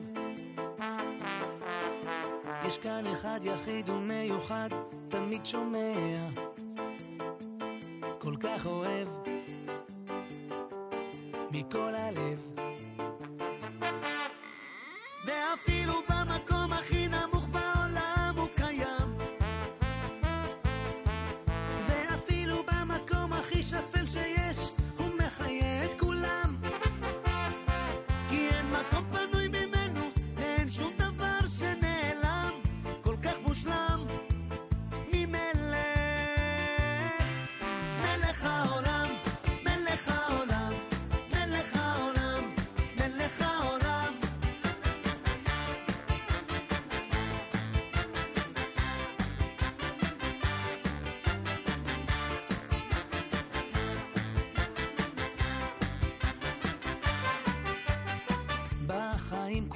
[2.66, 4.68] יש כאן אחד יחיד ומיוחד,
[5.08, 6.28] תמיד שומע.
[8.18, 9.08] כל כך אוהב,
[11.52, 12.31] מכל הלב.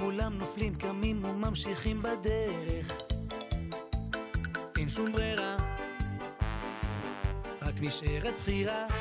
[0.07, 3.01] כולם נופלים, קמים וממשיכים בדרך.
[4.77, 5.57] אין שום ברירה,
[7.61, 8.96] רק נשארת בחירה.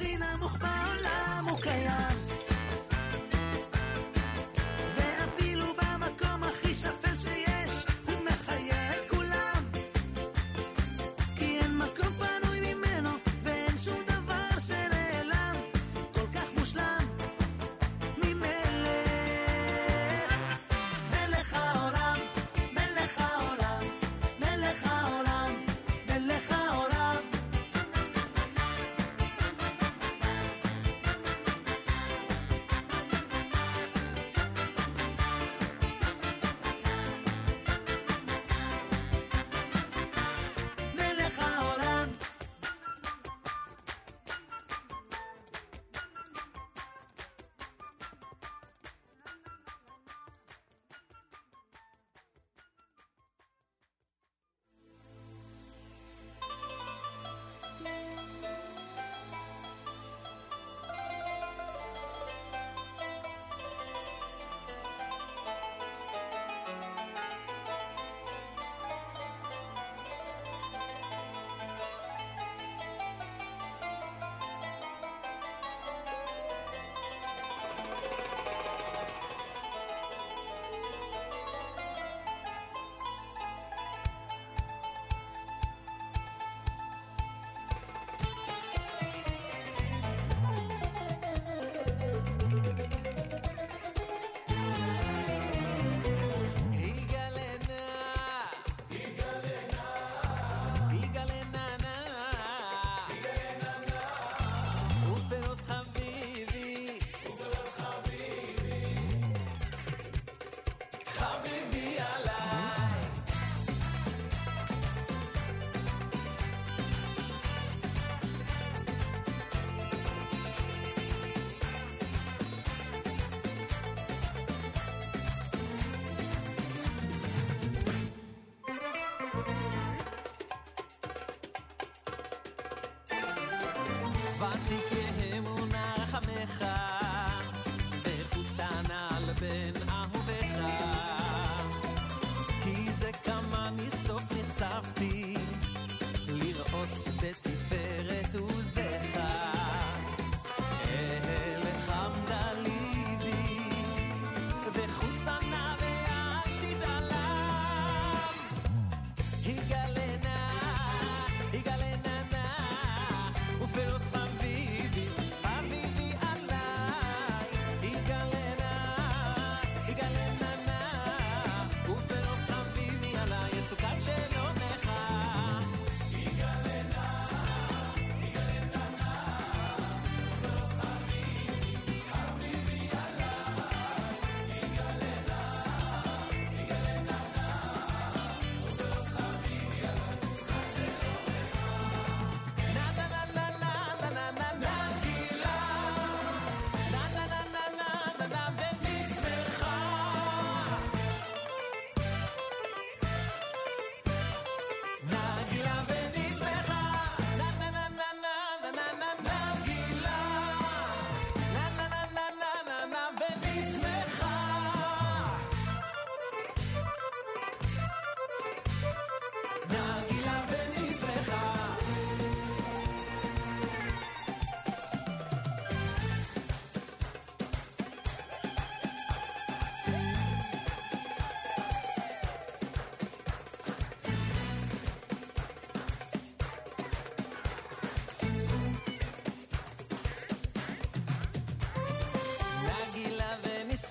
[0.00, 0.79] مخبرين مخبرين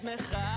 [0.09, 0.48] me gaat.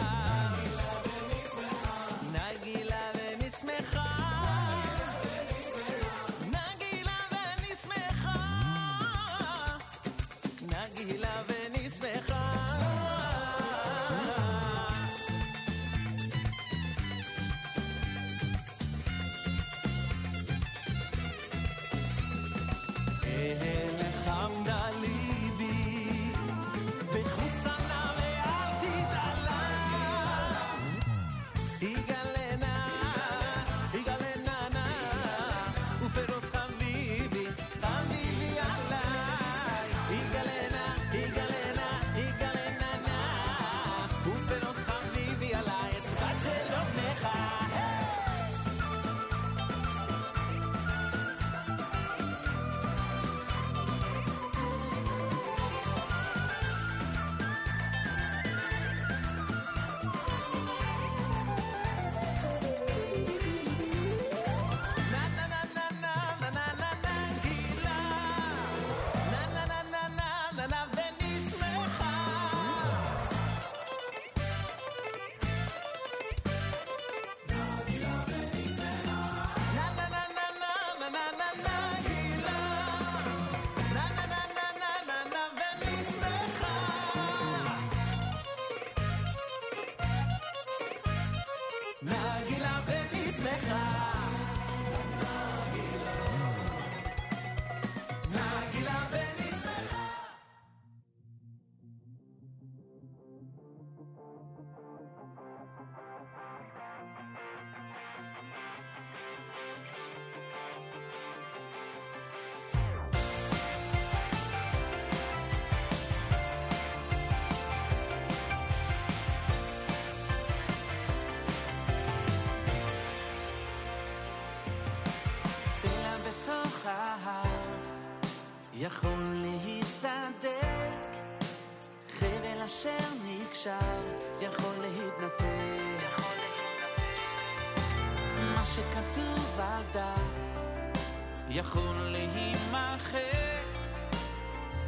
[141.55, 143.18] יכול להימחק.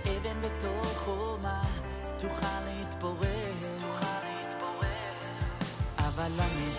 [0.07, 1.63] אבן בתוך חומה
[2.19, 3.53] תוכל להתפורר.
[3.79, 5.13] תוכל להתפורר.
[5.99, 6.74] אבל אני...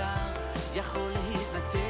[0.00, 1.89] אפשר יכול להתנתק.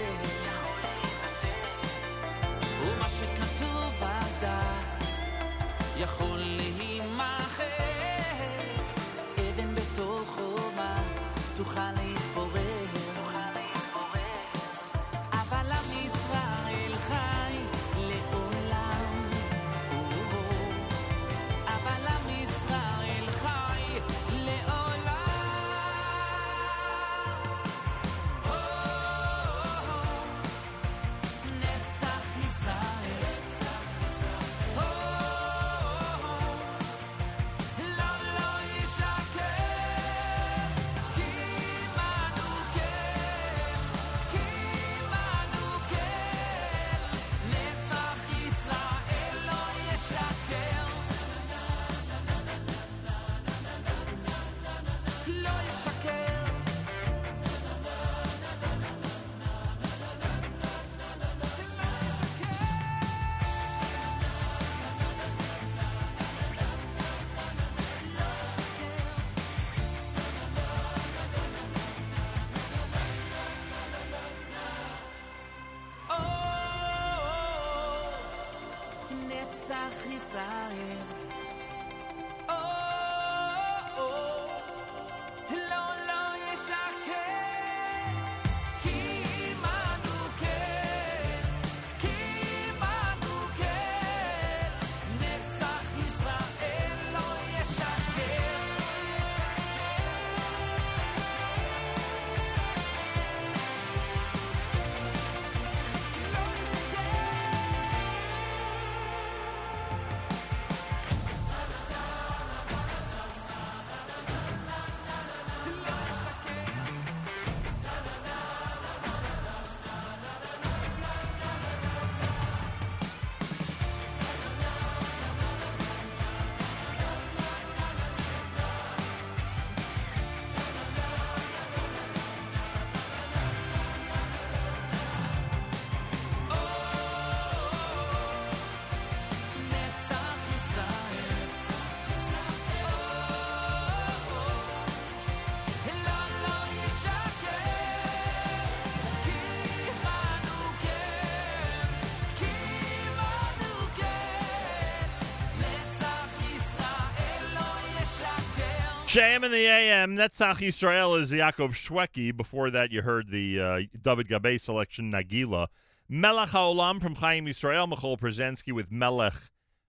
[159.11, 160.17] JM in the AM.
[160.17, 162.37] Netzach Israel is Yaakov Shweki.
[162.37, 165.67] Before that, you heard the uh, David Gabay selection, Nagila.
[166.09, 167.93] Melech HaOlam from Chaim Yisrael.
[167.93, 169.35] Michoel Pruzansky with Melech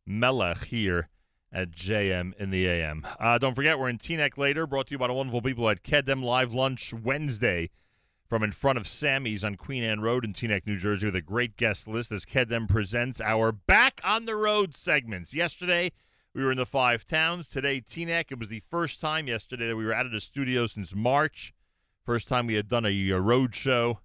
[0.07, 1.07] Melech here
[1.53, 3.05] at JM in the AM.
[3.19, 5.83] Uh, don't forget, we're in Teaneck later, brought to you by the wonderful people at
[5.83, 7.69] Kedem Live Lunch Wednesday
[8.27, 11.21] from in front of Sammy's on Queen Anne Road in Teaneck, New Jersey, with a
[11.21, 15.31] great guest list as Kedem presents our Back on the Road segments.
[15.31, 15.91] Yesterday,
[16.33, 17.49] we were in the five towns.
[17.49, 18.31] Today, Teaneck.
[18.31, 21.53] It was the first time yesterday that we were out of the studio since March.
[22.05, 23.99] First time we had done a, a road show,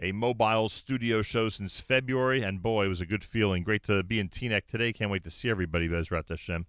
[0.00, 2.42] a mobile studio show since February.
[2.42, 3.64] And boy, it was a good feeling.
[3.64, 4.92] Great to be in Teaneck today.
[4.92, 6.66] Can't wait to see everybody, Bezrat Hashem.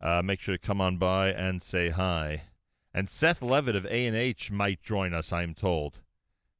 [0.00, 2.42] Uh, make sure to come on by and say hi.
[2.92, 6.00] And Seth Levitt of A&H might join us, I'm told.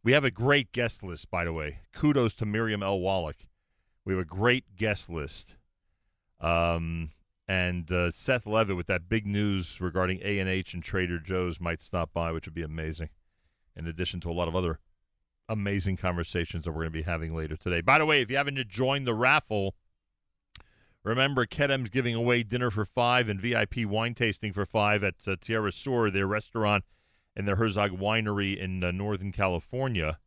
[0.02, 1.80] We have a great guest list, by the way.
[1.92, 3.00] Kudos to Miriam L.
[3.00, 3.46] Wallach.
[4.04, 5.54] We have a great guest list.
[6.40, 7.10] Um,
[7.46, 11.60] and uh, Seth Levitt with that big news regarding A and H and Trader Joe's
[11.60, 13.10] might stop by, which would be amazing.
[13.76, 14.78] In addition to a lot of other
[15.48, 17.80] amazing conversations that we're going to be having later today.
[17.80, 19.74] By the way, if you haven't joined the raffle,
[21.02, 25.36] remember Kedem's giving away dinner for five and VIP wine tasting for five at uh,
[25.40, 26.84] Tierra Sur, their restaurant
[27.36, 30.18] and their Herzog Winery in uh, Northern California.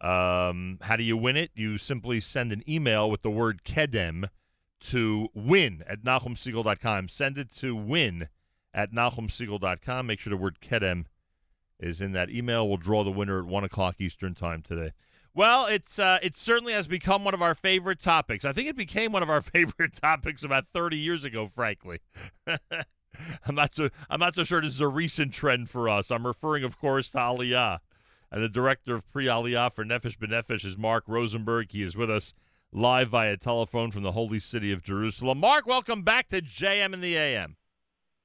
[0.00, 1.50] Um, how do you win it?
[1.54, 4.28] You simply send an email with the word Kedem
[4.84, 7.08] to win at NachumSegal.com.
[7.08, 8.28] Send it to win
[8.72, 10.06] at NachumSegal.com.
[10.06, 11.06] Make sure the word Kedem
[11.80, 12.68] is in that email.
[12.68, 14.92] We'll draw the winner at 1 o'clock Eastern Time today.
[15.36, 18.44] Well, it's uh, it certainly has become one of our favorite topics.
[18.44, 22.00] I think it became one of our favorite topics about 30 years ago, frankly.
[23.46, 26.10] I'm not so I'm not so sure this is a recent trend for us.
[26.10, 27.78] I'm referring, of course, to Aliyah.
[28.30, 31.70] And the director of Pre Aliyah for Nefesh B'Nefesh is Mark Rosenberg.
[31.70, 32.34] He is with us
[32.74, 35.38] live via telephone from the holy city of Jerusalem.
[35.38, 37.56] Mark, welcome back to JM in the AM.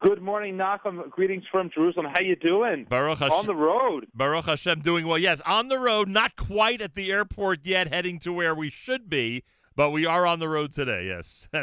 [0.01, 1.07] Good morning, Nachum.
[1.09, 2.07] Greetings from Jerusalem.
[2.11, 2.87] How you doing?
[2.89, 3.37] Baruch Hashem.
[3.37, 4.07] On the road.
[4.13, 5.17] Baruch Hashem doing well.
[5.17, 9.09] Yes, on the road, not quite at the airport yet, heading to where we should
[9.09, 9.43] be,
[9.75, 11.47] but we are on the road today, yes.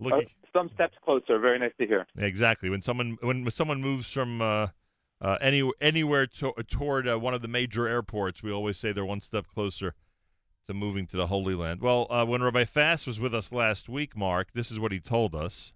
[0.00, 1.38] Looking, uh, some steps closer.
[1.38, 2.06] Very nice to hear.
[2.16, 2.68] Exactly.
[2.68, 4.68] When someone when someone moves from uh,
[5.20, 9.04] uh, any, anywhere to, toward uh, one of the major airports, we always say they're
[9.04, 9.94] one step closer
[10.68, 11.80] to moving to the Holy Land.
[11.80, 15.00] Well, uh, when Rabbi Fass was with us last week, Mark, this is what he
[15.00, 15.72] told us.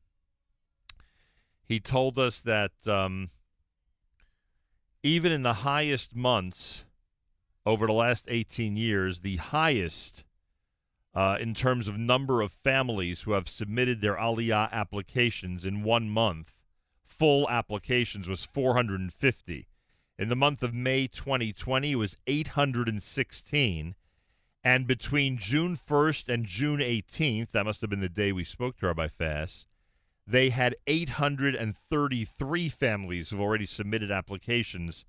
[1.64, 3.30] He told us that um,
[5.02, 6.84] even in the highest months
[7.64, 10.24] over the last 18 years, the highest
[11.14, 16.10] uh, in terms of number of families who have submitted their Aliyah applications in one
[16.10, 16.52] month,
[17.06, 19.66] full applications, was 450.
[20.18, 23.94] In the month of May 2020, it was 816.
[24.65, 28.78] And between June 1st and June 18th, that must have been the day we spoke
[28.78, 29.66] to Rabbi Fass,
[30.26, 35.05] they had 833 families who've already submitted applications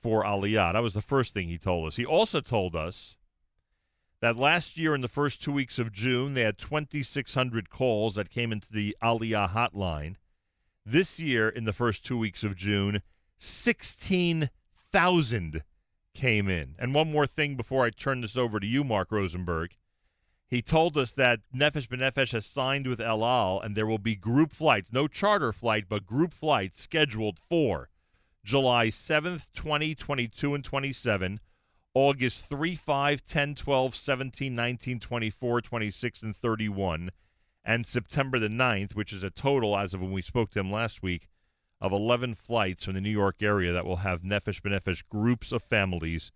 [0.00, 0.74] for Aliyah.
[0.74, 1.96] That was the first thing he told us.
[1.96, 3.16] He also told us
[4.20, 8.30] that last year in the first two weeks of June, they had 2,600 calls that
[8.30, 10.14] came into the Aliyah hotline.
[10.84, 13.02] This year, in the first two weeks of June,
[13.36, 15.62] 16,000
[16.16, 16.74] came in.
[16.78, 19.76] And one more thing before I turn this over to you, Mark Rosenberg.
[20.48, 24.14] He told us that Nefesh B'Nefesh has signed with El Al, and there will be
[24.14, 27.90] group flights, no charter flight, but group flights scheduled for
[28.44, 31.40] July 7th, 20, 22, and 27,
[31.94, 37.10] August 3, 5, 10, 12, 17, 19, 24, 26, and 31,
[37.64, 40.70] and September the 9th, which is a total, as of when we spoke to him
[40.70, 41.28] last week,
[41.80, 45.62] of 11 flights from the New York area that will have Nefesh B'Nefesh groups of
[45.62, 46.32] families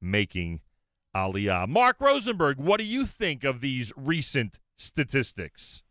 [0.00, 0.60] making
[1.14, 1.68] Aliyah.
[1.68, 5.82] Mark Rosenberg, what do you think of these recent statistics?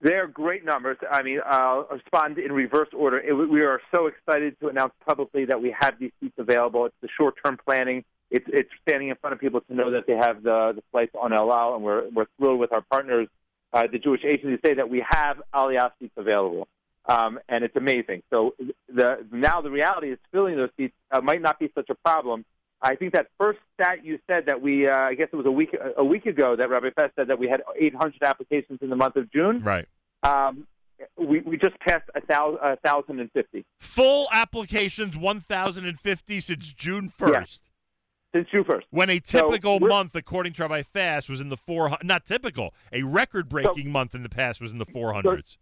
[0.00, 0.98] They're great numbers.
[1.10, 3.18] I mean, I'll respond in reverse order.
[3.18, 6.86] It, we are so excited to announce publicly that we have these seats available.
[6.86, 8.04] It's the short-term planning.
[8.30, 11.14] It's, it's standing in front of people to know that they have the, the flights
[11.18, 13.28] on El Al, and we're, we're thrilled with our partners,
[13.72, 16.68] uh, the Jewish agency, to say that we have Aliyah seats available.
[17.08, 18.22] Um, and it's amazing.
[18.32, 18.54] So
[18.88, 22.44] the, now the reality is filling those seats uh, might not be such a problem
[22.82, 25.50] I think that first stat you said that we, uh, I guess it was a
[25.50, 28.96] week a week ago that Rabbi Fass said that we had 800 applications in the
[28.96, 29.62] month of June.
[29.62, 29.86] Right.
[30.22, 30.66] Um,
[31.16, 33.64] we, we just passed a thousand, a thousand and fifty.
[33.80, 37.32] Full applications, 1,050 since June 1st.
[37.32, 37.60] Yes.
[38.34, 38.82] Since June 1st.
[38.90, 42.74] When a typical so month, according to Rabbi Fass, was in the 400, not typical,
[42.92, 45.22] a record breaking so, month in the past was in the 400s.
[45.24, 45.56] So,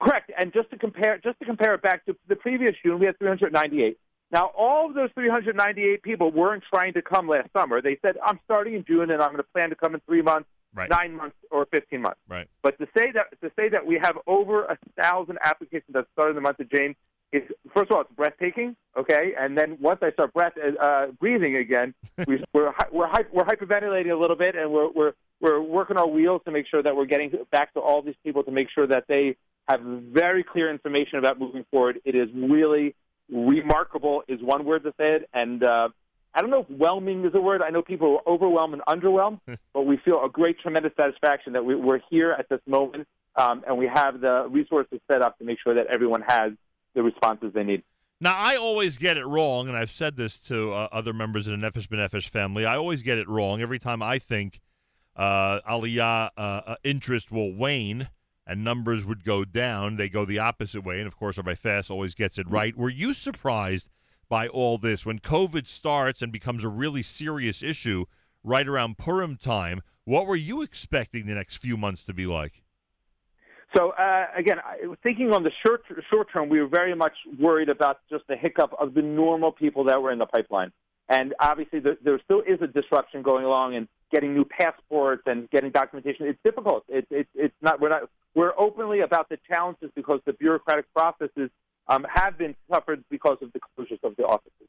[0.00, 0.30] correct.
[0.38, 3.18] And just to compare, just to compare it back to the previous June, we had
[3.18, 3.98] 398.
[4.30, 7.80] Now, all of those 398 people weren't trying to come last summer.
[7.80, 10.20] They said, I'm starting in June and I'm going to plan to come in three
[10.20, 10.90] months, right.
[10.90, 12.20] nine months, or 15 months.
[12.28, 12.46] Right.
[12.62, 16.30] But to say that to say that we have over a thousand applications that started
[16.30, 16.94] in the month of June,
[17.32, 17.42] is
[17.74, 21.94] first of all it's breathtaking, okay, and then once I start breath uh, breathing again,
[22.26, 26.40] we, we're we're we're hyperventilating a little bit, and we're we're we're working our wheels
[26.46, 29.04] to make sure that we're getting back to all these people to make sure that
[29.08, 29.36] they
[29.68, 32.00] have very clear information about moving forward.
[32.04, 32.94] It is really
[33.30, 35.88] remarkable, is one word to say it, and uh,
[36.34, 37.62] I don't know if whelming is a word.
[37.62, 39.40] I know people are overwhelmed and underwhelmed,
[39.74, 43.06] but we feel a great, tremendous satisfaction that we, we're here at this moment,
[43.36, 46.52] um, and we have the resources set up to make sure that everyone has
[46.94, 47.82] the responses they need.
[48.20, 51.58] Now, I always get it wrong, and I've said this to uh, other members of
[51.58, 52.66] the Nefesh B'Nefesh family.
[52.66, 54.60] I always get it wrong every time I think
[55.14, 58.08] uh, Aliyah uh, uh, interest will wane
[58.48, 59.96] and numbers would go down.
[59.96, 62.74] They go the opposite way, and of course, Rabbi Fass always gets it right.
[62.76, 63.88] Were you surprised
[64.30, 68.06] by all this when COVID starts and becomes a really serious issue
[68.42, 69.82] right around Purim time?
[70.04, 72.62] What were you expecting the next few months to be like?
[73.76, 74.56] So uh, again,
[75.02, 78.74] thinking on the short short term, we were very much worried about just the hiccup
[78.80, 80.72] of the normal people that were in the pipeline,
[81.10, 85.50] and obviously the, there still is a disruption going along and getting new passports and
[85.50, 86.26] getting documentation.
[86.26, 86.84] It's difficult.
[86.88, 88.02] It's it's it's not we're not
[88.34, 91.50] we're openly about the challenges because the bureaucratic processes
[91.88, 94.68] um, have been suffered because of the closures of the offices.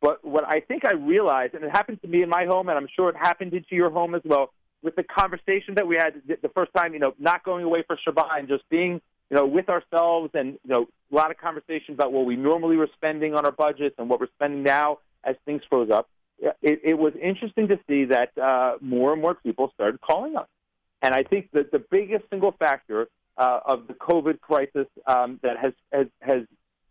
[0.00, 2.78] But what I think I realized, and it happened to me in my home, and
[2.78, 4.52] I'm sure it happened into your home as well,
[4.82, 7.82] with the conversation that we had the- the first time, you know, not going away
[7.82, 11.36] for Shabbat and just being, you know, with ourselves and, you know, a lot of
[11.38, 14.98] conversation about what we normally were spending on our budgets and what we're spending now
[15.24, 16.08] as things froze up.
[16.40, 20.46] It, it was interesting to see that uh, more and more people started calling us.
[21.02, 25.56] And I think that the biggest single factor uh, of the COVID crisis um, that
[25.58, 26.42] has, has, has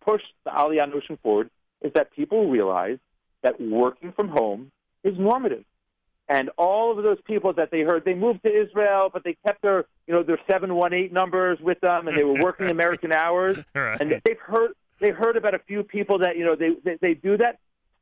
[0.01, 1.49] pushed the Aliyah notion forward
[1.81, 2.97] is that people realize
[3.41, 4.71] that working from home
[5.03, 5.63] is normative.
[6.29, 9.61] And all of those people that they heard, they moved to Israel, but they kept
[9.61, 13.13] their, you know, their seven one eight numbers with them, and they were working American
[13.13, 13.57] hours.
[13.73, 13.99] Right.
[14.01, 17.13] And they've heard, they heard about a few people that, you know, they they, they
[17.13, 17.59] do that.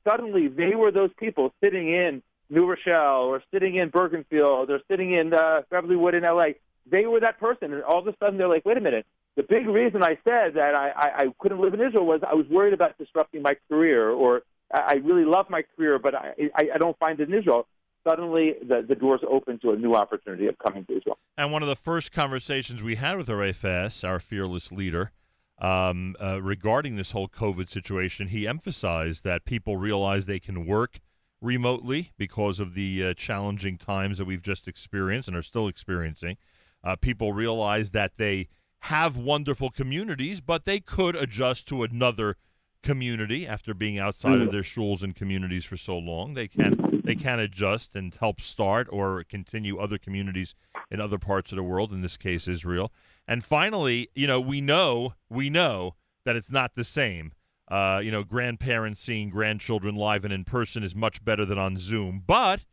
[0.08, 5.14] Suddenly, they were those people sitting in New Rochelle or sitting in Bergenfield or sitting
[5.14, 6.56] in uh, Beverlywood in L.A.
[6.86, 9.06] They were that person, and all of a sudden they're like, wait a minute.
[9.36, 12.36] The big reason I said that I, I, I couldn't live in Israel was I
[12.36, 16.34] was worried about disrupting my career, or I I really love my career, but I,
[16.56, 17.68] I, I don't find it in Israel.
[18.08, 21.18] Suddenly, the, the doors open to a new opportunity of coming to Israel.
[21.38, 25.12] And one of the first conversations we had with Ray Fass, our fearless leader,
[25.60, 31.00] um, uh, regarding this whole COVID situation, he emphasized that people realize they can work
[31.42, 36.38] remotely because of the uh, challenging times that we've just experienced and are still experiencing.
[36.84, 38.48] Uh, people realize that they
[38.80, 42.36] have wonderful communities, but they could adjust to another
[42.84, 46.36] community after being outside of their schools and communities for so long.
[46.36, 50.56] They can they can adjust and help start or continue other communities
[50.90, 51.92] in other parts of the world.
[51.92, 52.92] In this case, Israel.
[53.28, 57.32] And finally, you know, we know we know that it's not the same.
[57.68, 61.78] Uh, you know, grandparents seeing grandchildren live and in person is much better than on
[61.78, 62.24] Zoom.
[62.26, 62.66] But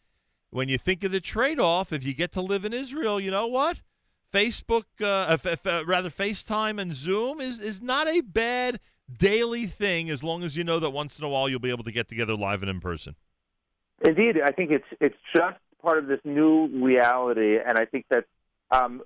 [0.51, 3.47] when you think of the trade-off, if you get to live in Israel, you know
[3.47, 3.81] what?
[4.33, 8.81] Facebook, uh, f- f- rather FaceTime and Zoom is is not a bad
[9.11, 11.85] daily thing as long as you know that once in a while you'll be able
[11.85, 13.15] to get together live and in person.
[14.05, 18.25] Indeed, I think it's it's just part of this new reality, and I think that
[18.71, 19.03] um,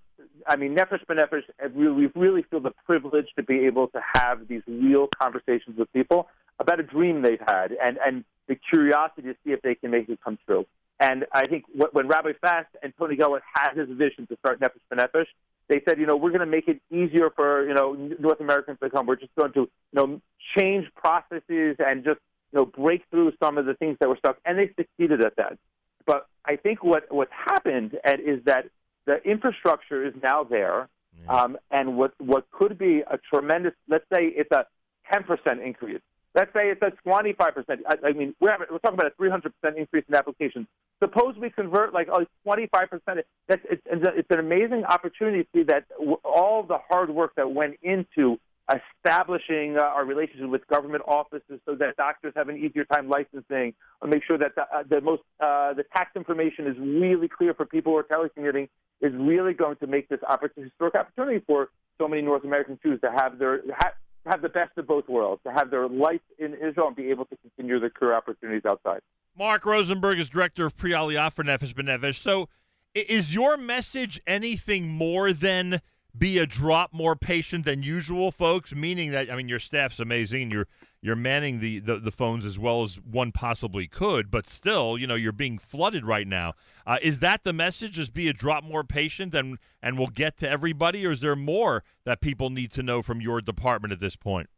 [0.47, 1.43] I mean Nefesh B'Nefesh,
[1.75, 6.29] we, really feel the privilege to be able to have these real conversations with people
[6.59, 10.09] about a dream they've had, and and the curiosity to see if they can make
[10.09, 10.65] it come true.
[10.99, 14.81] And I think when Rabbi Fass and Tony Gelbart had his vision to start Nefesh
[14.91, 15.27] B'Nefesh,
[15.69, 18.79] they said, you know, we're going to make it easier for you know North Americans
[18.83, 19.05] to come.
[19.05, 20.23] We're just going to you know
[20.57, 22.21] change processes and just
[22.53, 25.37] you know break through some of the things that were stuck, and they succeeded at
[25.37, 25.59] that.
[26.07, 28.67] But I think what what's happened Ed, is that
[29.07, 30.89] the infrastructure is now there,
[31.29, 34.67] um, and what what could be a tremendous, let's say it's a
[35.13, 36.01] 10% increase.
[36.35, 37.65] Let's say it's a 25%.
[37.89, 40.67] I, I mean, we're, having, we're talking about a 300% increase in applications.
[41.03, 43.01] Suppose we convert like oh, 25%.
[43.49, 45.85] That's it's, it's an amazing opportunity to see that
[46.25, 48.39] all the hard work that went into
[48.69, 53.75] establishing uh, our relationship with government offices so that doctors have an easier time licensing,
[54.07, 57.65] make sure that the, uh, the most uh, the tax information is really clear for
[57.65, 58.69] people who are telecommuting,
[59.01, 63.01] is really going to make this opportunity, historic opportunity for so many North American Jews
[63.03, 63.93] to have their ha-
[64.27, 67.27] have the best of both worlds, to have their life in Israel and be able
[67.27, 69.01] to continue their career opportunities outside.
[69.39, 72.17] Mark Rosenberg is director of Pre Aliyah for Nefesh B'Nefesh.
[72.17, 72.49] So,
[72.95, 75.81] is your message anything more than
[76.19, 78.75] be a drop more patient than usual, folks?
[78.75, 80.67] Meaning that I mean, your staff's amazing, and you're
[81.03, 85.07] you're manning the, the, the phones as well as one possibly could, but still, you
[85.07, 86.55] know, you're being flooded right now.
[86.85, 87.93] Uh, is that the message?
[87.93, 91.37] Just be a drop more patient, and and we'll get to everybody, or is there
[91.37, 94.49] more that people need to know from your department at this point?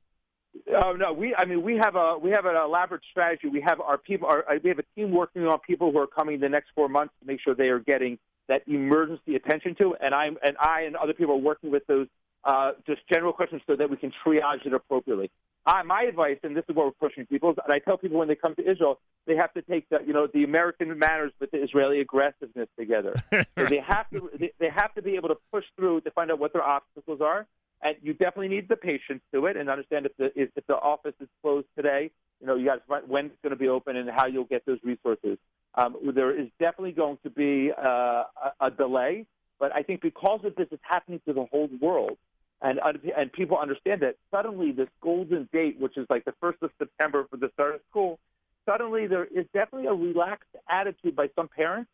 [0.83, 1.35] Oh no, we.
[1.37, 3.49] I mean, we have a we have an elaborate strategy.
[3.49, 4.29] We have our people.
[4.29, 7.15] Our, we have a team working on people who are coming the next four months
[7.21, 9.95] to make sure they are getting that emergency attention to.
[10.01, 12.09] And I'm and I and other people are working with those
[12.45, 15.31] uh, just general questions so that we can triage it appropriately.
[15.67, 18.29] Uh, my advice, and this is what we're pushing people, and I tell people when
[18.29, 21.51] they come to Israel, they have to take the you know the American manners with
[21.51, 23.15] the Israeli aggressiveness together.
[23.33, 26.31] so they have to they, they have to be able to push through to find
[26.31, 27.47] out what their obstacles are.
[27.83, 30.75] And you definitely need the patience to it, and understand if the if, if the
[30.75, 32.11] office is closed today,
[32.41, 34.45] you know you got to find when it's going to be open and how you'll
[34.45, 35.37] get those resources.
[35.75, 38.25] Um, there is definitely going to be uh,
[38.61, 39.27] a, a delay,
[39.61, 42.17] but I think because of this, it's happening to the whole world,
[42.63, 42.81] and
[43.17, 47.27] and people understand that suddenly this golden date, which is like the first of September
[47.31, 48.19] for the start of school,
[48.67, 51.91] suddenly there is definitely a relaxed attitude by some parents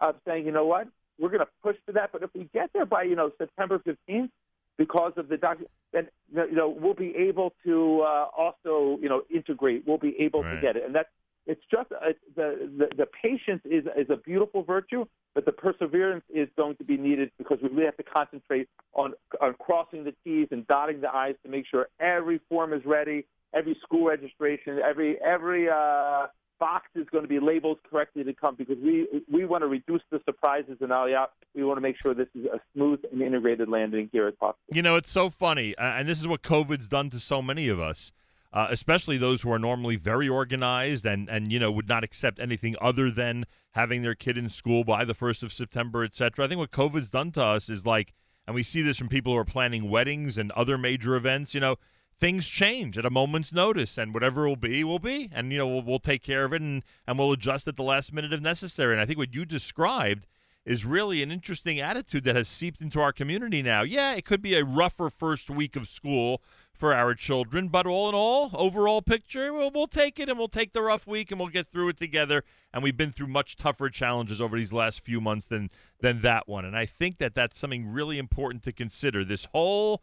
[0.00, 2.70] of saying, you know what, we're going to push to that, but if we get
[2.72, 4.30] there by you know September fifteenth,
[4.78, 5.58] because of the doc,
[5.92, 9.84] then you know we'll be able to uh, also you know integrate.
[9.86, 11.08] We'll be able to get it, and that's
[11.48, 16.24] it's just uh, the, the the patience is is a beautiful virtue, but the perseverance
[16.32, 20.14] is going to be needed because we really have to concentrate on on crossing the
[20.22, 24.78] T's and dotting the I's to make sure every form is ready, every school registration,
[24.78, 26.26] every every uh,
[26.60, 30.02] box is going to be labeled correctly to come because we we want to reduce
[30.10, 31.28] the surprises in Aliyah.
[31.54, 34.58] We want to make sure this is a smooth and integrated landing here as possible.
[34.70, 37.80] You know, it's so funny, and this is what COVID's done to so many of
[37.80, 38.12] us,
[38.52, 42.40] uh, especially those who are normally very organized and and you know would not accept
[42.40, 46.44] anything other than having their kid in school by the first of September, etc.
[46.44, 48.14] I think what COVID's done to us is like,
[48.46, 51.54] and we see this from people who are planning weddings and other major events.
[51.54, 51.76] You know,
[52.18, 55.66] things change at a moment's notice, and whatever will be will be, and you know
[55.66, 58.40] we'll, we'll take care of it, and and we'll adjust at the last minute if
[58.40, 58.94] necessary.
[58.94, 60.26] And I think what you described
[60.64, 63.82] is really an interesting attitude that has seeped into our community now.
[63.82, 66.42] Yeah, it could be a rougher first week of school
[66.78, 70.48] for our children, but all in all, overall picture, we'll, we'll take it and we'll
[70.48, 72.44] take the rough week and we'll get through it together.
[72.72, 76.48] And we've been through much tougher challenges over these last few months than than that
[76.48, 76.64] one.
[76.64, 79.24] And I think that that's something really important to consider.
[79.24, 80.02] This whole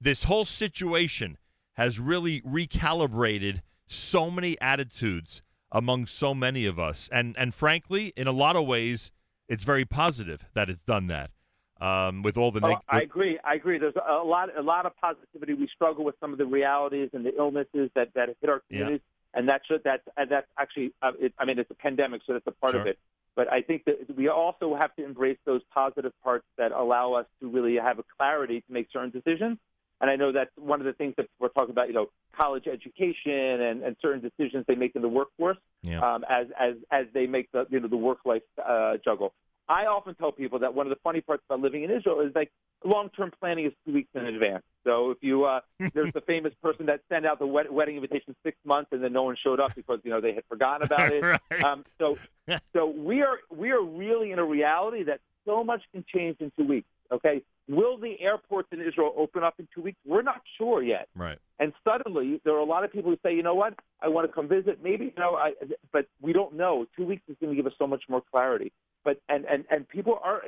[0.00, 1.38] this whole situation
[1.74, 7.08] has really recalibrated so many attitudes among so many of us.
[7.12, 9.10] And and frankly, in a lot of ways,
[9.48, 11.30] it's very positive that it's done that.
[11.82, 13.40] Um, with all the Oh, I agree.
[13.42, 13.78] I agree.
[13.78, 15.54] There's a lot, a lot of positivity.
[15.54, 18.78] We struggle with some of the realities and the illnesses that, that hit our Yeah.
[18.78, 19.00] communities,
[19.34, 20.92] and that's that's and that's actually.
[21.02, 22.98] Uh, it, I mean, it's a pandemic, so that's a part of it.
[23.34, 27.26] But I think that we also have to embrace those positive parts that allow us
[27.40, 29.58] to really have a clarity to make certain decisions.
[30.00, 31.88] And I know that's one of the things that we're talking about.
[31.88, 35.98] You know, college education and, and certain decisions they make in the workforce Yeah.
[36.00, 39.32] um, as as as they make the you know the work life uh, juggle.
[39.68, 42.32] I often tell people that one of the funny parts about living in Israel is
[42.34, 42.50] like
[42.84, 44.64] long term planning is two weeks in advance.
[44.84, 45.60] So if you uh,
[45.94, 49.12] there's the famous person that sent out the wed- wedding invitation six months and then
[49.12, 51.22] no one showed up because you know they had forgotten about it.
[51.22, 51.64] Right.
[51.64, 52.18] um, so
[52.72, 56.52] so we are we are really in a reality that so much can change in
[56.56, 56.88] two weeks.
[57.12, 59.98] Okay, will the airports in Israel open up in two weeks?
[60.06, 61.08] We're not sure yet.
[61.14, 61.38] right.
[61.58, 64.26] And suddenly, there are a lot of people who say, you know what, I want
[64.26, 64.80] to come visit.
[64.82, 65.52] Maybe, you know, I,
[65.92, 66.86] but we don't know.
[66.96, 68.72] Two weeks is going to give us so much more clarity.
[69.04, 70.42] But and and and people are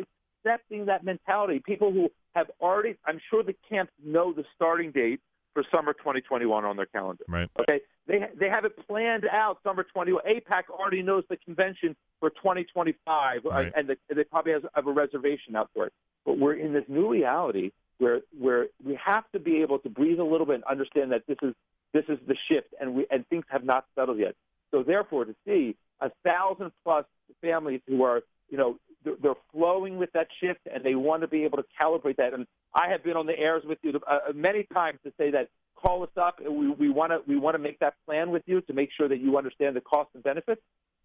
[0.44, 1.60] accepting that mentality.
[1.64, 5.20] People who have already, I'm sure the camps know the starting date
[5.52, 7.24] for summer 2021 on their calendar.
[7.28, 7.48] Right.
[7.60, 9.58] Okay, they they have it planned out.
[9.62, 10.22] Summer 21.
[10.24, 13.72] AIPAC already knows the convention for 2025, uh, Right.
[13.76, 15.92] and the, they probably has, have a reservation out for it.
[16.24, 20.18] But we're in this new reality where where we have to be able to breathe
[20.18, 21.54] a little bit and understand that this is
[21.92, 24.34] this is the shift, and we and things have not settled yet.
[24.72, 27.04] So therefore, to see a thousand plus
[27.40, 31.28] families who are you know they're, they're flowing with that shift, and they want to
[31.28, 32.34] be able to calibrate that.
[32.34, 35.48] And I have been on the airs with you uh, many times to say that
[35.76, 38.42] call us up, and we we want to we want to make that plan with
[38.46, 40.62] you to make sure that you understand the costs and benefits.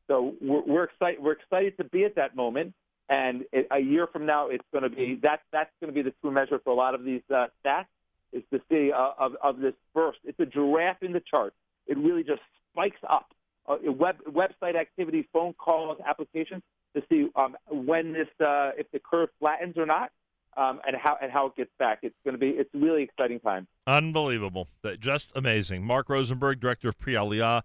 [0.08, 1.22] So we're, we're excited.
[1.22, 2.74] We're excited to be at that moment,
[3.10, 5.42] and it, a year from now, it's going to be that.
[5.52, 7.86] That's going to be the true measure for a lot of these uh, stats
[8.32, 10.20] is to see uh, of of this burst.
[10.24, 11.54] It's a giraffe in the chart.
[11.88, 13.34] It really just spikes up.
[13.68, 16.64] Uh, web website activity, phone calls, applications
[16.96, 20.12] to see um, when this uh, if the curve flattens or not,
[20.58, 22.00] um, and how and how it gets back.
[22.02, 23.68] It's going to be it's really exciting time.
[23.88, 24.68] Unbelievable.
[25.00, 25.84] Just amazing.
[25.86, 27.62] Mark Rosenberg, director of Pre Aliyah,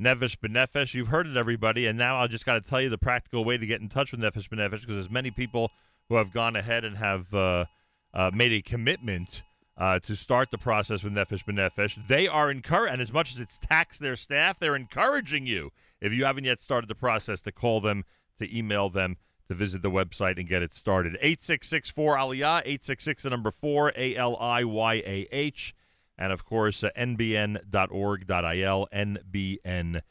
[0.00, 0.94] Nefesh B'Nefesh.
[0.94, 1.86] You've heard it, everybody.
[1.86, 4.12] And now I just got to tell you the practical way to get in touch
[4.12, 5.70] with Nefesh B'Nefesh because there's many people
[6.08, 7.66] who have gone ahead and have uh,
[8.14, 9.42] uh, made a commitment
[9.76, 12.06] uh, to start the process with Nefesh B'Nefesh.
[12.08, 16.12] They are encouraged, and as much as it's taxed their staff, they're encouraging you, if
[16.12, 18.04] you haven't yet started the process, to call them,
[18.40, 19.16] to email them,
[19.48, 21.14] to visit the website and get it started.
[21.14, 25.74] 866 4 Aliyah, 866 the number 4 A L I Y A H.
[26.18, 30.04] And of course, uh, nbn.org.il, nbn.org.il.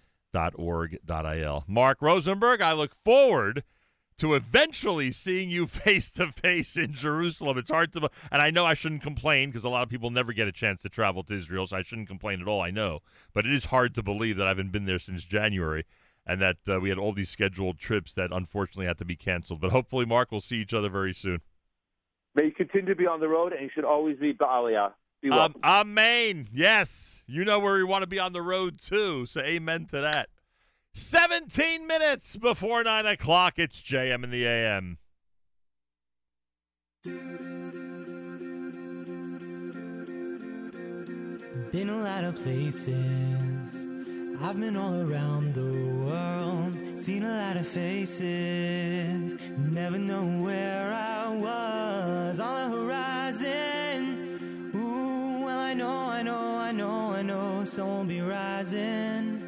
[1.68, 3.64] Mark Rosenberg, I look forward
[4.20, 7.58] to eventually seeing you face to face in Jerusalem.
[7.58, 10.34] It's hard to, and I know I shouldn't complain because a lot of people never
[10.34, 12.62] get a chance to travel to Israel, so I shouldn't complain at all.
[12.62, 13.00] I know,
[13.34, 15.86] but it is hard to believe that I haven't been there since January,
[16.30, 19.60] and that uh, we had all these scheduled trips that unfortunately had to be canceled.
[19.60, 21.42] But hopefully, Mark, we'll see each other very soon.
[22.36, 24.94] May you continue to be on the road, and you should always be Baaliyah.
[25.22, 25.62] Be Um, welcome.
[25.64, 26.48] amen.
[26.54, 29.26] Yes, you know where we want to be on the road too.
[29.26, 30.30] So amen to that.
[30.94, 33.58] 17 minutes before 9 o'clock.
[33.58, 34.98] It's JM in the AM.
[41.72, 43.59] Been a lot of places.
[44.42, 46.98] I've been all around the world.
[46.98, 49.36] Seen a lot of faces.
[49.58, 54.40] Never know where I was on the horizon.
[54.74, 57.66] Ooh, well, I know, I know, I know, I know.
[57.66, 59.42] Someone will be rising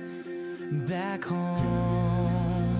[0.87, 2.75] back home.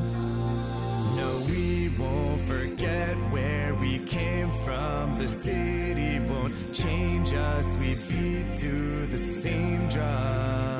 [1.16, 5.14] No, we won't forget where we came from.
[5.14, 7.78] The city won't change us.
[7.78, 10.71] We beat to the same drum.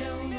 [0.00, 0.33] Home.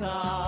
[0.00, 0.43] time.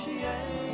[0.00, 0.69] Shma She'eris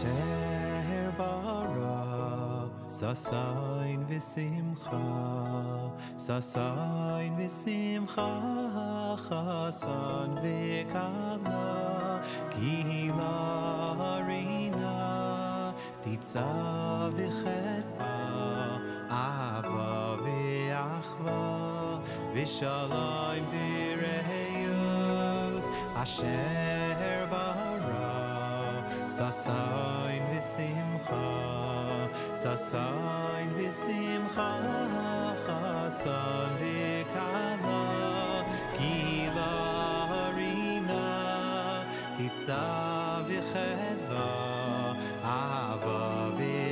[0.00, 2.00] Asher bara
[2.88, 5.04] sasayin v'simcha,
[6.16, 8.30] sasayin v'simcha,
[9.28, 11.68] chasan v'kala,
[12.54, 13.36] gila
[14.00, 14.96] harina,
[16.02, 16.48] titza
[17.16, 18.16] v'chetva,
[19.10, 19.92] ahava
[20.24, 21.40] v'achva,
[22.34, 23.44] v'shalayim
[24.00, 26.79] v'reyus, Asher
[29.20, 31.24] sasayn visim kha
[32.42, 34.52] sasayn visim kha
[35.98, 36.00] sas
[36.60, 37.82] dikana
[38.78, 41.04] gilari na
[42.16, 42.64] ditza
[43.28, 44.30] vi khada
[45.36, 46.00] avo
[46.40, 46.70] be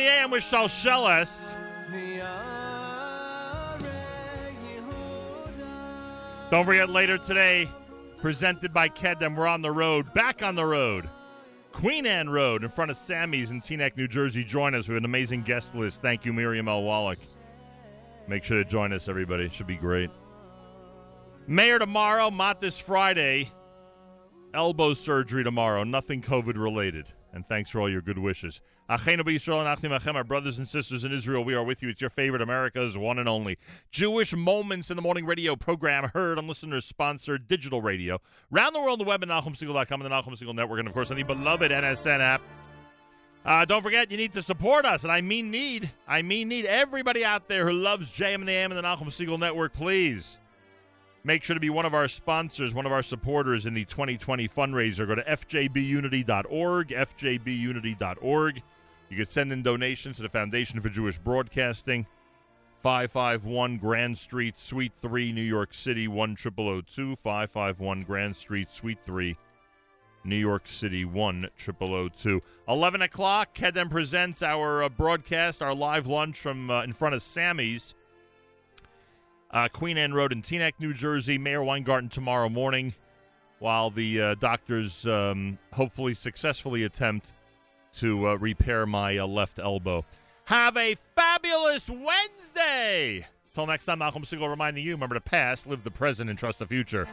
[0.00, 1.52] The AM with Shalshelis.
[6.50, 7.68] Don't forget later today,
[8.16, 11.10] presented by Kedem, we're on the road, back on the road.
[11.72, 14.42] Queen Anne Road in front of Sammy's in Teaneck, New Jersey.
[14.42, 14.88] Join us.
[14.88, 16.00] We have an amazing guest list.
[16.00, 16.82] Thank you, Miriam L.
[16.82, 17.18] Wallach.
[18.26, 19.44] Make sure to join us, everybody.
[19.44, 20.08] It should be great.
[21.46, 23.52] Mayor tomorrow, Mott this Friday.
[24.54, 25.84] Elbow surgery tomorrow.
[25.84, 27.12] Nothing COVID related.
[27.32, 28.60] And thanks for all your good wishes.
[28.88, 29.60] Achenu b'Yisrael
[30.06, 31.90] and our brothers and sisters in Israel, we are with you.
[31.90, 33.56] It's your favorite America's one and only
[33.92, 38.20] Jewish Moments in the Morning radio program, heard on listeners-sponsored digital radio.
[38.50, 41.12] Round the world, the web at NachumSegal.com and the Nachum Segal Network, and of course
[41.12, 42.42] on the beloved NSN app.
[43.44, 45.88] Uh, don't forget, you need to support us, and I mean need.
[46.08, 46.66] I mean need.
[46.66, 50.39] Everybody out there who loves JM in the AM and the Nachum Segal Network, please
[51.24, 54.48] make sure to be one of our sponsors, one of our supporters in the 2020
[54.48, 55.06] fundraiser.
[55.06, 58.62] Go to fjbunity.org, fjbunity.org.
[59.10, 62.06] You can send in donations to the Foundation for Jewish Broadcasting,
[62.82, 69.36] 551 Grand Street, Suite 3, New York City, 10002, 551 Grand Street, Suite 3,
[70.24, 72.42] New York City, 10002.
[72.68, 77.22] 11 o'clock, Kedem presents our uh, broadcast, our live lunch from uh, in front of
[77.22, 77.94] Sammy's
[79.52, 81.38] uh, Queen Anne Road in Teaneck, New Jersey.
[81.38, 82.94] Meir Weingarten tomorrow morning,
[83.58, 87.32] while the uh, doctors um, hopefully successfully attempt
[87.94, 90.04] to uh, repair my uh, left elbow.
[90.44, 93.26] Have a fabulous Wednesday.
[93.54, 96.60] Till next time, Nachum Segal reminding you: remember the past, live the present, and trust
[96.60, 97.08] the future.